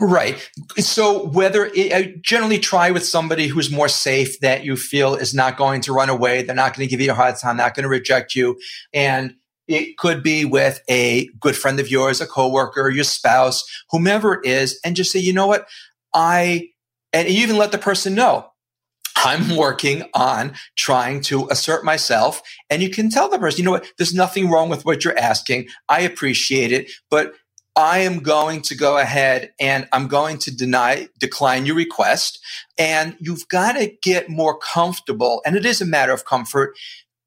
Right. 0.00 0.50
So 0.78 1.26
whether 1.26 1.66
it, 1.66 1.92
I 1.92 2.14
generally 2.20 2.58
try 2.58 2.90
with 2.90 3.04
somebody 3.04 3.46
who's 3.46 3.70
more 3.70 3.88
safe 3.88 4.40
that 4.40 4.64
you 4.64 4.76
feel 4.76 5.14
is 5.14 5.34
not 5.34 5.56
going 5.56 5.80
to 5.82 5.92
run 5.92 6.08
away, 6.08 6.42
they're 6.42 6.54
not 6.54 6.76
going 6.76 6.86
to 6.88 6.90
give 6.90 7.00
you 7.00 7.12
a 7.12 7.14
hard 7.14 7.36
time, 7.36 7.56
not 7.56 7.74
going 7.74 7.84
to 7.84 7.88
reject 7.88 8.34
you, 8.34 8.58
and 8.92 9.34
it 9.68 9.96
could 9.98 10.22
be 10.22 10.44
with 10.44 10.80
a 10.90 11.28
good 11.38 11.56
friend 11.56 11.78
of 11.78 11.90
yours, 11.90 12.20
a 12.20 12.26
coworker, 12.26 12.90
your 12.90 13.04
spouse, 13.04 13.64
whomever 13.90 14.34
it 14.34 14.46
is, 14.46 14.80
and 14.84 14.96
just 14.96 15.12
say, 15.12 15.20
you 15.20 15.32
know 15.32 15.46
what, 15.46 15.68
I, 16.12 16.70
and 17.12 17.28
you 17.28 17.42
even 17.42 17.56
let 17.56 17.70
the 17.70 17.78
person 17.78 18.14
know. 18.16 18.50
I'm 19.16 19.56
working 19.56 20.04
on 20.14 20.54
trying 20.76 21.20
to 21.22 21.48
assert 21.50 21.84
myself. 21.84 22.42
And 22.70 22.82
you 22.82 22.90
can 22.90 23.10
tell 23.10 23.28
the 23.28 23.38
person, 23.38 23.58
you 23.58 23.64
know 23.64 23.72
what, 23.72 23.86
there's 23.98 24.14
nothing 24.14 24.50
wrong 24.50 24.70
with 24.70 24.84
what 24.84 25.04
you're 25.04 25.18
asking. 25.18 25.68
I 25.88 26.00
appreciate 26.00 26.72
it, 26.72 26.90
but 27.10 27.34
I 27.76 28.00
am 28.00 28.20
going 28.20 28.62
to 28.62 28.74
go 28.74 28.98
ahead 28.98 29.52
and 29.60 29.88
I'm 29.92 30.08
going 30.08 30.38
to 30.38 30.54
deny, 30.54 31.08
decline 31.18 31.66
your 31.66 31.76
request. 31.76 32.40
And 32.76 33.16
you've 33.20 33.48
got 33.48 33.72
to 33.72 33.92
get 34.02 34.28
more 34.28 34.58
comfortable. 34.58 35.40
And 35.46 35.56
it 35.56 35.64
is 35.64 35.80
a 35.80 35.86
matter 35.86 36.12
of 36.12 36.24
comfort 36.24 36.76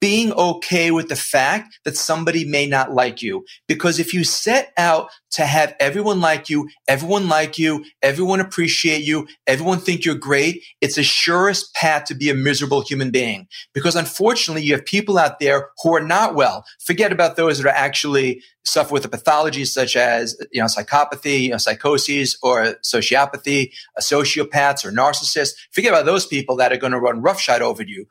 being 0.03 0.33
okay 0.33 0.91
with 0.91 1.07
the 1.07 1.15
fact 1.15 1.79
that 1.85 1.95
somebody 1.95 2.43
may 2.43 2.67
not 2.67 2.91
like 2.91 3.21
you. 3.21 3.45
Because 3.69 3.99
if 3.99 4.13
you 4.13 4.25
set 4.25 4.73
out 4.75 5.09
to 5.31 5.45
have 5.45 5.73
everyone 5.79 6.19
like 6.19 6.49
you, 6.49 6.67
everyone 6.89 7.29
like 7.29 7.57
you, 7.57 7.85
everyone 8.01 8.41
appreciate 8.41 9.01
you, 9.05 9.25
everyone 9.47 9.79
think 9.79 10.03
you're 10.03 10.13
great, 10.13 10.61
it's 10.81 10.97
the 10.97 11.03
surest 11.03 11.73
path 11.73 12.03
to 12.03 12.15
be 12.15 12.29
a 12.29 12.35
miserable 12.35 12.81
human 12.81 13.11
being. 13.11 13.47
Because 13.73 13.95
unfortunately, 13.95 14.63
you 14.63 14.73
have 14.73 14.83
people 14.83 15.17
out 15.17 15.39
there 15.39 15.69
who 15.81 15.95
are 15.95 16.03
not 16.03 16.35
well. 16.35 16.65
Forget 16.85 17.13
about 17.13 17.37
those 17.37 17.59
that 17.59 17.65
are 17.65 17.69
actually 17.69 18.43
suffer 18.65 18.91
with 18.91 19.05
a 19.05 19.09
pathology 19.09 19.63
such 19.63 19.95
as, 19.95 20.35
you 20.51 20.59
know, 20.59 20.67
psychopathy, 20.67 21.43
you 21.43 21.51
know, 21.51 21.55
psychoses 21.55 22.37
or 22.43 22.75
sociopathy, 22.83 23.71
sociopaths 24.01 24.83
or 24.83 24.91
narcissists. 24.91 25.53
Forget 25.71 25.93
about 25.93 26.05
those 26.05 26.25
people 26.25 26.57
that 26.57 26.73
are 26.73 26.77
going 26.77 26.91
to 26.91 26.99
run 26.99 27.21
roughshod 27.21 27.61
over 27.61 27.83
you 27.83 28.05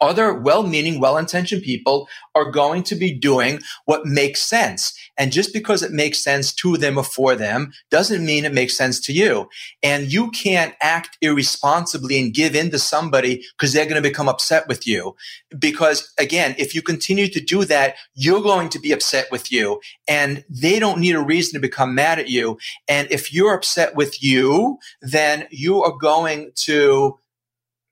other 0.00 0.32
well-meaning, 0.32 1.00
well-intentioned 1.00 1.62
people 1.62 2.08
are 2.34 2.50
going 2.50 2.82
to 2.84 2.94
be 2.94 3.12
doing 3.12 3.60
what 3.84 4.06
makes 4.06 4.42
sense. 4.42 4.96
And 5.16 5.32
just 5.32 5.52
because 5.52 5.82
it 5.82 5.90
makes 5.90 6.22
sense 6.22 6.52
to 6.54 6.76
them 6.76 6.96
or 6.96 7.04
for 7.04 7.34
them 7.34 7.72
doesn't 7.90 8.24
mean 8.24 8.44
it 8.44 8.54
makes 8.54 8.76
sense 8.76 9.00
to 9.00 9.12
you. 9.12 9.48
And 9.82 10.12
you 10.12 10.30
can't 10.30 10.74
act 10.80 11.18
irresponsibly 11.20 12.20
and 12.20 12.32
give 12.32 12.54
in 12.54 12.70
to 12.70 12.78
somebody 12.78 13.44
because 13.56 13.72
they're 13.72 13.84
going 13.84 14.02
to 14.02 14.08
become 14.08 14.28
upset 14.28 14.68
with 14.68 14.86
you. 14.86 15.16
Because 15.58 16.12
again, 16.18 16.54
if 16.58 16.74
you 16.74 16.82
continue 16.82 17.28
to 17.28 17.40
do 17.40 17.64
that, 17.64 17.96
you're 18.14 18.42
going 18.42 18.68
to 18.70 18.78
be 18.78 18.92
upset 18.92 19.28
with 19.32 19.50
you 19.50 19.80
and 20.06 20.44
they 20.48 20.78
don't 20.78 21.00
need 21.00 21.16
a 21.16 21.20
reason 21.20 21.54
to 21.54 21.60
become 21.60 21.94
mad 21.94 22.18
at 22.18 22.28
you. 22.28 22.58
And 22.86 23.10
if 23.10 23.32
you're 23.32 23.54
upset 23.54 23.96
with 23.96 24.22
you, 24.22 24.78
then 25.02 25.48
you 25.50 25.82
are 25.82 25.96
going 25.96 26.52
to 26.66 27.18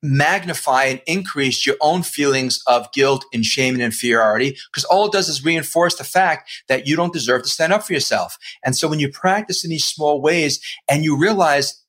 magnify 0.07 0.85
and 0.85 1.03
increase 1.07 1.67
your 1.67 1.77
own 1.81 2.03
feelings 2.03 2.63
of 2.67 2.91
guilt 2.93 3.25
and 3.33 3.45
shame 3.45 3.75
and 3.75 3.83
inferiority 3.83 4.57
because 4.71 4.85
all 4.85 5.07
it 5.07 5.13
does 5.13 5.29
is 5.29 5.45
reinforce 5.45 5.97
the 5.97 6.05
fact 6.05 6.51
that 6.69 6.87
you 6.87 6.97
don't 6.97 7.13
deserve 7.13 7.43
to 7.43 7.49
stand 7.49 7.73
up 7.73 7.83
for 7.83 7.93
yourself. 7.93 8.39
And 8.65 8.77
so 8.77 8.89
when 8.89 9.01
you 9.01 9.11
practice 9.11 9.65
in 9.65 9.71
these 9.71 9.85
small 9.85 10.21
ways 10.21 10.61
and 10.89 11.05
you 11.05 11.19
realize 11.19 11.83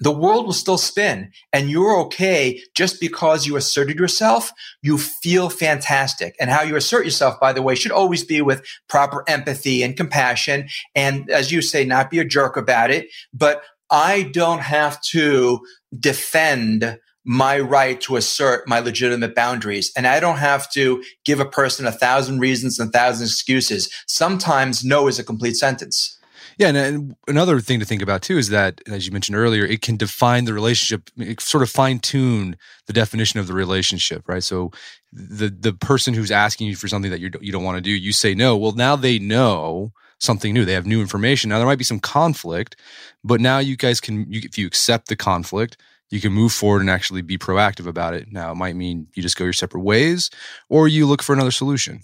the 0.00 0.10
world 0.10 0.46
will 0.46 0.52
still 0.52 0.78
spin 0.78 1.30
and 1.52 1.70
you're 1.70 1.96
okay 2.00 2.60
just 2.74 3.00
because 3.00 3.46
you 3.46 3.56
asserted 3.56 3.98
yourself, 3.98 4.50
you 4.82 4.98
feel 4.98 5.48
fantastic. 5.48 6.34
And 6.40 6.50
how 6.50 6.62
you 6.62 6.74
assert 6.74 7.04
yourself, 7.04 7.38
by 7.38 7.52
the 7.52 7.62
way, 7.62 7.76
should 7.76 7.92
always 7.92 8.24
be 8.24 8.42
with 8.42 8.66
proper 8.88 9.22
empathy 9.28 9.82
and 9.82 9.96
compassion. 9.96 10.68
And 10.96 11.30
as 11.30 11.52
you 11.52 11.62
say, 11.62 11.84
not 11.84 12.10
be 12.10 12.18
a 12.18 12.24
jerk 12.24 12.56
about 12.56 12.90
it. 12.90 13.10
But 13.32 13.62
I 13.90 14.22
don't 14.22 14.60
have 14.60 15.00
to 15.10 15.60
defend 15.96 16.98
my 17.24 17.58
right 17.58 18.00
to 18.02 18.16
assert 18.16 18.66
my 18.66 18.80
legitimate 18.80 19.34
boundaries. 19.34 19.92
And 19.96 20.06
I 20.06 20.20
don't 20.20 20.38
have 20.38 20.70
to 20.72 21.02
give 21.24 21.40
a 21.40 21.44
person 21.44 21.86
a 21.86 21.92
thousand 21.92 22.40
reasons 22.40 22.78
and 22.78 22.88
a 22.88 22.92
thousand 22.92 23.26
excuses. 23.26 23.92
Sometimes 24.06 24.84
no 24.84 25.06
is 25.06 25.18
a 25.18 25.24
complete 25.24 25.56
sentence. 25.56 26.18
Yeah, 26.58 26.68
and, 26.68 26.76
and, 26.76 27.16
another 27.28 27.60
thing 27.60 27.80
to 27.80 27.86
think 27.86 28.02
about 28.02 28.22
too 28.22 28.36
is 28.36 28.50
that, 28.50 28.82
as 28.86 29.06
you 29.06 29.12
mentioned 29.12 29.36
earlier, 29.36 29.64
it 29.64 29.80
can 29.80 29.96
define 29.96 30.44
the 30.44 30.52
relationship, 30.52 31.08
sort 31.40 31.62
of 31.62 31.70
fine 31.70 31.98
tune 31.98 32.56
the 32.86 32.92
definition 32.92 33.40
of 33.40 33.46
the 33.46 33.54
relationship, 33.54 34.28
right? 34.28 34.42
So, 34.42 34.70
the 35.12 35.48
the 35.48 35.72
person 35.72 36.12
who's 36.12 36.30
asking 36.30 36.68
you 36.68 36.76
for 36.76 36.88
something 36.88 37.10
that 37.10 37.20
you 37.20 37.30
you 37.40 37.52
don't 37.52 37.64
want 37.64 37.76
to 37.78 37.82
do, 37.82 37.90
you 37.90 38.12
say 38.12 38.34
no. 38.34 38.56
Well, 38.56 38.72
now 38.72 38.96
they 38.96 39.18
know 39.18 39.92
something 40.22 40.54
new. 40.54 40.64
They 40.64 40.74
have 40.74 40.86
new 40.86 41.00
information. 41.00 41.50
Now 41.50 41.58
there 41.58 41.66
might 41.66 41.78
be 41.78 41.84
some 41.84 42.00
conflict, 42.00 42.76
but 43.24 43.40
now 43.40 43.58
you 43.58 43.76
guys 43.76 44.00
can, 44.00 44.30
you, 44.32 44.40
if 44.44 44.56
you 44.56 44.66
accept 44.66 45.08
the 45.08 45.16
conflict, 45.16 45.76
you 46.12 46.20
can 46.20 46.32
move 46.32 46.52
forward 46.52 46.82
and 46.82 46.90
actually 46.90 47.22
be 47.22 47.38
proactive 47.38 47.86
about 47.86 48.12
it. 48.12 48.30
Now, 48.30 48.52
it 48.52 48.56
might 48.56 48.76
mean 48.76 49.08
you 49.14 49.22
just 49.22 49.36
go 49.36 49.44
your 49.44 49.54
separate 49.54 49.80
ways 49.80 50.30
or 50.68 50.86
you 50.86 51.06
look 51.06 51.22
for 51.22 51.32
another 51.32 51.50
solution. 51.50 52.02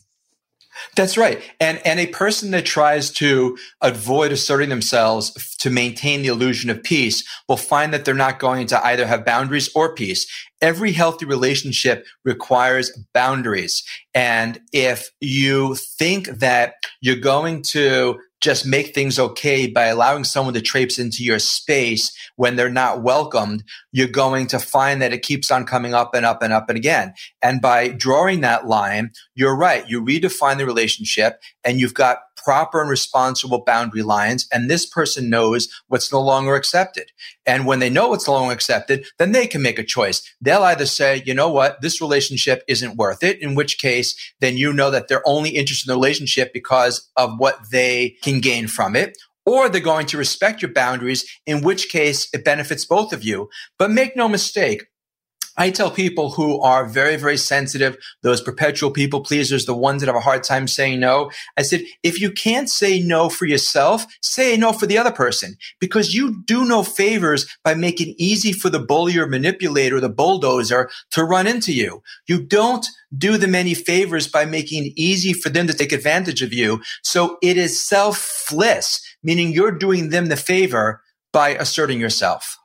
That's 0.96 1.18
right. 1.18 1.42
And 1.60 1.84
and 1.84 2.00
a 2.00 2.06
person 2.06 2.52
that 2.52 2.64
tries 2.64 3.10
to 3.12 3.58
avoid 3.80 4.32
asserting 4.32 4.68
themselves 4.68 5.56
to 5.56 5.70
maintain 5.70 6.22
the 6.22 6.28
illusion 6.28 6.70
of 6.70 6.82
peace 6.82 7.24
will 7.48 7.56
find 7.56 7.92
that 7.92 8.04
they're 8.04 8.14
not 8.14 8.38
going 8.38 8.68
to 8.68 8.86
either 8.86 9.06
have 9.06 9.24
boundaries 9.24 9.68
or 9.74 9.94
peace. 9.94 10.26
Every 10.60 10.92
healthy 10.92 11.26
relationship 11.26 12.06
requires 12.24 12.96
boundaries. 13.12 13.82
And 14.14 14.60
if 14.72 15.10
you 15.20 15.74
think 15.74 16.28
that 16.28 16.74
you're 17.00 17.16
going 17.16 17.62
to 17.62 18.20
just 18.40 18.64
make 18.64 18.94
things 18.94 19.18
okay 19.18 19.66
by 19.66 19.86
allowing 19.86 20.24
someone 20.24 20.54
to 20.54 20.60
traipse 20.60 20.98
into 20.98 21.24
your 21.24 21.38
space 21.38 22.16
when 22.36 22.56
they're 22.56 22.70
not 22.70 23.02
welcomed, 23.02 23.64
you're 23.90 24.06
going 24.08 24.46
to 24.46 24.58
find 24.58 25.02
that 25.02 25.12
it 25.12 25.22
keeps 25.22 25.50
on 25.50 25.66
coming 25.66 25.94
up 25.94 26.14
and 26.14 26.24
up 26.24 26.42
and 26.42 26.52
up 26.52 26.68
and 26.68 26.76
again. 26.76 27.14
And 27.42 27.60
by 27.60 27.88
drawing 27.88 28.40
that 28.42 28.66
line, 28.66 29.10
you're 29.34 29.56
right. 29.56 29.88
You 29.88 30.02
redefine 30.04 30.58
the 30.58 30.66
relationship 30.66 31.40
and 31.64 31.80
you've 31.80 31.94
got 31.94 32.18
proper 32.48 32.80
and 32.80 32.88
responsible 32.88 33.62
boundary 33.62 34.00
lines. 34.00 34.48
And 34.50 34.70
this 34.70 34.86
person 34.86 35.28
knows 35.28 35.68
what's 35.88 36.10
no 36.10 36.22
longer 36.22 36.54
accepted. 36.54 37.12
And 37.44 37.66
when 37.66 37.78
they 37.78 37.90
know 37.90 38.08
what's 38.08 38.26
no 38.26 38.32
longer 38.32 38.54
accepted, 38.54 39.06
then 39.18 39.32
they 39.32 39.46
can 39.46 39.60
make 39.60 39.78
a 39.78 39.84
choice. 39.84 40.22
They'll 40.40 40.62
either 40.62 40.86
say, 40.86 41.22
you 41.26 41.34
know 41.34 41.50
what, 41.50 41.82
this 41.82 42.00
relationship 42.00 42.64
isn't 42.66 42.96
worth 42.96 43.22
it, 43.22 43.42
in 43.42 43.54
which 43.54 43.78
case, 43.78 44.16
then 44.40 44.56
you 44.56 44.72
know 44.72 44.90
that 44.90 45.08
they're 45.08 45.28
only 45.28 45.50
interested 45.50 45.90
in 45.90 45.92
the 45.92 45.98
relationship 45.98 46.54
because 46.54 47.10
of 47.16 47.38
what 47.38 47.58
they 47.70 48.16
can 48.22 48.40
gain 48.40 48.66
from 48.66 48.96
it 48.96 49.18
or 49.44 49.68
they're 49.68 49.82
going 49.82 50.06
to 50.06 50.16
respect 50.16 50.62
your 50.62 50.72
boundaries, 50.72 51.26
in 51.44 51.62
which 51.62 51.90
case 51.90 52.30
it 52.32 52.46
benefits 52.46 52.86
both 52.86 53.12
of 53.12 53.22
you. 53.24 53.50
But 53.78 53.90
make 53.90 54.16
no 54.16 54.26
mistake, 54.26 54.86
I 55.58 55.70
tell 55.70 55.90
people 55.90 56.30
who 56.30 56.60
are 56.60 56.86
very, 56.86 57.16
very 57.16 57.36
sensitive, 57.36 57.96
those 58.22 58.40
perpetual 58.40 58.92
people 58.92 59.20
pleasers, 59.20 59.66
the 59.66 59.74
ones 59.74 60.00
that 60.00 60.06
have 60.06 60.14
a 60.14 60.20
hard 60.20 60.44
time 60.44 60.68
saying 60.68 61.00
no. 61.00 61.32
I 61.56 61.62
said, 61.62 61.82
if 62.04 62.20
you 62.20 62.30
can't 62.30 62.70
say 62.70 63.00
no 63.00 63.28
for 63.28 63.44
yourself, 63.44 64.06
say 64.22 64.56
no 64.56 64.72
for 64.72 64.86
the 64.86 64.96
other 64.96 65.10
person 65.10 65.56
because 65.80 66.14
you 66.14 66.42
do 66.44 66.64
no 66.64 66.84
favors 66.84 67.46
by 67.64 67.74
making 67.74 68.14
easy 68.18 68.52
for 68.52 68.70
the 68.70 68.78
bully 68.78 69.18
or 69.18 69.26
manipulator, 69.26 70.00
the 70.00 70.08
bulldozer 70.08 70.88
to 71.10 71.24
run 71.24 71.48
into 71.48 71.72
you. 71.72 72.02
You 72.28 72.40
don't 72.40 72.86
do 73.16 73.36
them 73.36 73.56
any 73.56 73.74
favors 73.74 74.28
by 74.28 74.44
making 74.44 74.86
it 74.86 74.92
easy 74.94 75.32
for 75.32 75.48
them 75.48 75.66
to 75.66 75.74
take 75.74 75.92
advantage 75.92 76.40
of 76.40 76.52
you. 76.52 76.80
So 77.02 77.36
it 77.42 77.56
is 77.56 77.82
selfless, 77.82 79.00
meaning 79.24 79.50
you're 79.50 79.72
doing 79.72 80.10
them 80.10 80.26
the 80.26 80.36
favor 80.36 81.02
by 81.32 81.50
asserting 81.50 81.98
yourself. 81.98 82.56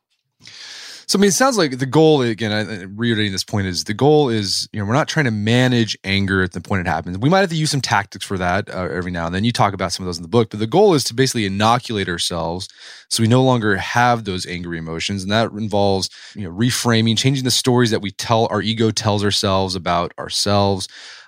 So 1.14 1.20
I 1.20 1.22
mean, 1.22 1.28
it 1.28 1.34
sounds 1.34 1.60
like 1.60 1.78
the 1.78 1.86
goal 1.86 2.24
again. 2.24 2.52
I, 2.52 2.86
reiterating 2.86 3.34
this 3.34 3.44
point 3.44 3.68
is 3.68 3.84
the 3.84 3.94
goal 3.94 4.30
is 4.30 4.68
you 4.74 4.80
know 4.80 4.86
we're 4.88 4.96
not 4.96 5.08
trying 5.08 5.26
to 5.26 5.32
manage 5.32 5.96
anger 6.04 6.42
at 6.42 6.54
the 6.54 6.60
point 6.60 6.88
it 6.88 6.90
happens. 6.90 7.20
We 7.20 7.30
might 7.30 7.42
have 7.42 7.52
to 7.52 7.56
use 7.56 7.70
some 7.70 7.82
tactics 7.82 8.26
for 8.26 8.36
that 8.40 8.68
uh, 8.68 8.88
every 8.92 9.12
now 9.12 9.28
and 9.28 9.36
then. 9.36 9.44
You 9.44 9.52
talk 9.52 9.76
about 9.76 9.92
some 9.92 10.04
of 10.04 10.08
those 10.08 10.18
in 10.18 10.24
the 10.24 10.28
book, 10.28 10.50
but 10.50 10.58
the 10.58 10.66
goal 10.66 10.96
is 10.96 11.04
to 11.04 11.14
basically 11.14 11.46
inoculate 11.46 12.10
ourselves 12.10 12.68
so 13.10 13.22
we 13.22 13.28
no 13.28 13.44
longer 13.44 13.76
have 13.76 14.24
those 14.24 14.48
angry 14.48 14.80
emotions, 14.80 15.22
and 15.22 15.32
that 15.32 15.52
involves 15.52 16.10
you 16.34 16.46
know 16.46 16.52
reframing, 16.52 17.16
changing 17.16 17.44
the 17.44 17.52
stories 17.52 17.92
that 17.92 18.02
we 18.02 18.10
tell 18.10 18.48
our 18.50 18.64
ego 18.64 18.90
tells 18.90 19.24
ourselves 19.24 19.76
about 19.76 20.16
ourselves. 20.18 20.88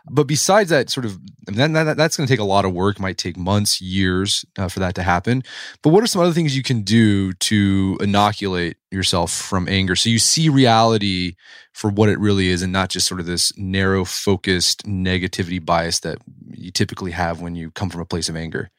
But 0.09 0.27
besides 0.27 0.69
that, 0.69 0.89
sort 0.89 1.05
of, 1.05 1.19
that, 1.47 1.73
that, 1.73 1.97
that's 1.97 2.15
going 2.15 2.27
to 2.27 2.31
take 2.31 2.39
a 2.39 2.43
lot 2.43 2.65
of 2.65 2.73
work. 2.73 2.99
Might 2.99 3.17
take 3.17 3.37
months, 3.37 3.81
years 3.81 4.45
uh, 4.57 4.67
for 4.67 4.79
that 4.79 4.95
to 4.95 5.03
happen. 5.03 5.43
But 5.81 5.89
what 5.89 6.03
are 6.03 6.07
some 6.07 6.21
other 6.21 6.33
things 6.33 6.55
you 6.55 6.63
can 6.63 6.83
do 6.83 7.33
to 7.33 7.97
inoculate 8.01 8.77
yourself 8.91 9.31
from 9.31 9.67
anger 9.67 9.95
so 9.95 10.09
you 10.09 10.19
see 10.19 10.47
reality 10.47 11.35
for 11.73 11.89
what 11.89 12.07
it 12.07 12.19
really 12.19 12.47
is 12.47 12.61
and 12.61 12.71
not 12.71 12.89
just 12.89 13.07
sort 13.07 13.19
of 13.19 13.25
this 13.25 13.55
narrow 13.57 14.05
focused 14.05 14.85
negativity 14.85 15.63
bias 15.63 15.99
that 15.99 16.19
you 16.51 16.71
typically 16.71 17.11
have 17.11 17.41
when 17.41 17.55
you 17.55 17.71
come 17.71 17.89
from 17.89 18.01
a 18.01 18.05
place 18.05 18.29
of 18.29 18.35
anger? 18.35 18.69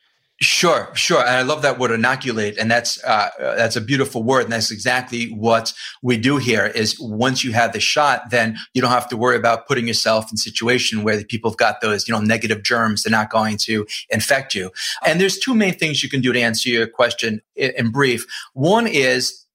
Sure, 0.43 0.91
sure, 0.93 1.20
and 1.20 1.30
I 1.30 1.41
love 1.41 1.62
that 1.62 1.78
word 1.78 1.93
inoculate, 1.93 2.59
and 2.59 2.70
that's 2.70 3.03
uh, 3.05 3.30
that's 3.39 3.74
a 3.74 3.80
beautiful 3.80 4.22
word, 4.22 4.45
and 4.45 4.53
that's 4.53 4.70
exactly 4.70 5.28
what 5.30 5.72
we 6.03 6.18
do 6.18 6.37
here. 6.37 6.66
Is 6.66 7.01
once 7.01 7.43
you 7.43 7.53
have 7.53 7.72
the 7.72 7.80
shot, 7.80 8.28
then 8.28 8.59
you 8.74 8.82
don't 8.82 8.91
have 8.91 9.09
to 9.09 9.16
worry 9.16 9.37
about 9.37 9.66
putting 9.66 9.87
yourself 9.87 10.30
in 10.30 10.37
situation 10.37 11.03
where 11.03 11.16
the 11.16 11.24
people 11.24 11.51
have 11.51 11.57
got 11.57 11.80
those 11.80 12.07
you 12.07 12.12
know 12.12 12.20
negative 12.20 12.62
germs. 12.62 13.03
They're 13.03 13.11
not 13.11 13.30
going 13.30 13.57
to 13.62 13.87
infect 14.11 14.55
you. 14.55 14.72
And 15.07 15.18
there's 15.18 15.39
two 15.39 15.55
main 15.55 15.72
things 15.72 16.03
you 16.03 16.11
can 16.11 16.20
do 16.20 16.34
to 16.34 16.41
answer 16.41 16.68
your 16.68 16.87
question 16.87 17.41
in 17.55 17.91
brief. 17.91 18.26
One 18.53 18.87
is 18.87 19.47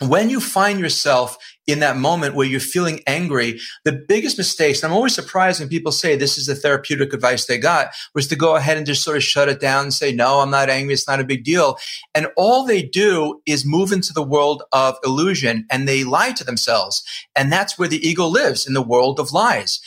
when 0.00 0.28
you 0.28 0.40
find 0.40 0.78
yourself 0.78 1.38
in 1.68 1.80
that 1.80 1.98
moment 1.98 2.34
where 2.34 2.46
you're 2.46 2.60
feeling 2.60 3.00
angry, 3.06 3.60
the 3.84 3.92
biggest 3.92 4.38
mistakes, 4.38 4.82
and 4.82 4.90
I'm 4.90 4.96
always 4.96 5.14
surprised 5.14 5.60
when 5.60 5.68
people 5.68 5.92
say 5.92 6.16
this 6.16 6.38
is 6.38 6.46
the 6.46 6.54
therapeutic 6.54 7.12
advice 7.12 7.44
they 7.44 7.58
got, 7.58 7.90
was 8.14 8.26
to 8.28 8.36
go 8.36 8.56
ahead 8.56 8.78
and 8.78 8.86
just 8.86 9.04
sort 9.04 9.18
of 9.18 9.22
shut 9.22 9.50
it 9.50 9.60
down 9.60 9.84
and 9.84 9.94
say, 9.94 10.10
no, 10.10 10.40
I'm 10.40 10.50
not 10.50 10.70
angry. 10.70 10.94
It's 10.94 11.06
not 11.06 11.20
a 11.20 11.24
big 11.24 11.44
deal. 11.44 11.76
And 12.14 12.28
all 12.38 12.64
they 12.64 12.82
do 12.82 13.42
is 13.44 13.66
move 13.66 13.92
into 13.92 14.14
the 14.14 14.22
world 14.22 14.62
of 14.72 14.96
illusion 15.04 15.66
and 15.70 15.86
they 15.86 16.04
lie 16.04 16.32
to 16.32 16.44
themselves. 16.44 17.04
And 17.36 17.52
that's 17.52 17.78
where 17.78 17.88
the 17.88 18.04
ego 18.04 18.26
lives 18.26 18.66
in 18.66 18.72
the 18.72 18.82
world 18.82 19.20
of 19.20 19.32
lies. 19.32 19.78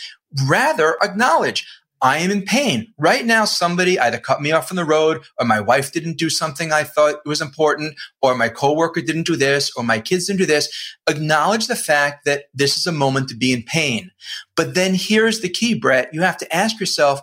Rather 0.47 0.97
acknowledge, 1.01 1.67
I 2.01 2.17
am 2.17 2.31
in 2.31 2.43
pain. 2.43 2.93
Right 2.97 3.25
now, 3.25 3.45
somebody 3.45 3.99
either 3.99 4.17
cut 4.17 4.41
me 4.41 4.51
off 4.51 4.71
on 4.71 4.75
the 4.75 4.85
road 4.85 5.21
or 5.39 5.45
my 5.45 5.59
wife 5.59 5.91
didn't 5.91 6.17
do 6.17 6.29
something 6.29 6.71
I 6.71 6.83
thought 6.83 7.25
was 7.25 7.41
important 7.41 7.95
or 8.21 8.35
my 8.35 8.49
coworker 8.49 9.01
didn't 9.01 9.27
do 9.27 9.35
this 9.35 9.71
or 9.75 9.83
my 9.83 9.99
kids 9.99 10.27
didn't 10.27 10.39
do 10.39 10.45
this. 10.45 10.69
Acknowledge 11.07 11.67
the 11.67 11.75
fact 11.75 12.25
that 12.25 12.45
this 12.53 12.77
is 12.77 12.87
a 12.87 12.91
moment 12.91 13.29
to 13.29 13.35
be 13.35 13.53
in 13.53 13.63
pain. 13.63 14.11
But 14.55 14.73
then 14.73 14.95
here's 14.95 15.41
the 15.41 15.49
key, 15.49 15.75
Brett. 15.75 16.13
You 16.13 16.21
have 16.21 16.37
to 16.37 16.55
ask 16.55 16.79
yourself, 16.79 17.21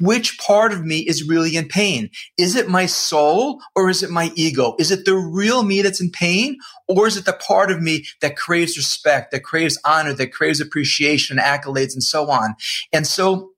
which 0.00 0.38
part 0.38 0.72
of 0.72 0.84
me 0.84 0.98
is 0.98 1.26
really 1.26 1.56
in 1.56 1.66
pain? 1.66 2.10
Is 2.36 2.56
it 2.56 2.68
my 2.68 2.86
soul 2.86 3.60
or 3.74 3.88
is 3.88 4.02
it 4.02 4.10
my 4.10 4.30
ego? 4.34 4.74
Is 4.78 4.90
it 4.90 5.06
the 5.06 5.16
real 5.16 5.62
me 5.62 5.80
that's 5.80 6.00
in 6.00 6.10
pain 6.10 6.58
or 6.88 7.06
is 7.06 7.16
it 7.16 7.24
the 7.24 7.32
part 7.32 7.70
of 7.70 7.80
me 7.80 8.04
that 8.20 8.36
craves 8.36 8.76
respect, 8.76 9.30
that 9.30 9.44
craves 9.44 9.78
honor, 9.84 10.12
that 10.12 10.32
craves 10.32 10.60
appreciation, 10.60 11.38
accolades, 11.38 11.94
and 11.94 12.02
so 12.02 12.30
on? 12.30 12.54
And 12.92 13.06
so 13.06 13.51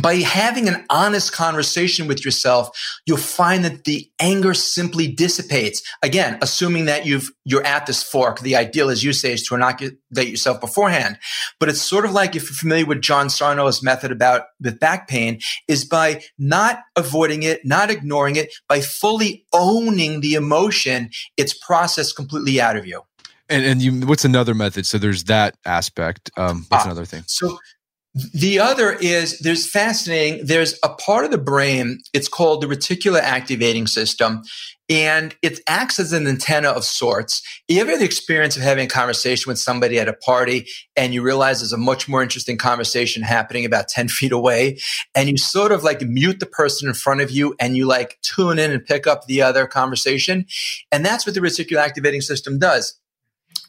by 0.00 0.16
having 0.16 0.68
an 0.68 0.84
honest 0.90 1.32
conversation 1.32 2.06
with 2.06 2.24
yourself, 2.24 2.70
you'll 3.06 3.16
find 3.16 3.64
that 3.64 3.84
the 3.84 4.10
anger 4.18 4.54
simply 4.54 5.08
dissipates. 5.08 5.82
Again, 6.02 6.38
assuming 6.42 6.84
that 6.86 7.06
you've, 7.06 7.30
you're 7.44 7.64
at 7.64 7.86
this 7.86 8.02
fork. 8.02 8.40
The 8.40 8.56
ideal, 8.56 8.90
as 8.90 9.02
you 9.02 9.12
say, 9.12 9.32
is 9.32 9.42
to 9.44 9.54
inoculate 9.54 9.98
yourself 10.14 10.60
beforehand. 10.60 11.18
But 11.58 11.68
it's 11.68 11.80
sort 11.80 12.04
of 12.04 12.12
like 12.12 12.36
if 12.36 12.44
you're 12.44 12.54
familiar 12.54 12.86
with 12.86 13.00
John 13.00 13.28
Sarno's 13.28 13.82
method 13.82 14.12
about 14.12 14.46
with 14.60 14.78
back 14.80 15.08
pain 15.08 15.40
is 15.68 15.84
by 15.84 16.22
not 16.38 16.80
avoiding 16.94 17.42
it, 17.42 17.64
not 17.64 17.90
ignoring 17.90 18.36
it, 18.36 18.52
by 18.68 18.80
fully 18.80 19.44
owning 19.52 20.20
the 20.20 20.34
emotion, 20.34 21.10
it's 21.36 21.54
processed 21.54 22.16
completely 22.16 22.60
out 22.60 22.76
of 22.76 22.86
you. 22.86 23.02
And, 23.48 23.64
and 23.64 23.80
you, 23.80 24.06
what's 24.06 24.24
another 24.24 24.54
method? 24.54 24.86
So 24.86 24.98
there's 24.98 25.24
that 25.24 25.56
aspect. 25.64 26.30
Um, 26.36 26.66
what's 26.68 26.84
ah, 26.84 26.88
another 26.88 27.04
thing? 27.04 27.22
So 27.26 27.58
the 28.16 28.58
other 28.60 28.92
is 28.92 29.38
there's 29.40 29.68
fascinating, 29.68 30.46
there's 30.46 30.78
a 30.82 30.88
part 30.88 31.26
of 31.26 31.30
the 31.30 31.38
brain, 31.38 32.00
it's 32.14 32.28
called 32.28 32.62
the 32.62 32.66
reticular 32.66 33.20
activating 33.20 33.86
system, 33.86 34.42
and 34.88 35.36
it 35.42 35.60
acts 35.68 35.98
as 35.98 36.14
an 36.14 36.26
antenna 36.26 36.70
of 36.70 36.84
sorts. 36.84 37.42
You 37.68 37.80
ever 37.82 37.90
had 37.90 38.00
the 38.00 38.06
experience 38.06 38.56
of 38.56 38.62
having 38.62 38.86
a 38.86 38.88
conversation 38.88 39.50
with 39.50 39.58
somebody 39.58 39.98
at 39.98 40.08
a 40.08 40.14
party 40.14 40.66
and 40.96 41.12
you 41.12 41.22
realize 41.22 41.58
there's 41.58 41.74
a 41.74 41.76
much 41.76 42.08
more 42.08 42.22
interesting 42.22 42.56
conversation 42.56 43.22
happening 43.22 43.66
about 43.66 43.88
10 43.90 44.08
feet 44.08 44.32
away 44.32 44.78
and 45.14 45.28
you 45.28 45.36
sort 45.36 45.72
of 45.72 45.82
like 45.82 46.00
mute 46.00 46.40
the 46.40 46.46
person 46.46 46.88
in 46.88 46.94
front 46.94 47.20
of 47.20 47.30
you 47.30 47.54
and 47.60 47.76
you 47.76 47.84
like 47.84 48.18
tune 48.22 48.58
in 48.58 48.70
and 48.70 48.84
pick 48.84 49.06
up 49.06 49.26
the 49.26 49.42
other 49.42 49.66
conversation? 49.66 50.46
And 50.90 51.04
that's 51.04 51.26
what 51.26 51.34
the 51.34 51.40
reticular 51.40 51.82
activating 51.82 52.22
system 52.22 52.58
does 52.58 52.98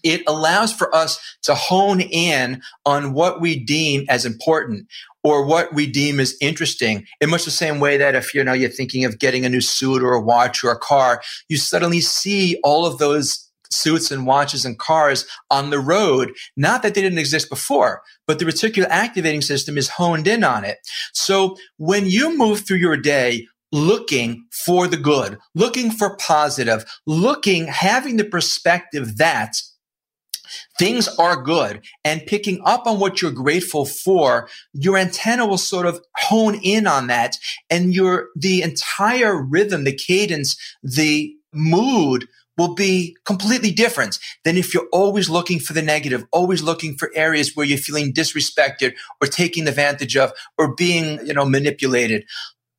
it 0.09 0.23
allows 0.27 0.73
for 0.73 0.93
us 0.93 1.19
to 1.43 1.55
hone 1.55 2.01
in 2.01 2.61
on 2.85 3.13
what 3.13 3.41
we 3.41 3.57
deem 3.57 4.05
as 4.09 4.25
important 4.25 4.87
or 5.23 5.45
what 5.45 5.73
we 5.73 5.85
deem 5.87 6.19
as 6.19 6.35
interesting 6.41 7.05
in 7.19 7.29
much 7.29 7.45
the 7.45 7.51
same 7.51 7.79
way 7.79 7.97
that 7.97 8.15
if 8.15 8.33
you 8.33 8.43
know 8.43 8.53
you're 8.53 8.69
thinking 8.69 9.05
of 9.05 9.19
getting 9.19 9.45
a 9.45 9.49
new 9.49 9.61
suit 9.61 10.01
or 10.01 10.13
a 10.13 10.21
watch 10.21 10.63
or 10.63 10.71
a 10.71 10.79
car 10.79 11.21
you 11.49 11.57
suddenly 11.57 12.01
see 12.01 12.59
all 12.63 12.85
of 12.85 12.97
those 12.97 13.43
suits 13.69 14.11
and 14.11 14.25
watches 14.25 14.63
and 14.63 14.79
cars 14.79 15.25
on 15.51 15.71
the 15.71 15.79
road. 15.79 16.31
Not 16.55 16.83
that 16.83 16.93
they 16.93 17.01
didn't 17.01 17.19
exist 17.19 17.49
before 17.49 18.01
but 18.27 18.39
the 18.39 18.45
reticular 18.45 18.87
activating 18.89 19.41
system 19.41 19.77
is 19.77 19.89
honed 19.89 20.27
in 20.27 20.43
on 20.43 20.63
it. 20.63 20.77
So 21.13 21.55
when 21.77 22.05
you 22.05 22.37
move 22.37 22.67
through 22.67 22.77
your 22.77 22.97
day 22.97 23.47
looking 23.71 24.45
for 24.51 24.87
the 24.87 24.97
good, 24.97 25.37
looking 25.55 25.91
for 25.91 26.15
positive, 26.17 26.85
looking, 27.05 27.67
having 27.67 28.17
the 28.17 28.23
perspective 28.23 29.17
that 29.17 29.61
things 30.77 31.07
are 31.19 31.41
good 31.41 31.81
and 32.03 32.25
picking 32.25 32.61
up 32.65 32.87
on 32.87 32.99
what 32.99 33.21
you're 33.21 33.31
grateful 33.31 33.85
for, 33.85 34.49
your 34.73 34.97
antenna 34.97 35.45
will 35.45 35.57
sort 35.57 35.85
of 35.85 36.01
hone 36.17 36.59
in 36.63 36.87
on 36.87 37.07
that 37.07 37.37
and 37.69 37.93
your, 37.93 38.27
the 38.35 38.61
entire 38.61 39.41
rhythm, 39.41 39.83
the 39.83 39.95
cadence, 39.95 40.57
the 40.83 41.33
mood 41.53 42.27
will 42.57 42.73
be 42.73 43.15
completely 43.23 43.71
different 43.71 44.17
than 44.43 44.57
if 44.57 44.73
you're 44.73 44.87
always 44.91 45.29
looking 45.29 45.59
for 45.59 45.73
the 45.73 45.81
negative, 45.81 46.25
always 46.31 46.63
looking 46.63 46.95
for 46.97 47.11
areas 47.13 47.51
where 47.55 47.65
you're 47.65 47.77
feeling 47.77 48.11
disrespected 48.11 48.93
or 49.21 49.27
taken 49.27 49.67
advantage 49.67 50.17
of 50.17 50.33
or 50.57 50.73
being, 50.75 51.25
you 51.25 51.33
know, 51.33 51.45
manipulated 51.45 52.25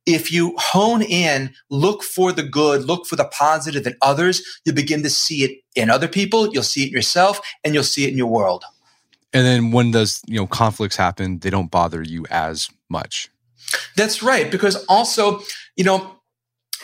if 0.09 0.31
you 0.31 0.55
hone 0.57 1.01
in, 1.01 1.53
look 1.69 2.03
for 2.03 2.31
the 2.31 2.43
good, 2.43 2.85
look 2.85 3.05
for 3.05 3.15
the 3.15 3.25
positive 3.25 3.85
in 3.85 3.95
others, 4.01 4.41
you 4.65 4.73
begin 4.73 5.03
to 5.03 5.09
see 5.09 5.43
it 5.43 5.59
in 5.75 5.89
other 5.89 6.07
people, 6.07 6.49
you'll 6.51 6.63
see 6.63 6.83
it 6.83 6.87
in 6.87 6.93
yourself, 6.93 7.39
and 7.63 7.73
you'll 7.73 7.83
see 7.83 8.05
it 8.05 8.11
in 8.11 8.17
your 8.17 8.27
world. 8.27 8.65
And 9.31 9.45
then 9.45 9.71
when 9.71 9.91
those, 9.91 10.21
you 10.27 10.37
know, 10.37 10.47
conflicts 10.47 10.95
happen, 10.95 11.39
they 11.39 11.49
don't 11.49 11.69
bother 11.69 12.01
you 12.01 12.25
as 12.31 12.69
much. 12.89 13.29
That's 13.95 14.23
right. 14.23 14.49
Because 14.49 14.83
also, 14.85 15.41
you 15.75 15.83
know, 15.83 16.15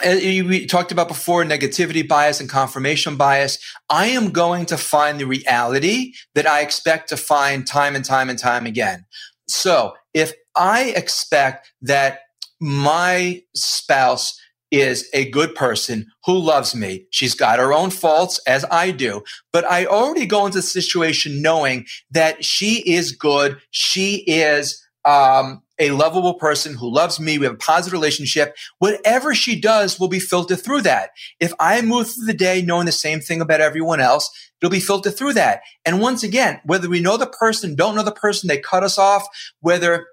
uh, 0.06 0.16
we 0.20 0.66
talked 0.66 0.92
about 0.92 1.08
before 1.08 1.44
negativity 1.44 2.08
bias 2.08 2.40
and 2.40 2.50
confirmation 2.50 3.16
bias. 3.16 3.58
I 3.90 4.08
am 4.08 4.32
going 4.32 4.66
to 4.68 4.78
find 4.78 5.20
the 5.20 5.26
reality 5.26 6.14
that 6.36 6.46
I 6.46 6.62
expect 6.62 7.10
to 7.10 7.18
find 7.18 7.66
time 7.66 7.96
and 7.96 8.04
time 8.04 8.30
and 8.30 8.38
time 8.38 8.66
again. 8.66 9.06
So 9.48 9.94
if 10.14 10.34
I 10.56 10.94
expect 10.96 11.72
that 11.82 12.20
my 12.60 13.42
spouse 13.56 14.40
is 14.72 15.08
a 15.14 15.30
good 15.30 15.56
person 15.56 16.08
who 16.26 16.38
loves 16.38 16.76
me. 16.76 17.06
She's 17.12 17.36
got 17.36 17.60
her 17.60 17.72
own 17.72 17.92
faults 17.92 18.40
as 18.48 18.66
I 18.72 18.92
do, 18.92 19.24
but 19.54 19.64
I 19.66 19.86
already 19.86 20.26
go 20.26 20.46
into 20.46 20.58
the 20.58 20.64
situation 20.64 21.42
knowing 21.42 21.86
that 22.12 22.44
she 22.44 22.84
is 22.86 23.12
good. 23.12 23.58
She 23.72 24.24
is, 24.28 24.82
um, 25.06 25.62
a 25.78 25.92
lovable 25.92 26.36
person 26.36 26.74
who 26.74 26.94
loves 26.94 27.20
me. 27.20 27.38
We 27.38 27.46
have 27.46 27.56
a 27.56 27.58
positive 27.58 27.94
relationship. 27.94 28.56
Whatever 28.80 29.36
she 29.36 29.60
does 29.60 30.00
will 30.00 30.08
be 30.08 30.20
filtered 30.20 30.62
through 30.62 30.82
that. 30.82 31.12
If 31.40 31.54
I 31.60 31.82
move 31.82 32.10
through 32.10 32.26
the 32.26 32.34
day 32.34 32.62
knowing 32.62 32.86
the 32.86 32.92
same 32.92 33.20
thing 33.20 33.42
about 33.42 33.62
everyone 33.62 34.00
else, 34.00 34.30
it'll 34.62 34.72
be 34.72 34.80
filtered 34.80 35.18
through 35.18 35.34
that. 35.34 35.62
And 35.86 36.00
once 36.00 36.24
again, 36.24 36.62
whether 36.66 36.90
we 36.90 37.02
know 37.02 37.18
the 37.18 37.28
person, 37.28 37.76
don't 37.76 37.96
know 37.96 38.04
the 38.04 38.12
person, 38.12 38.48
they 38.48 38.58
cut 38.58 38.84
us 38.84 38.98
off, 38.98 39.28
whether 39.60 40.08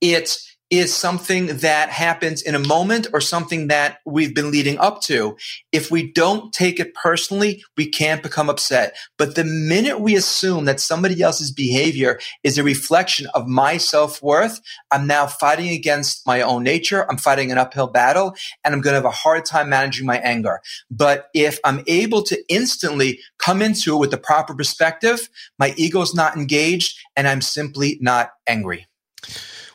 it's 0.00 0.56
is 0.70 0.94
something 0.94 1.46
that 1.46 1.88
happens 1.88 2.42
in 2.42 2.54
a 2.54 2.58
moment 2.58 3.06
or 3.12 3.20
something 3.20 3.68
that 3.68 3.98
we've 4.04 4.34
been 4.34 4.50
leading 4.50 4.78
up 4.78 5.00
to. 5.00 5.36
If 5.72 5.90
we 5.90 6.12
don't 6.12 6.52
take 6.52 6.78
it 6.78 6.94
personally, 6.94 7.64
we 7.76 7.88
can't 7.88 8.22
become 8.22 8.50
upset. 8.50 8.94
But 9.16 9.34
the 9.34 9.44
minute 9.44 10.00
we 10.00 10.14
assume 10.14 10.66
that 10.66 10.80
somebody 10.80 11.22
else's 11.22 11.50
behavior 11.50 12.20
is 12.44 12.58
a 12.58 12.62
reflection 12.62 13.28
of 13.34 13.46
my 13.46 13.78
self 13.78 14.22
worth, 14.22 14.60
I'm 14.90 15.06
now 15.06 15.26
fighting 15.26 15.70
against 15.70 16.26
my 16.26 16.42
own 16.42 16.64
nature. 16.64 17.10
I'm 17.10 17.16
fighting 17.16 17.50
an 17.50 17.58
uphill 17.58 17.86
battle 17.86 18.34
and 18.62 18.74
I'm 18.74 18.80
going 18.82 18.92
to 18.92 18.98
have 18.98 19.04
a 19.04 19.10
hard 19.10 19.46
time 19.46 19.70
managing 19.70 20.06
my 20.06 20.18
anger. 20.18 20.60
But 20.90 21.28
if 21.34 21.58
I'm 21.64 21.82
able 21.86 22.22
to 22.24 22.42
instantly 22.48 23.20
come 23.38 23.62
into 23.62 23.94
it 23.94 23.98
with 23.98 24.10
the 24.10 24.18
proper 24.18 24.54
perspective, 24.54 25.30
my 25.58 25.72
ego's 25.76 26.14
not 26.14 26.36
engaged 26.36 26.98
and 27.16 27.26
I'm 27.26 27.40
simply 27.40 27.98
not 28.00 28.32
angry. 28.46 28.86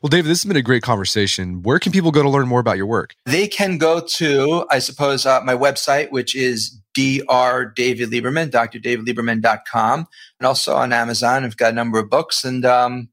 Well, 0.03 0.09
David, 0.09 0.29
this 0.29 0.43
has 0.43 0.47
been 0.49 0.57
a 0.57 0.61
great 0.61 0.83
conversation. 0.83 1.61
Where 1.61 1.79
can 1.79 1.93
people 1.93 2.11
go 2.11 2.21
to 2.21 2.29
learn 2.29 2.49
more 2.49 2.59
about 2.59 2.75
your 2.75 2.87
work? 2.87 3.15
They 3.25 3.47
can 3.47 3.77
go 3.77 4.01
to, 4.01 4.65
I 4.69 4.79
suppose, 4.79 5.25
uh, 5.25 5.39
my 5.45 5.55
website, 5.55 6.11
which 6.11 6.35
is 6.35 6.77
Dr. 6.93 7.71
David 7.73 8.09
Lieberman, 8.09 8.49
drdavidlieberman.com. 8.49 10.07
And 10.41 10.45
also 10.45 10.75
on 10.75 10.91
Amazon, 10.91 11.45
I've 11.45 11.55
got 11.55 11.71
a 11.71 11.75
number 11.75 11.99
of 11.99 12.09
books 12.09 12.43
and, 12.43 12.65
um, 12.65 13.07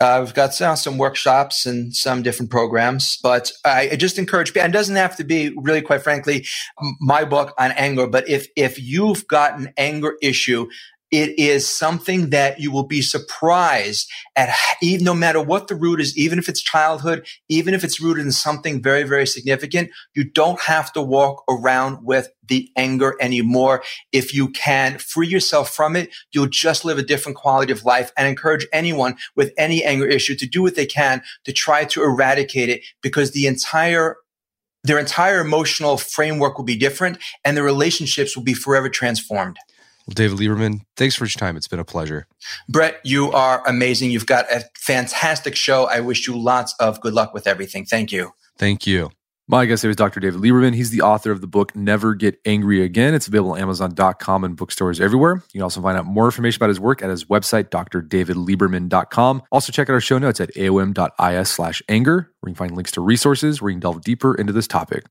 we've 0.00 0.32
got 0.32 0.60
uh, 0.60 0.76
some 0.76 0.96
workshops 0.96 1.66
and 1.66 1.92
some 1.92 2.22
different 2.22 2.52
programs, 2.52 3.18
but 3.20 3.50
I, 3.64 3.90
I 3.90 3.96
just 3.96 4.16
encourage 4.16 4.50
people. 4.50 4.62
And 4.62 4.72
it 4.72 4.78
doesn't 4.78 4.94
have 4.94 5.16
to 5.16 5.24
be 5.24 5.52
really, 5.56 5.82
quite 5.82 6.02
frankly, 6.02 6.46
my 7.00 7.24
book 7.24 7.52
on 7.58 7.72
anger. 7.72 8.06
But 8.06 8.28
if 8.28 8.46
if 8.56 8.80
you've 8.80 9.26
got 9.26 9.58
an 9.58 9.72
anger 9.76 10.16
issue 10.22 10.68
it 11.10 11.36
is 11.38 11.68
something 11.68 12.30
that 12.30 12.60
you 12.60 12.70
will 12.70 12.86
be 12.86 13.02
surprised 13.02 14.10
at 14.36 14.54
even 14.80 15.04
no 15.04 15.14
matter 15.14 15.42
what 15.42 15.68
the 15.68 15.74
root 15.74 16.00
is 16.00 16.16
even 16.16 16.38
if 16.38 16.48
it's 16.48 16.62
childhood 16.62 17.26
even 17.48 17.74
if 17.74 17.82
it's 17.82 18.00
rooted 18.00 18.24
in 18.24 18.32
something 18.32 18.82
very 18.82 19.02
very 19.02 19.26
significant 19.26 19.90
you 20.14 20.24
don't 20.24 20.60
have 20.60 20.92
to 20.92 21.02
walk 21.02 21.42
around 21.48 22.04
with 22.04 22.28
the 22.48 22.68
anger 22.76 23.14
anymore. 23.20 23.80
If 24.10 24.34
you 24.34 24.48
can 24.48 24.98
free 24.98 25.28
yourself 25.28 25.70
from 25.70 25.96
it 25.96 26.10
you'll 26.32 26.46
just 26.46 26.84
live 26.84 26.98
a 26.98 27.02
different 27.02 27.36
quality 27.36 27.72
of 27.72 27.84
life 27.84 28.12
and 28.16 28.28
encourage 28.28 28.66
anyone 28.72 29.16
with 29.36 29.52
any 29.58 29.84
anger 29.84 30.06
issue 30.06 30.36
to 30.36 30.46
do 30.46 30.62
what 30.62 30.76
they 30.76 30.86
can 30.86 31.22
to 31.44 31.52
try 31.52 31.84
to 31.86 32.02
eradicate 32.02 32.68
it 32.68 32.82
because 33.02 33.32
the 33.32 33.46
entire 33.46 34.16
their 34.82 34.98
entire 34.98 35.40
emotional 35.40 35.98
framework 35.98 36.56
will 36.56 36.64
be 36.64 36.76
different 36.76 37.18
and 37.44 37.56
the 37.56 37.62
relationships 37.62 38.34
will 38.34 38.44
be 38.44 38.54
forever 38.54 38.88
transformed 38.88 39.58
well, 40.06 40.14
David 40.14 40.38
Lieberman, 40.38 40.80
thanks 40.96 41.14
for 41.14 41.24
your 41.24 41.30
time. 41.30 41.56
It's 41.56 41.68
been 41.68 41.78
a 41.78 41.84
pleasure. 41.84 42.26
Brett, 42.68 43.00
you 43.04 43.30
are 43.32 43.66
amazing. 43.66 44.10
You've 44.10 44.26
got 44.26 44.50
a 44.50 44.64
fantastic 44.76 45.56
show. 45.56 45.84
I 45.84 46.00
wish 46.00 46.26
you 46.26 46.38
lots 46.38 46.74
of 46.80 47.00
good 47.00 47.14
luck 47.14 47.34
with 47.34 47.46
everything. 47.46 47.84
Thank 47.84 48.12
you. 48.12 48.32
Thank 48.58 48.86
you. 48.86 49.10
My 49.50 49.66
guest 49.66 49.80
today 49.80 49.88
was 49.88 49.96
Dr. 49.96 50.20
David 50.20 50.40
Lieberman. 50.40 50.76
He's 50.76 50.90
the 50.90 51.00
author 51.00 51.32
of 51.32 51.40
the 51.40 51.48
book 51.48 51.74
Never 51.74 52.14
Get 52.14 52.38
Angry 52.44 52.84
Again. 52.84 53.14
It's 53.14 53.26
available 53.26 53.54
on 53.54 53.58
Amazon.com 53.58 54.44
and 54.44 54.54
bookstores 54.54 55.00
everywhere. 55.00 55.34
You 55.34 55.58
can 55.58 55.62
also 55.62 55.82
find 55.82 55.98
out 55.98 56.06
more 56.06 56.26
information 56.26 56.60
about 56.60 56.68
his 56.68 56.78
work 56.78 57.02
at 57.02 57.10
his 57.10 57.24
website, 57.24 57.64
drdavidlieberman.com. 57.70 59.42
Also, 59.50 59.72
check 59.72 59.90
out 59.90 59.94
our 59.94 60.00
show 60.00 60.18
notes 60.18 60.40
at 60.40 60.54
aom.is 60.54 61.48
slash 61.48 61.82
anger, 61.88 62.30
where 62.38 62.48
you 62.48 62.54
can 62.54 62.66
find 62.68 62.76
links 62.76 62.92
to 62.92 63.00
resources 63.00 63.60
where 63.60 63.70
you 63.70 63.74
can 63.74 63.80
delve 63.80 64.02
deeper 64.02 64.36
into 64.36 64.52
this 64.52 64.68
topic. 64.68 65.06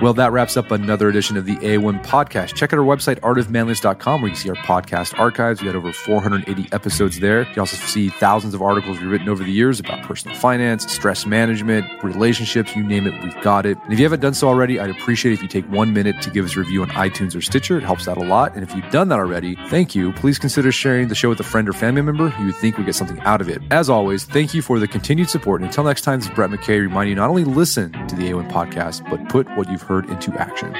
Well, 0.00 0.14
that 0.14 0.32
wraps 0.32 0.56
up 0.56 0.70
another 0.70 1.10
edition 1.10 1.36
of 1.36 1.44
the 1.44 1.56
AoM 1.56 2.02
podcast. 2.02 2.54
Check 2.54 2.72
out 2.72 2.78
our 2.78 2.84
website, 2.86 3.20
artofmanliness.com, 3.20 4.22
where 4.22 4.30
you 4.30 4.34
see 4.34 4.48
our 4.48 4.56
podcast 4.56 5.18
archives. 5.18 5.60
We 5.60 5.66
had 5.66 5.76
over 5.76 5.92
480 5.92 6.68
episodes 6.72 7.20
there. 7.20 7.42
You 7.54 7.60
also 7.60 7.76
see 7.76 8.08
thousands 8.08 8.54
of 8.54 8.62
articles 8.62 8.98
we've 8.98 9.10
written 9.10 9.28
over 9.28 9.44
the 9.44 9.52
years 9.52 9.78
about 9.78 10.02
personal 10.02 10.34
finance, 10.38 10.90
stress 10.90 11.26
management, 11.26 11.86
relationships, 12.02 12.74
you 12.74 12.82
name 12.82 13.06
it, 13.06 13.22
we've 13.22 13.38
got 13.42 13.66
it. 13.66 13.76
And 13.84 13.92
if 13.92 13.98
you 13.98 14.06
haven't 14.06 14.20
done 14.20 14.32
so 14.32 14.48
already, 14.48 14.80
I'd 14.80 14.88
appreciate 14.88 15.32
if 15.32 15.42
you 15.42 15.48
take 15.48 15.70
one 15.70 15.92
minute 15.92 16.22
to 16.22 16.30
give 16.30 16.46
us 16.46 16.56
a 16.56 16.60
review 16.60 16.80
on 16.80 16.88
iTunes 16.90 17.36
or 17.36 17.42
Stitcher. 17.42 17.76
It 17.76 17.82
helps 17.82 18.08
out 18.08 18.16
a 18.16 18.24
lot. 18.24 18.54
And 18.54 18.62
if 18.62 18.74
you've 18.74 18.90
done 18.90 19.08
that 19.08 19.18
already, 19.18 19.54
thank 19.68 19.94
you. 19.94 20.14
Please 20.14 20.38
consider 20.38 20.72
sharing 20.72 21.08
the 21.08 21.14
show 21.14 21.28
with 21.28 21.40
a 21.40 21.44
friend 21.44 21.68
or 21.68 21.74
family 21.74 22.00
member 22.00 22.30
who 22.30 22.46
you 22.46 22.52
think 22.52 22.78
would 22.78 22.86
get 22.86 22.94
something 22.94 23.20
out 23.20 23.42
of 23.42 23.50
it. 23.50 23.60
As 23.70 23.90
always, 23.90 24.24
thank 24.24 24.54
you 24.54 24.62
for 24.62 24.78
the 24.78 24.88
continued 24.88 25.28
support. 25.28 25.60
And 25.60 25.68
until 25.68 25.84
next 25.84 26.02
time, 26.02 26.20
this 26.20 26.28
is 26.30 26.34
Brett 26.34 26.48
McKay 26.48 26.80
reminding 26.80 27.10
you 27.10 27.16
not 27.16 27.28
only 27.28 27.44
listen 27.44 27.92
to 28.08 28.16
the 28.16 28.30
AoM 28.30 28.50
podcast, 28.50 29.08
but 29.10 29.28
put 29.28 29.46
what 29.58 29.70
you've 29.70 29.82
heard 29.82 29.89
into 29.98 30.32
action. 30.38 30.72